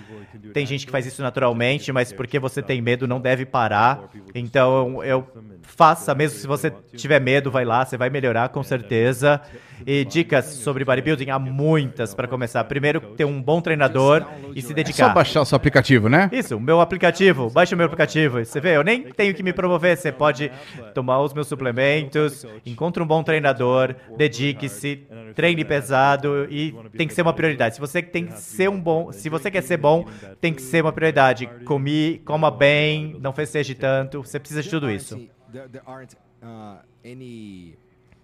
[0.52, 4.10] Tem gente que faz isso naturalmente, mas porque você tem medo, não deve parar.
[4.34, 5.26] Então eu
[5.62, 9.40] faça, mesmo se você tiver medo, vai lá, você vai melhorar com certeza.
[9.86, 12.62] E dicas sobre bodybuilding há muitas para começar.
[12.64, 15.08] Primeiro, ter um bom treinador e se É só dedicar.
[15.14, 16.28] baixar o seu aplicativo, né?
[16.32, 17.50] Isso, o meu aplicativo.
[17.50, 18.44] Baixa o meu aplicativo.
[18.44, 19.96] Você vê, eu nem tenho que me promover.
[19.96, 20.50] Você pode
[20.94, 27.22] tomar os meus suplementos, encontre um bom treinador, dedique-se, treine pesado e tem que ser
[27.22, 27.74] uma prioridade.
[27.74, 30.06] Se você tem que ser um bom, se você quer ser bom,
[30.40, 31.46] tem que ser uma prioridade.
[31.64, 34.22] Comi, coma bem, não festeje tanto.
[34.22, 35.16] Você precisa de tudo isso.
[35.52, 37.76] There, there aren't uh, any.
[37.78, 37.78] There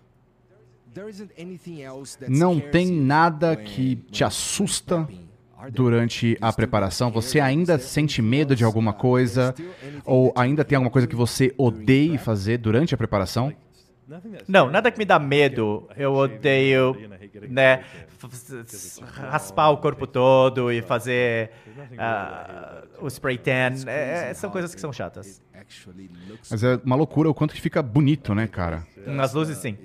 [0.06, 0.84] isn't anything else that
[2.28, 5.08] Não tem nada que te assusta
[5.72, 7.10] durante a preparação.
[7.10, 9.54] Você ainda sente medo de alguma coisa
[10.04, 13.52] ou ainda tem alguma coisa que você odeia fazer durante a preparação?
[14.46, 15.88] Não, nada que me dá medo.
[15.96, 16.96] Eu odeio,
[17.48, 17.82] né,
[19.02, 21.50] raspar o corpo todo e fazer
[21.98, 23.74] ah, o spray tan.
[23.88, 25.42] É, são coisas que são chatas.
[26.48, 28.86] Mas é uma loucura o quanto que fica bonito, né, cara?
[29.06, 29.76] Nas luzes, sim.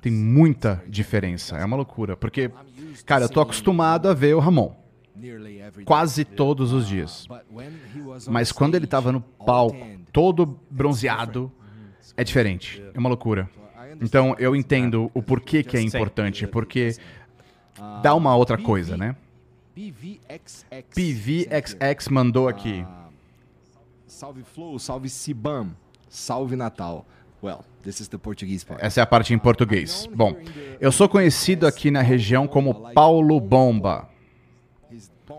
[0.00, 1.56] Tem muita diferença.
[1.56, 2.16] É uma loucura.
[2.16, 2.50] Porque,
[3.04, 4.80] cara, eu tô acostumado a ver o Ramon
[5.84, 7.26] quase todos os dias.
[8.28, 11.52] Mas quando ele stage, tava no palco, todo bronzeado,
[12.16, 12.82] é diferente.
[12.94, 13.48] É uma loucura.
[14.00, 16.96] Então eu entendo o porquê que é importante, porque
[18.02, 19.16] dá uma outra coisa, né?
[19.74, 20.66] PVXX.
[20.94, 22.84] PVXX mandou aqui.
[22.86, 23.08] Ah,
[24.06, 25.74] salve Flow, salve Sibam,
[26.08, 27.06] salve Natal.
[27.42, 28.84] Well, this is the Portuguese part.
[28.84, 30.06] Essa é a parte em português.
[30.14, 30.36] Bom,
[30.80, 34.08] eu sou conhecido aqui na região como Paulo Bomba.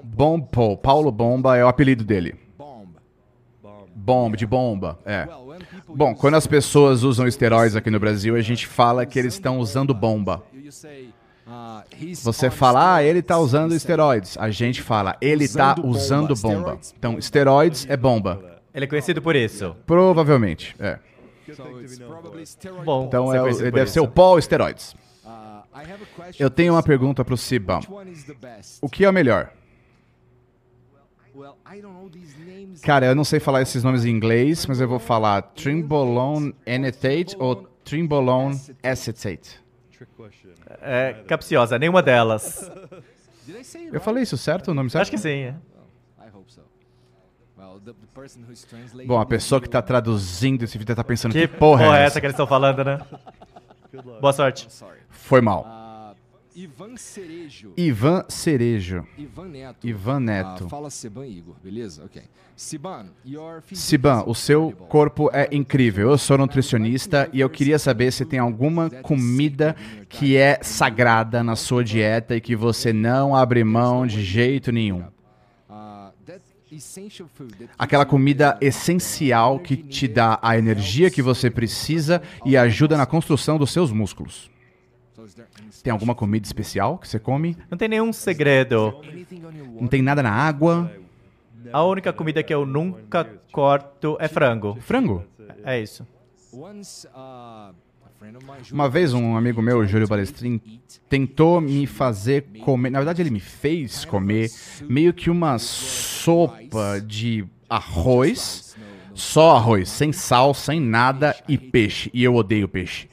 [0.03, 2.35] Bombo, Paulo Bomba é o apelido dele.
[2.57, 2.87] bomb.
[3.93, 5.27] Bomba, de bomba, é.
[5.87, 9.59] Bom, quando as pessoas usam esteroides aqui no Brasil, a gente fala que eles estão
[9.59, 10.41] usando bomba.
[12.23, 13.27] Você fala, ah, ele steroids.
[13.27, 14.37] tá usando esteroids.
[14.37, 16.79] A gente fala, ele tá Usando bomba.
[16.97, 18.59] Então, esteroides é bomba.
[18.73, 19.75] Ele é conhecido por isso.
[19.85, 20.97] Provavelmente, é.
[22.83, 23.05] Bom.
[23.05, 24.93] Então, é, o- ele deve ser o Paul Esteroids.
[25.23, 25.61] Uh,
[26.39, 27.23] Eu tenho uma pergunta
[28.07, 28.77] is the best?
[28.81, 29.51] O que é o melhor?
[32.83, 37.35] Cara, eu não sei falar esses nomes em inglês, mas eu vou falar Trimbolone Enetate
[37.39, 39.59] ou Trimbolone Acetate.
[40.81, 42.69] É capciosa, nenhuma delas.
[43.91, 44.69] Eu falei isso certo?
[44.71, 45.01] O nome certo?
[45.01, 45.29] Acho que sim.
[45.29, 45.55] é.
[46.19, 46.61] I hope so.
[47.57, 47.70] Well, the, the person who's translating
[49.07, 52.03] Bom, a pessoa que tá video- traduzindo esse vídeo tá pensando, Que que porra, é
[52.03, 52.19] essa?
[52.19, 52.99] que eles estão falando, né?
[54.19, 54.67] Boa sorte.
[55.09, 55.65] Foi mal.
[55.65, 56.15] Uh,
[56.55, 57.73] Ivan Cerejo.
[57.77, 59.05] Ivan Cerejo.
[59.17, 59.87] Ivan Neto.
[59.87, 60.65] Ivan Neto.
[60.65, 62.03] Ah, fala Siban e Igor, beleza?
[62.03, 62.21] Ok.
[62.55, 66.11] Siban, your Siban, o seu corpo é incrível.
[66.11, 69.75] Eu sou nutricionista e eu queria saber se tem alguma comida
[70.07, 74.99] que é sagrada na sua dieta e que você não abre mão de jeito nenhum.
[75.69, 76.51] Uh, that essential food that
[77.77, 83.57] Aquela comida essencial que te dá a energia que você precisa e ajuda na construção
[83.57, 84.49] dos seus músculos.
[85.83, 87.57] Tem alguma comida especial que você come?
[87.69, 89.01] Não tem nenhum segredo.
[89.79, 90.91] Não tem nada na água?
[91.71, 94.77] A única comida que eu nunca corto é frango.
[94.81, 95.23] Frango?
[95.63, 96.05] É isso.
[98.71, 100.61] Uma vez um amigo meu, Júlio Balestrin,
[101.09, 102.89] tentou me fazer comer.
[102.91, 104.49] Na verdade, ele me fez comer
[104.87, 108.75] meio que uma sopa de arroz,
[109.13, 112.11] só arroz, sem sal, sem nada e peixe.
[112.13, 113.09] E eu odeio peixe.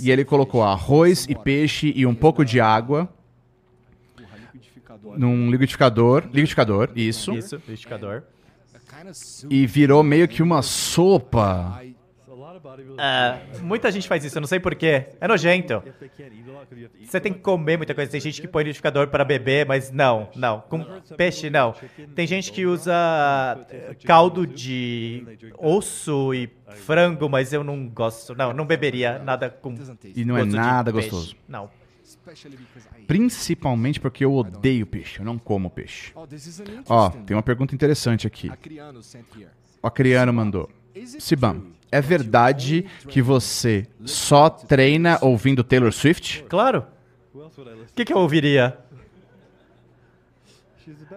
[0.00, 3.12] E ele colocou arroz e peixe e um pouco de água
[5.16, 8.22] num liquidificador, liquidificador, isso, Isso, liquidificador.
[9.50, 11.82] e virou meio que uma sopa.
[12.98, 15.06] É, muita gente faz isso, eu não sei porquê.
[15.20, 15.82] É nojento.
[17.04, 18.10] Você tem que comer muita coisa.
[18.10, 20.60] Tem gente que põe liquidificador para beber, mas não, não.
[20.62, 20.84] Com
[21.16, 21.74] peixe, não.
[22.14, 23.58] Tem gente que usa
[24.04, 25.24] caldo de
[25.58, 28.34] osso e frango, mas eu não gosto.
[28.34, 29.74] Não, não beberia nada com.
[30.14, 31.36] E não é nada gostoso.
[31.48, 31.70] Não.
[33.06, 36.12] Principalmente porque eu odeio peixe, eu não como peixe.
[36.14, 37.24] Oh, Ó, interesting.
[37.24, 38.50] tem uma pergunta interessante aqui.
[39.82, 40.70] O Acriano mandou.
[41.18, 46.42] Sibam, é verdade que você só treina ouvindo Taylor Swift?
[46.48, 46.86] Claro.
[47.34, 47.50] O
[47.94, 48.78] que, que eu ouviria?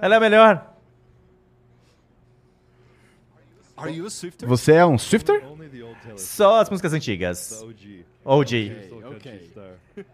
[0.02, 0.76] Ela é a melhor.
[4.41, 5.43] Você é um Swifter?
[5.45, 7.64] Only the old Taylor Swift, Só as músicas antigas.
[8.23, 8.73] OG.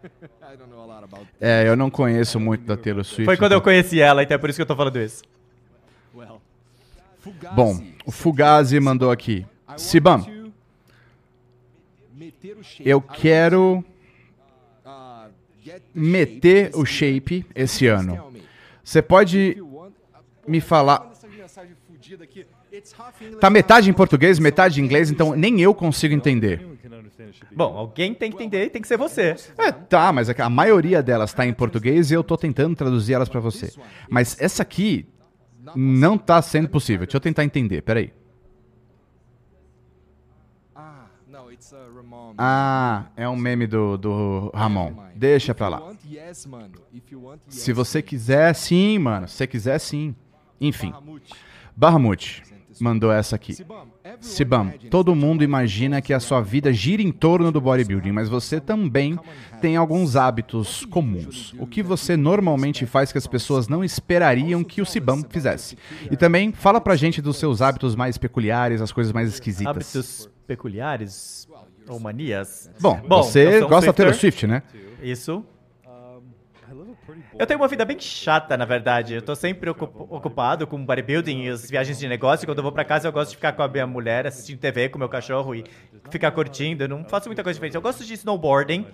[1.40, 3.24] É, eu não conheço muito da Taylor Swift.
[3.24, 5.24] Foi quando eu então- conheci ela, então é por isso que eu tô falando isso.
[7.52, 9.44] Bom, o Fugazi mandou aqui.
[9.76, 10.52] Sibam, to meter o shape.
[12.84, 13.84] Eu quero
[15.94, 18.32] meter o shape esse ano.
[18.82, 19.62] Você pode
[20.46, 21.10] me falar.
[23.40, 26.66] Tá metade em português, metade em inglês, então nem eu consigo entender.
[27.54, 29.36] Bom, alguém tem que entender e tem que ser você.
[29.58, 33.28] É, tá, mas a maioria delas tá em português e eu tô tentando traduzir elas
[33.28, 33.72] pra você.
[34.08, 35.06] Mas essa aqui
[35.76, 37.06] não tá sendo possível.
[37.06, 38.12] Deixa eu tentar entender, peraí.
[40.74, 42.20] Ah, no, it's uh, Ramon.
[42.36, 44.92] Ah, é um meme do, do Ramon.
[45.14, 45.82] Deixa pra lá.
[47.48, 49.28] Se você quiser, sim, mano.
[49.28, 50.14] Se você quiser, sim.
[50.60, 51.34] Enfim, Bahamut.
[51.76, 52.42] Bahamut
[52.80, 53.56] mandou essa aqui.
[54.20, 58.60] Sibam, todo mundo imagina que a sua vida gira em torno do bodybuilding, mas você
[58.60, 59.18] também
[59.60, 61.54] tem alguns hábitos comuns.
[61.58, 65.76] O que você normalmente faz que as pessoas não esperariam que o Sibam fizesse?
[66.10, 69.68] E também fala pra gente dos seus hábitos mais peculiares, as coisas mais esquisitas.
[69.68, 71.48] Hábitos peculiares
[71.88, 72.70] ou manias.
[72.80, 74.14] Bom, Bom, você um gosta da Taylor.
[74.14, 74.62] Swift, né?
[75.02, 75.44] Isso.
[77.38, 79.14] Eu tenho uma vida bem chata, na verdade.
[79.14, 82.46] Eu tô sempre ocup- ocupado com bodybuilding e as viagens de negócio.
[82.46, 84.88] Quando eu vou pra casa, eu gosto de ficar com a minha mulher, assistindo TV
[84.88, 85.64] com o meu cachorro e
[86.10, 86.84] ficar curtindo.
[86.84, 87.74] Eu não faço muita coisa diferente.
[87.74, 88.86] Eu gosto de snowboarding.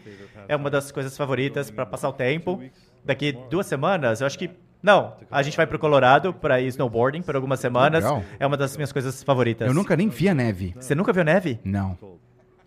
[0.48, 2.60] É uma das coisas favoritas pra passar o tempo.
[3.04, 4.50] Daqui duas semanas, eu acho que...
[4.82, 8.04] Não, a gente vai pro Colorado pra ir snowboarding por algumas semanas.
[8.04, 8.22] Legal.
[8.38, 9.66] É uma das minhas coisas favoritas.
[9.66, 10.74] Eu nunca nem vi a neve.
[10.78, 11.58] Você nunca viu neve?
[11.64, 11.98] Não.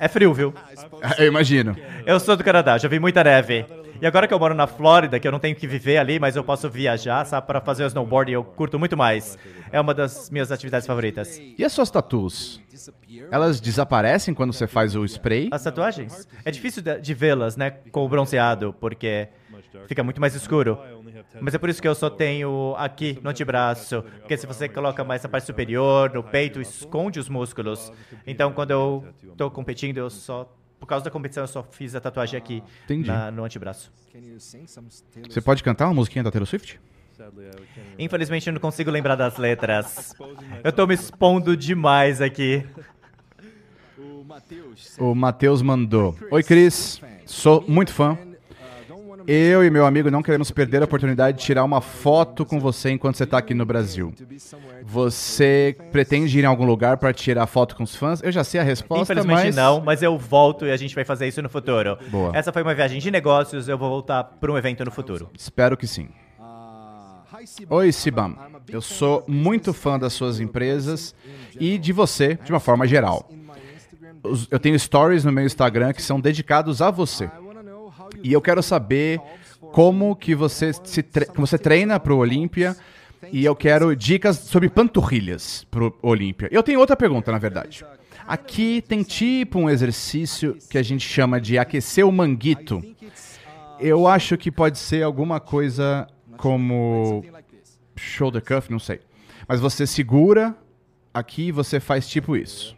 [0.02, 0.52] É frio, viu?
[1.20, 1.78] Eu imagino.
[2.08, 3.68] Eu sou do Canadá, já vi muita neve.
[4.02, 6.36] E agora que eu moro na Flórida, que eu não tenho que viver ali, mas
[6.36, 9.38] eu posso viajar, sabe, para fazer o snowboard, eu curto muito mais.
[9.72, 11.40] É uma das minhas atividades favoritas.
[11.56, 12.60] E as suas tatuas?
[13.30, 15.50] Elas desaparecem quando você faz o spray?
[15.52, 16.28] As tatuagens?
[16.44, 19.28] É difícil de, de vê-las, né, com o bronzeado, porque
[19.88, 20.80] fica muito mais escuro.
[21.22, 24.04] I only have 10 Mas é por isso que eu só tenho aqui no antebraço,
[24.20, 27.92] porque se você coloca mais na parte superior, no peito, esconde os músculos.
[28.28, 29.06] Então, quando eu
[29.38, 32.64] tô competindo, eu só por causa da competição, eu só fiz a tatuagem aqui
[33.08, 33.92] na- no antebraço.
[35.30, 36.80] Você pode cantar uma musiquinha da Taylor Swift?
[38.00, 40.16] Infelizmente, eu não consigo lembrar das letras.
[40.64, 42.66] Eu tô me expondo demais aqui.
[44.98, 46.18] O Matheus mandou.
[46.32, 47.00] Oi, Cris.
[47.28, 48.18] Sou muito fã.
[49.34, 52.92] Eu e meu amigo não queremos perder a oportunidade de tirar uma foto com você
[52.92, 54.14] enquanto você está aqui no Brasil.
[54.84, 58.22] Você pretende ir em algum lugar para tirar foto com os fãs?
[58.22, 59.56] Eu já sei a resposta, Infelizmente mas...
[59.56, 61.98] não, mas eu volto e a gente vai fazer isso no futuro.
[62.10, 62.36] Boa.
[62.36, 65.30] Essa foi uma viagem de negócios, eu vou voltar para um evento no futuro.
[65.34, 66.10] Espero que sim.
[67.70, 68.36] Oi, Sibam.
[68.68, 71.16] Eu sou muito fã das suas empresas
[71.58, 73.30] e de você, de uma forma geral.
[74.52, 77.26] Eu tenho stories no meu Instagram que são dedicados a você.
[77.26, 79.20] I wanna know how you E eu quero saber
[79.72, 82.76] como que você se tre- você treina pro Olímpia
[83.32, 86.48] e eu quero dicas sobre panturrilhas pro Olímpia.
[86.52, 87.86] Eu tenho outra pergunta, na verdade.
[88.28, 92.82] Aqui tem tipo um exercício que a gente chama de aquecer o manguito.
[93.80, 96.08] Eu acho que pode ser alguma coisa
[96.38, 97.24] como
[97.96, 99.00] shoulder cuff, não sei.
[99.48, 100.56] Mas você segura
[101.14, 102.76] aqui e você faz tipo isso.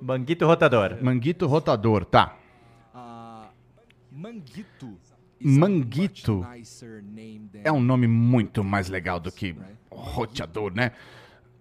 [0.00, 0.96] Manguito rotador.
[1.02, 2.36] Manguito rotador, tá.
[4.18, 4.98] Manguito.
[5.40, 6.44] Manguito
[7.62, 9.54] É um nome muito mais legal do que
[9.88, 10.90] roteador, né?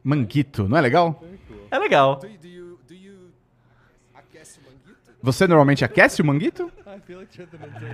[0.03, 1.23] Manguito, não é legal?
[1.69, 2.19] É legal.
[5.21, 6.71] Você normalmente aquece o manguito?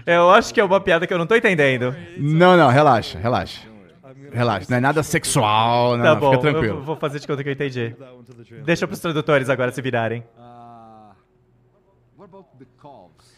[0.05, 1.93] Eu acho que é uma piada que eu não tô entendendo.
[2.17, 3.67] Não, não, relaxa, relaxa.
[4.31, 6.81] Relaxa, não é nada sexual, não, Tá não, bom, fica eu tranquilo.
[6.83, 7.95] vou fazer de conta que eu entendi.
[8.63, 10.23] Deixa pros tradutores agora se virarem.
[10.37, 11.13] Uh,
[12.17, 13.33] what about the calves?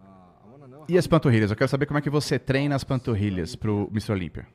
[0.00, 1.50] Uh, I wanna know E as panturrilhas?
[1.50, 4.12] Eu quero saber como é que você treina as panturrilhas pro Mr.
[4.12, 4.46] Olympia.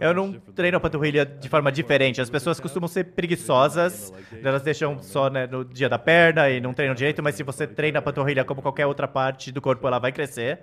[0.00, 2.20] Eu não treino a panturrilha de forma diferente.
[2.20, 4.12] As pessoas costumam ser preguiçosas,
[4.42, 7.66] elas deixam só né, no dia da perna e não treinam direito, mas se você
[7.66, 10.60] treina a panturrilha como qualquer outra parte do corpo, ela vai crescer.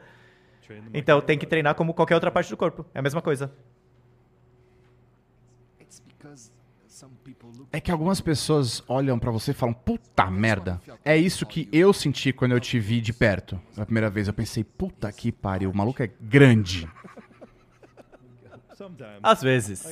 [0.94, 2.86] Então tem que treinar como qualquer outra parte do corpo.
[2.94, 3.52] É a mesma coisa.
[5.82, 6.52] It's because
[6.88, 10.82] some people look É que algumas pessoas olham pra você e falam, puta merda.
[11.06, 13.60] É isso que eu senti quando eu te vi de perto.
[13.78, 16.90] A primeira vez eu pensei, puta que pariu, o maluco é grande.
[19.22, 19.86] Às vezes.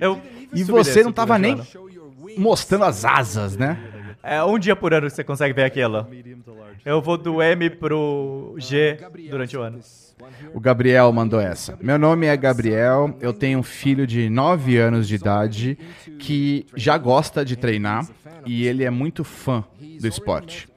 [0.00, 0.20] Eu
[0.54, 1.60] E você não tava nem
[2.38, 4.16] mostrando as asas, né?
[4.22, 6.06] É um dia por ano que você consegue ver aquilo.
[6.84, 8.96] Eu vou do M pro G
[9.28, 9.80] durante o ano.
[10.54, 11.78] O Gabriel mandou essa.
[11.80, 15.78] Meu nome é Gabriel, eu tenho um filho de 9 anos de idade
[16.18, 18.06] que já gosta de treinar
[18.44, 19.64] e ele é muito fã
[20.00, 20.68] do esporte.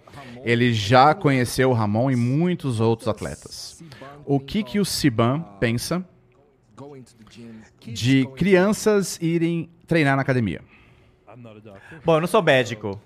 [0.43, 3.81] Ele já conheceu o Ramon e muitos outros atletas.
[4.25, 6.05] O que, que o Siban pensa
[7.85, 10.61] de crianças irem treinar na academia?
[12.05, 12.99] Bom, eu não sou médico.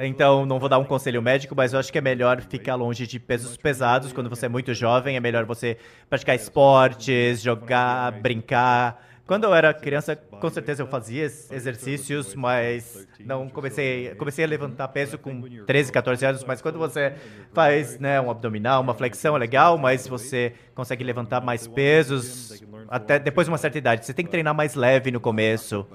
[0.00, 3.06] Então, não vou dar um conselho médico, mas eu acho que é melhor ficar longe
[3.06, 5.16] de pesos pesados quando você é muito jovem.
[5.16, 5.76] É melhor você
[6.08, 9.04] praticar esportes, jogar, brincar.
[9.26, 14.88] Quando eu era criança, com certeza eu fazia exercícios, mas não comecei, comecei a levantar
[14.88, 16.44] peso com 13, 14 anos.
[16.44, 17.12] Mas quando você
[17.52, 23.18] faz né, um abdominal, uma flexão, é legal, mas você consegue levantar mais pesos até
[23.18, 24.06] depois de uma certa idade.
[24.06, 25.86] Você tem que treinar mais leve no começo.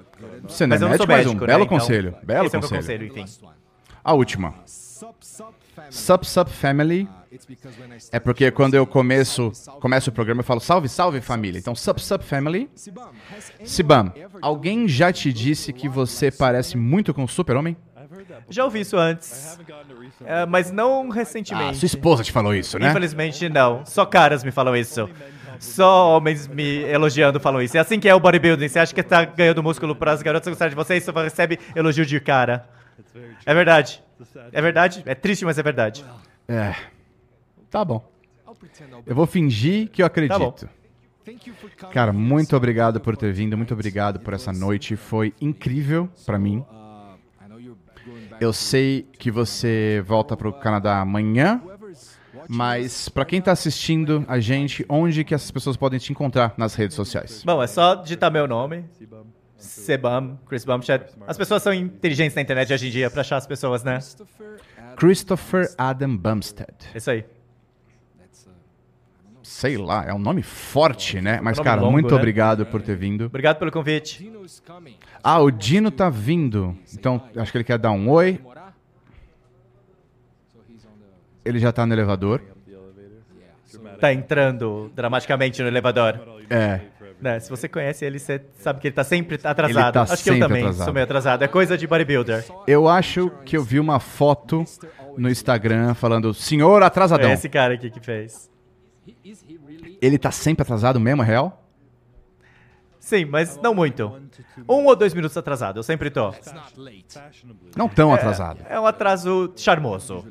[0.46, 1.46] Você não Mas é sou médico, mas médico, um né?
[1.48, 2.16] belo Então, conselho.
[2.22, 2.76] Belo é conselho.
[2.76, 3.24] conselho, enfim.
[4.04, 4.54] A última.
[5.90, 7.08] Sup Sup Family
[8.12, 9.50] é porque quando eu começo,
[9.80, 11.58] começo o programa eu falo salve, salve família.
[11.58, 12.70] Então Sup Sup Family.
[13.64, 17.76] Sibam, alguém já te disse que você parece muito com o Super-Homem?
[18.48, 19.58] Já ouvi isso antes,
[20.24, 21.78] é, mas não Ah, recentemente.
[21.78, 22.90] sua esposa te falou isso, né?
[22.90, 23.84] Infelizmente não.
[23.84, 25.08] Só caras me falam isso.
[25.58, 27.76] Só homens me elogiando falam isso.
[27.76, 28.68] É assim que é o bodybuilding.
[28.68, 31.58] Você acha que tá ganhando músculo para as garotas gostarem de você e só recebe
[31.74, 32.68] elogio de cara.
[33.44, 34.02] É verdade.
[34.52, 35.02] É verdade?
[35.06, 36.04] É triste, mas é verdade.
[36.48, 36.74] É.
[37.70, 38.08] Tá bom.
[39.06, 40.68] Eu vou fingir que eu Tá acredito.
[41.90, 44.94] Cara, muito obrigado por ter vindo, muito obrigado por essa noite.
[44.94, 46.64] Foi incrível pra mim.
[48.40, 51.62] Eu sei que você volta pro Canadá amanhã,
[52.48, 56.74] mas pra quem tá assistindo a gente, onde que essas pessoas podem te encontrar nas
[56.74, 57.42] redes sociais?
[57.44, 58.84] Bom, é só digitar meu nome.
[59.64, 61.06] Sebam, Chris Bumstead.
[61.26, 63.98] As pessoas são inteligentes na internet hoje em dia pra achar as pessoas, né?
[64.96, 66.74] Christopher Adam Bumstead.
[66.94, 67.24] Isso aí.
[69.42, 71.38] Sei lá, é um nome forte, né?
[71.42, 72.16] Mas, nome cara, longo, muito né?
[72.16, 73.26] obrigado por ter vindo.
[73.26, 74.32] Obrigado pelo convite.
[75.22, 76.76] Ah, o Dino tá vindo.
[76.94, 78.40] Então, acho que ele quer dar um oi.
[81.44, 82.40] Ele já tá no elevador.
[84.00, 86.20] Tá entrando dramaticamente no elevador.
[86.48, 86.80] É.
[87.20, 89.98] Né, se você conhece ele, você sabe que ele tá sempre atrasado.
[89.98, 90.84] Ele tá Acho que eu também atrasado.
[90.84, 91.42] sou meio atrasado.
[91.42, 92.44] É coisa de bodybuilder.
[92.66, 94.64] Eu acho que eu vi uma foto
[95.16, 97.30] no Instagram falando senhor atrasadão.
[97.30, 98.50] É esse cara aqui que fez.
[100.02, 101.64] Ele tá sempre atrasado mesmo, é real?
[102.98, 104.18] Sim, mas não muito.
[104.68, 106.34] Um ou dois minutos atrasado, eu sempre tô.
[107.76, 108.60] Não tão atrasado.
[108.68, 110.24] É um atraso charmoso.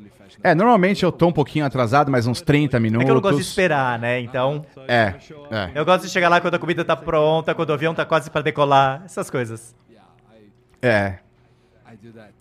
[0.46, 3.06] É, normalmente eu tô um pouquinho atrasado, mas uns 30 É minutos.
[3.06, 4.20] que eu não gosto de esperar, né?
[4.20, 5.14] Então, É,
[5.50, 5.70] é.
[5.74, 8.30] eu gosto de chegar lá quando a comida tá pronta, quando o avião tá quase
[8.30, 9.74] pra decolar, essas coisas.
[10.82, 11.18] É.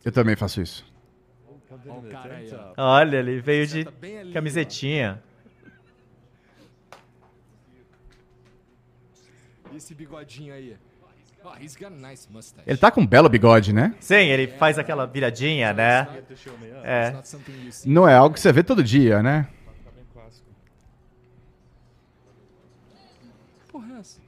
[0.03, 0.85] Eu também faço isso.
[2.75, 3.85] Olha, ele veio de
[4.34, 5.23] camisetinha.
[9.71, 10.75] E esse bigodinho aí?
[12.65, 13.93] Ele tá com um belo bigode, né?
[13.99, 16.07] Sim, ele faz aquela viradinha, né?
[16.83, 17.13] É.
[17.85, 19.47] Não é algo que você vê todo dia, né?
[23.71, 24.21] Porra, é essa?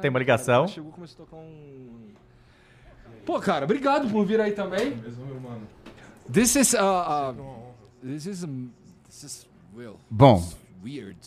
[0.00, 0.66] Tem uma ligação.
[0.66, 2.10] Chegou, começou a tocar um...
[3.26, 4.96] Pô, cara, obrigado por vir aí também.
[6.32, 7.34] This is, uh, uh,
[8.02, 8.70] this is, um,
[9.08, 9.50] this is
[10.08, 10.48] Bom,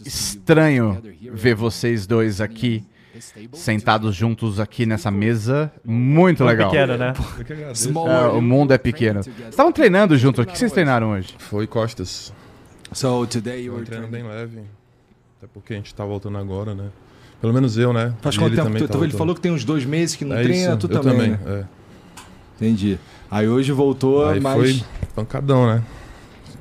[0.06, 1.02] estranho
[1.34, 2.86] ver vocês dois aqui.
[3.54, 5.72] Sentados juntos aqui nessa mesa.
[5.84, 6.70] Muito legal.
[6.72, 7.14] Pequeno, né?
[8.08, 9.24] É, o mundo é pequeno.
[9.24, 10.42] Vocês estavam treinando junto.
[10.42, 11.36] O que vocês treinaram hoje?
[11.38, 12.34] Foi costas.
[12.92, 14.60] So today you were treino bem leve.
[15.38, 16.90] Até porque a gente tá voltando agora, né?
[17.42, 18.14] Pelo menos eu, né?
[18.22, 18.68] Faz quanto ele tempo?
[18.68, 20.78] também Tu, tá ele falou que tem uns dois meses que não é treina, isso,
[20.78, 21.54] tu eu também, também.
[21.54, 21.62] né?
[21.62, 21.66] é.
[22.56, 22.98] Entendi.
[23.30, 24.54] Aí hoje voltou, Aí mas...
[24.56, 24.84] foi
[25.16, 25.84] pancadão, né?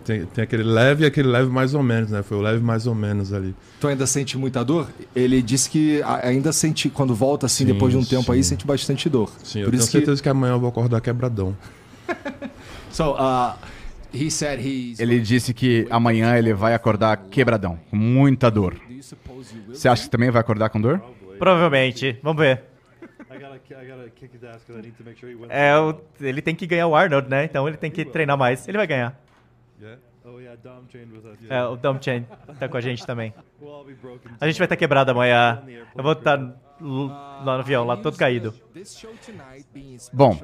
[0.04, 2.22] Tem, tem aquele leve e aquele leve mais ou menos, né?
[2.22, 3.54] Foi o leve mais ou menos ali.
[3.80, 4.88] Tu ainda sente muita dor?
[5.14, 8.42] Ele disse que a- ainda sente, quando volta assim, Sim, depois de um tempo aí,
[8.42, 8.50] sim.
[8.50, 9.30] sente bastante dor.
[9.44, 9.98] Sim, eu Por tenho isso que...
[9.98, 10.28] certeza que...
[10.28, 11.56] amanhã eu vou acordar quebradão.
[12.90, 13.54] So, uh,
[14.12, 15.00] he said he's...
[15.00, 18.76] Ele disse que amanhã ele vai acordar quebradão, com muita dor.
[19.68, 21.00] Você acha que também vai acordar com dor?
[21.38, 22.18] Provavelmente.
[22.22, 22.64] Vamos ver.
[25.48, 25.72] É,
[26.20, 27.44] ele tem que ganhar o Arnold, né?
[27.44, 28.68] Então ele tem que treinar mais.
[28.68, 29.18] Ele vai ganhar.
[29.80, 30.00] Yeah.
[30.24, 30.51] Oh yeah, Dom trained with us.
[31.48, 32.26] É, o Dom Chen
[32.58, 33.34] tá com a gente também.
[34.40, 35.62] A gente vai estar quebrado amanhã.
[35.96, 38.54] Eu vou estar l- lá no avião, lá todo caído.
[40.12, 40.38] Bom,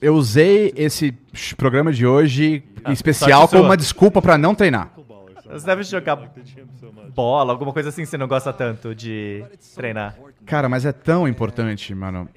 [0.00, 1.12] Eu usei esse
[1.56, 4.92] programa de hoje Ah, especial sorte como uma desculpa pra não treinar.
[5.50, 6.16] Você deve jogar
[7.14, 10.16] bola, alguma coisa assim, você não gosta tanto de treinar.
[10.46, 12.28] Cara, mas é tão importante, mano.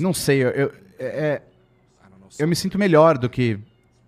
[0.00, 1.42] Não sei, eu, eu, é-
[2.38, 3.58] eu me sinto melhor do que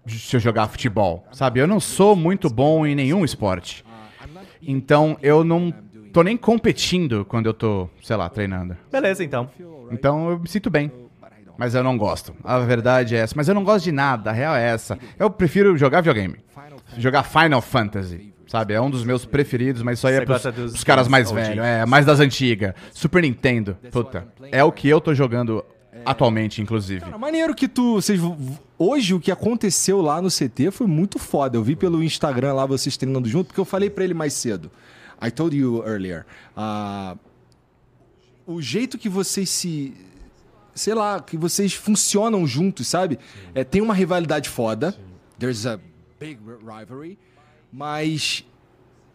[0.06, 1.60] se eu jogar futebol, sabe?
[1.60, 3.84] Eu não sou muito bom em nenhum esporte.
[4.62, 5.72] Então eu não
[6.12, 8.76] tô nem competindo quando eu tô, sei lá, treinando.
[8.90, 9.48] Beleza, então.
[9.90, 10.90] Então eu me sinto bem.
[11.56, 12.34] Mas eu não gosto.
[12.42, 13.34] A verdade é essa.
[13.36, 14.98] Mas eu não gosto de nada, a real é essa.
[15.18, 16.38] Eu prefiro jogar videogame.
[16.96, 18.32] Jogar Final Fantasy.
[18.46, 18.74] Sabe?
[18.74, 21.30] É um dos meus preferidos, mas isso aí Você é pros, dos pros caras mais
[21.30, 21.64] velhos.
[21.64, 22.74] É, mais das antigas.
[22.92, 23.76] Super Nintendo.
[23.92, 24.26] Puta.
[24.50, 25.64] É o que eu tô jogando
[26.04, 27.00] atualmente, inclusive.
[27.02, 27.94] Cara, maneiro que tu.
[27.94, 28.20] Vocês,
[28.80, 31.56] hoje o que aconteceu lá no CT foi muito foda.
[31.58, 34.70] Eu vi pelo Instagram lá vocês treinando junto, porque eu falei pra ele mais cedo.
[35.22, 36.24] I told you earlier.
[36.56, 37.14] ah,
[38.46, 39.94] o jeito que vocês se.
[40.74, 43.18] Sei lá, que vocês funcionam juntos, sabe?
[43.54, 44.96] É, tem uma rivalidade foda.
[45.38, 45.78] There's a
[46.18, 47.18] big ri- rivalry.
[47.72, 48.44] Mas.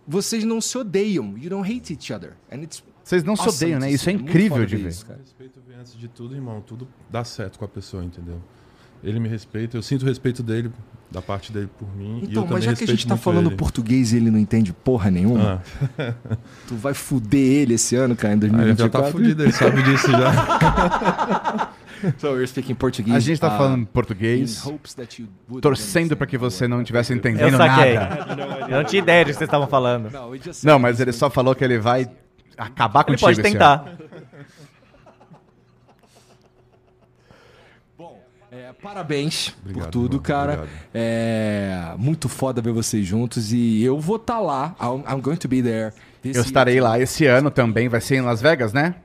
[0.07, 1.35] Vocês não se odeiam.
[1.37, 2.33] You don't hate each other.
[2.51, 3.91] And it's Vocês não se awesome odeiam, né?
[3.91, 4.13] Isso é.
[4.13, 4.89] Muito incrível de ver.
[4.89, 5.19] isso, cara.
[5.19, 6.61] Respeito vem antes de tudo, irmão.
[6.61, 8.39] Tudo dá certo com a pessoa, entendeu?
[9.05, 10.71] Ele me respeita, eu sinto o respeito dele,
[11.11, 12.17] da parte dele por mim.
[12.21, 13.55] e eu Então, também mas já que a respeito gente tá falando ele.
[13.55, 15.61] português e ele não entende porra nenhuma,
[15.97, 16.13] Ah,
[16.67, 19.05] tu vai fuder ele esse ano, cara, em aí ele já 2024.
[19.05, 21.71] tá fudido, ele sabe disso já.
[22.19, 23.15] So we're speaking Portuguese.
[23.15, 24.63] A gente tá uh, falando in português,
[25.61, 27.93] torcendo pra que você não estivesse Eu entendendo saquei.
[27.95, 28.65] nada.
[28.69, 30.11] Eu não tinha ideia do que vocês estavam falando.
[30.11, 32.07] No, we just Não, mas ele só falou que ele vai
[32.57, 33.53] acabar Ele contigo pode esse ano.
[33.53, 33.97] tentar.
[37.97, 38.19] Bom,
[38.55, 40.53] é, parabéns por Obrigado, tudo, irmão, cara.
[40.53, 40.69] obrigado.
[40.93, 44.75] É muito foda ver vocês juntos e eu vou estar lá.
[44.79, 45.93] I'm, I'm going to be there.
[46.23, 48.95] Eu estarei lá esse ano também, vai ser em Las Vegas, né?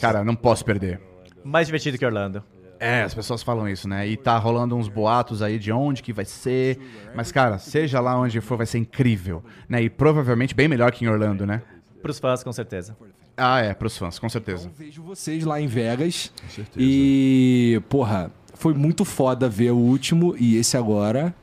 [0.00, 1.00] Cara, não posso perder.
[1.44, 2.42] Mais divertido que Orlando.
[2.80, 4.06] É, as pessoas falam isso, né?
[4.06, 6.78] E tá rolando uns boatos aí de onde que vai ser.
[7.14, 9.42] Mas, cara, seja lá onde for, vai ser incrível.
[9.68, 9.82] Né?
[9.82, 11.62] E provavelmente bem melhor que em Orlando, né?
[12.02, 12.96] Pros fãs, com certeza.
[13.36, 14.70] Ah, é, pros fãs, com certeza.
[14.72, 16.32] Então vejo vocês lá em Vegas.
[16.42, 16.76] Com certeza.
[16.78, 18.30] E, porra,
[18.64, 21.34] foi muito foda ver o último e esse agora.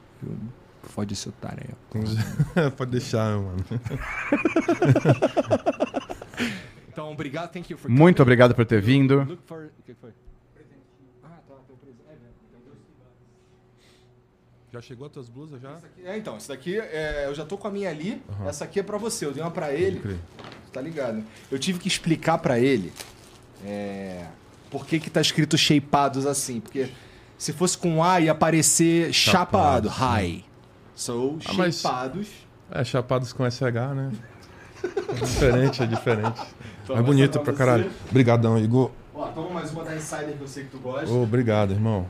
[0.81, 2.71] Fode esse otário aí.
[2.75, 3.63] Pode deixar, mano.
[6.91, 9.39] Então, obrigado, thank you for Muito obrigado por ter vindo.
[9.45, 9.71] For...
[9.79, 10.09] O que foi?
[11.23, 12.01] Ah, tá, tem um presente.
[12.09, 12.29] É, né?
[14.73, 15.77] Já chegou as tuas blusas já?
[16.03, 18.21] É, então, isso daqui, é, eu já tô com a minha ali.
[18.45, 19.25] Essa aqui é pra você.
[19.25, 20.19] Eu dei uma pra ele.
[20.73, 21.23] Tá ligado?
[21.49, 22.91] Eu tive que explicar pra ele
[23.63, 24.25] é,
[24.69, 26.59] por que que tá escrito shapeados assim.
[26.59, 26.89] Porque
[27.41, 30.43] se fosse com A ia aparecer chapado, Chapado, high.
[30.93, 32.27] So, Ah, shapeados.
[32.69, 33.63] É, chapados com SH,
[33.95, 34.11] né?
[35.09, 36.41] É diferente, é diferente.
[36.83, 37.91] Então, é bonito pra pra caralho.
[38.09, 38.91] Obrigadão, Igor.
[39.13, 41.09] Ó, toma mais uma da Insider que eu sei que tu gosta.
[41.09, 42.07] Ô, obrigado, irmão.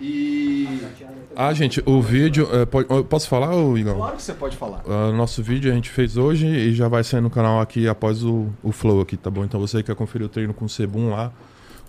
[0.00, 0.80] E.
[1.36, 2.48] Ah, gente, o vídeo.
[2.52, 3.94] é, pode- posso falar, ô, Igor?
[3.96, 4.82] Claro que você pode falar.
[4.88, 8.24] Ah, nosso vídeo a gente fez hoje e já vai sair no canal aqui após
[8.24, 9.44] o, o Flow aqui, tá bom?
[9.44, 11.30] Então você que quer conferir o treino com o Sebum lá,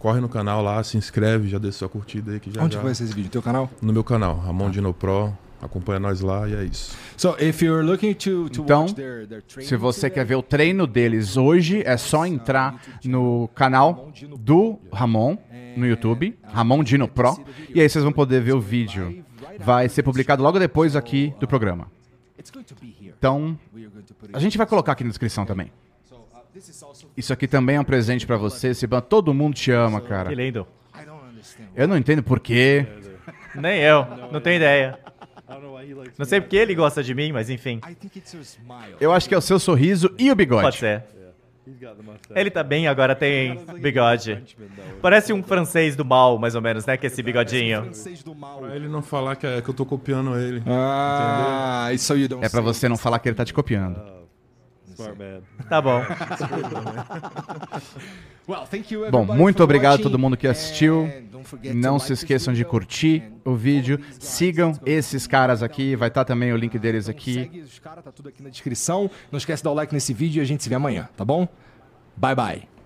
[0.02, 2.82] corre no canal lá, se inscreve, já deixa sua curtida aí que já, Onde já
[2.82, 3.30] vai ser esse vídeo?
[3.30, 3.69] Teu canal?
[3.80, 6.98] no meu canal, Ramon Dino Pro, acompanha nós lá e é isso.
[7.15, 10.26] So, if you're looking to, to Então, watch their, their training Se você today, quer
[10.26, 15.38] ver o treino deles hoje, é só entrar no canal do Ramon
[15.78, 17.38] no YouTube, Ramon Dino Pro,
[17.69, 19.23] e aí vocês vão poder ver o vídeo.
[19.60, 21.88] Vai ser publicado logo depois aqui do programa.
[23.19, 23.56] Então,
[24.34, 25.72] a gente vai colocar aqui na descrição também.
[27.15, 29.02] Isso aqui também é um presente pra você, Siban.
[29.02, 30.30] Todo mundo te ama, cara.
[30.30, 30.68] Que lindo.
[31.76, 32.86] Eu não entendo por quê.
[33.56, 34.06] Nem eu.
[34.32, 34.99] Não tenho ideia.
[36.18, 37.80] Não sei porque ele gosta de mim, mas enfim.
[38.99, 40.64] Eu acho que é o seu sorriso e o bigode.
[40.64, 41.03] Pode ser.
[42.36, 44.44] Ele tá bem, agora tem bigode.
[45.02, 46.98] Parece um francês do mal, mais ou menos, né?
[46.98, 47.91] Com esse bigodinho.
[48.60, 50.64] Pra ele não falar que, é, que eu tô copiando ele.
[50.65, 54.20] Ah, you don't É pra você não falar que ele tá te copiando.
[55.02, 55.41] Smart man.
[55.69, 56.02] Tá bom.
[59.11, 61.10] Bom, muito obrigado a todo mundo que assistiu.
[61.73, 63.99] Não se esqueçam de curtir o vídeo.
[64.19, 65.95] Sigam esses caras aqui.
[65.95, 67.34] Vai estar também o link deles aqui.
[67.36, 69.10] Segue os caras, tá tudo aqui na descrição.
[69.32, 71.23] Não esquece de dar o like nesse vídeo e a gente se vê amanhã, tá
[71.23, 71.48] bom?
[72.18, 72.80] Bye bye.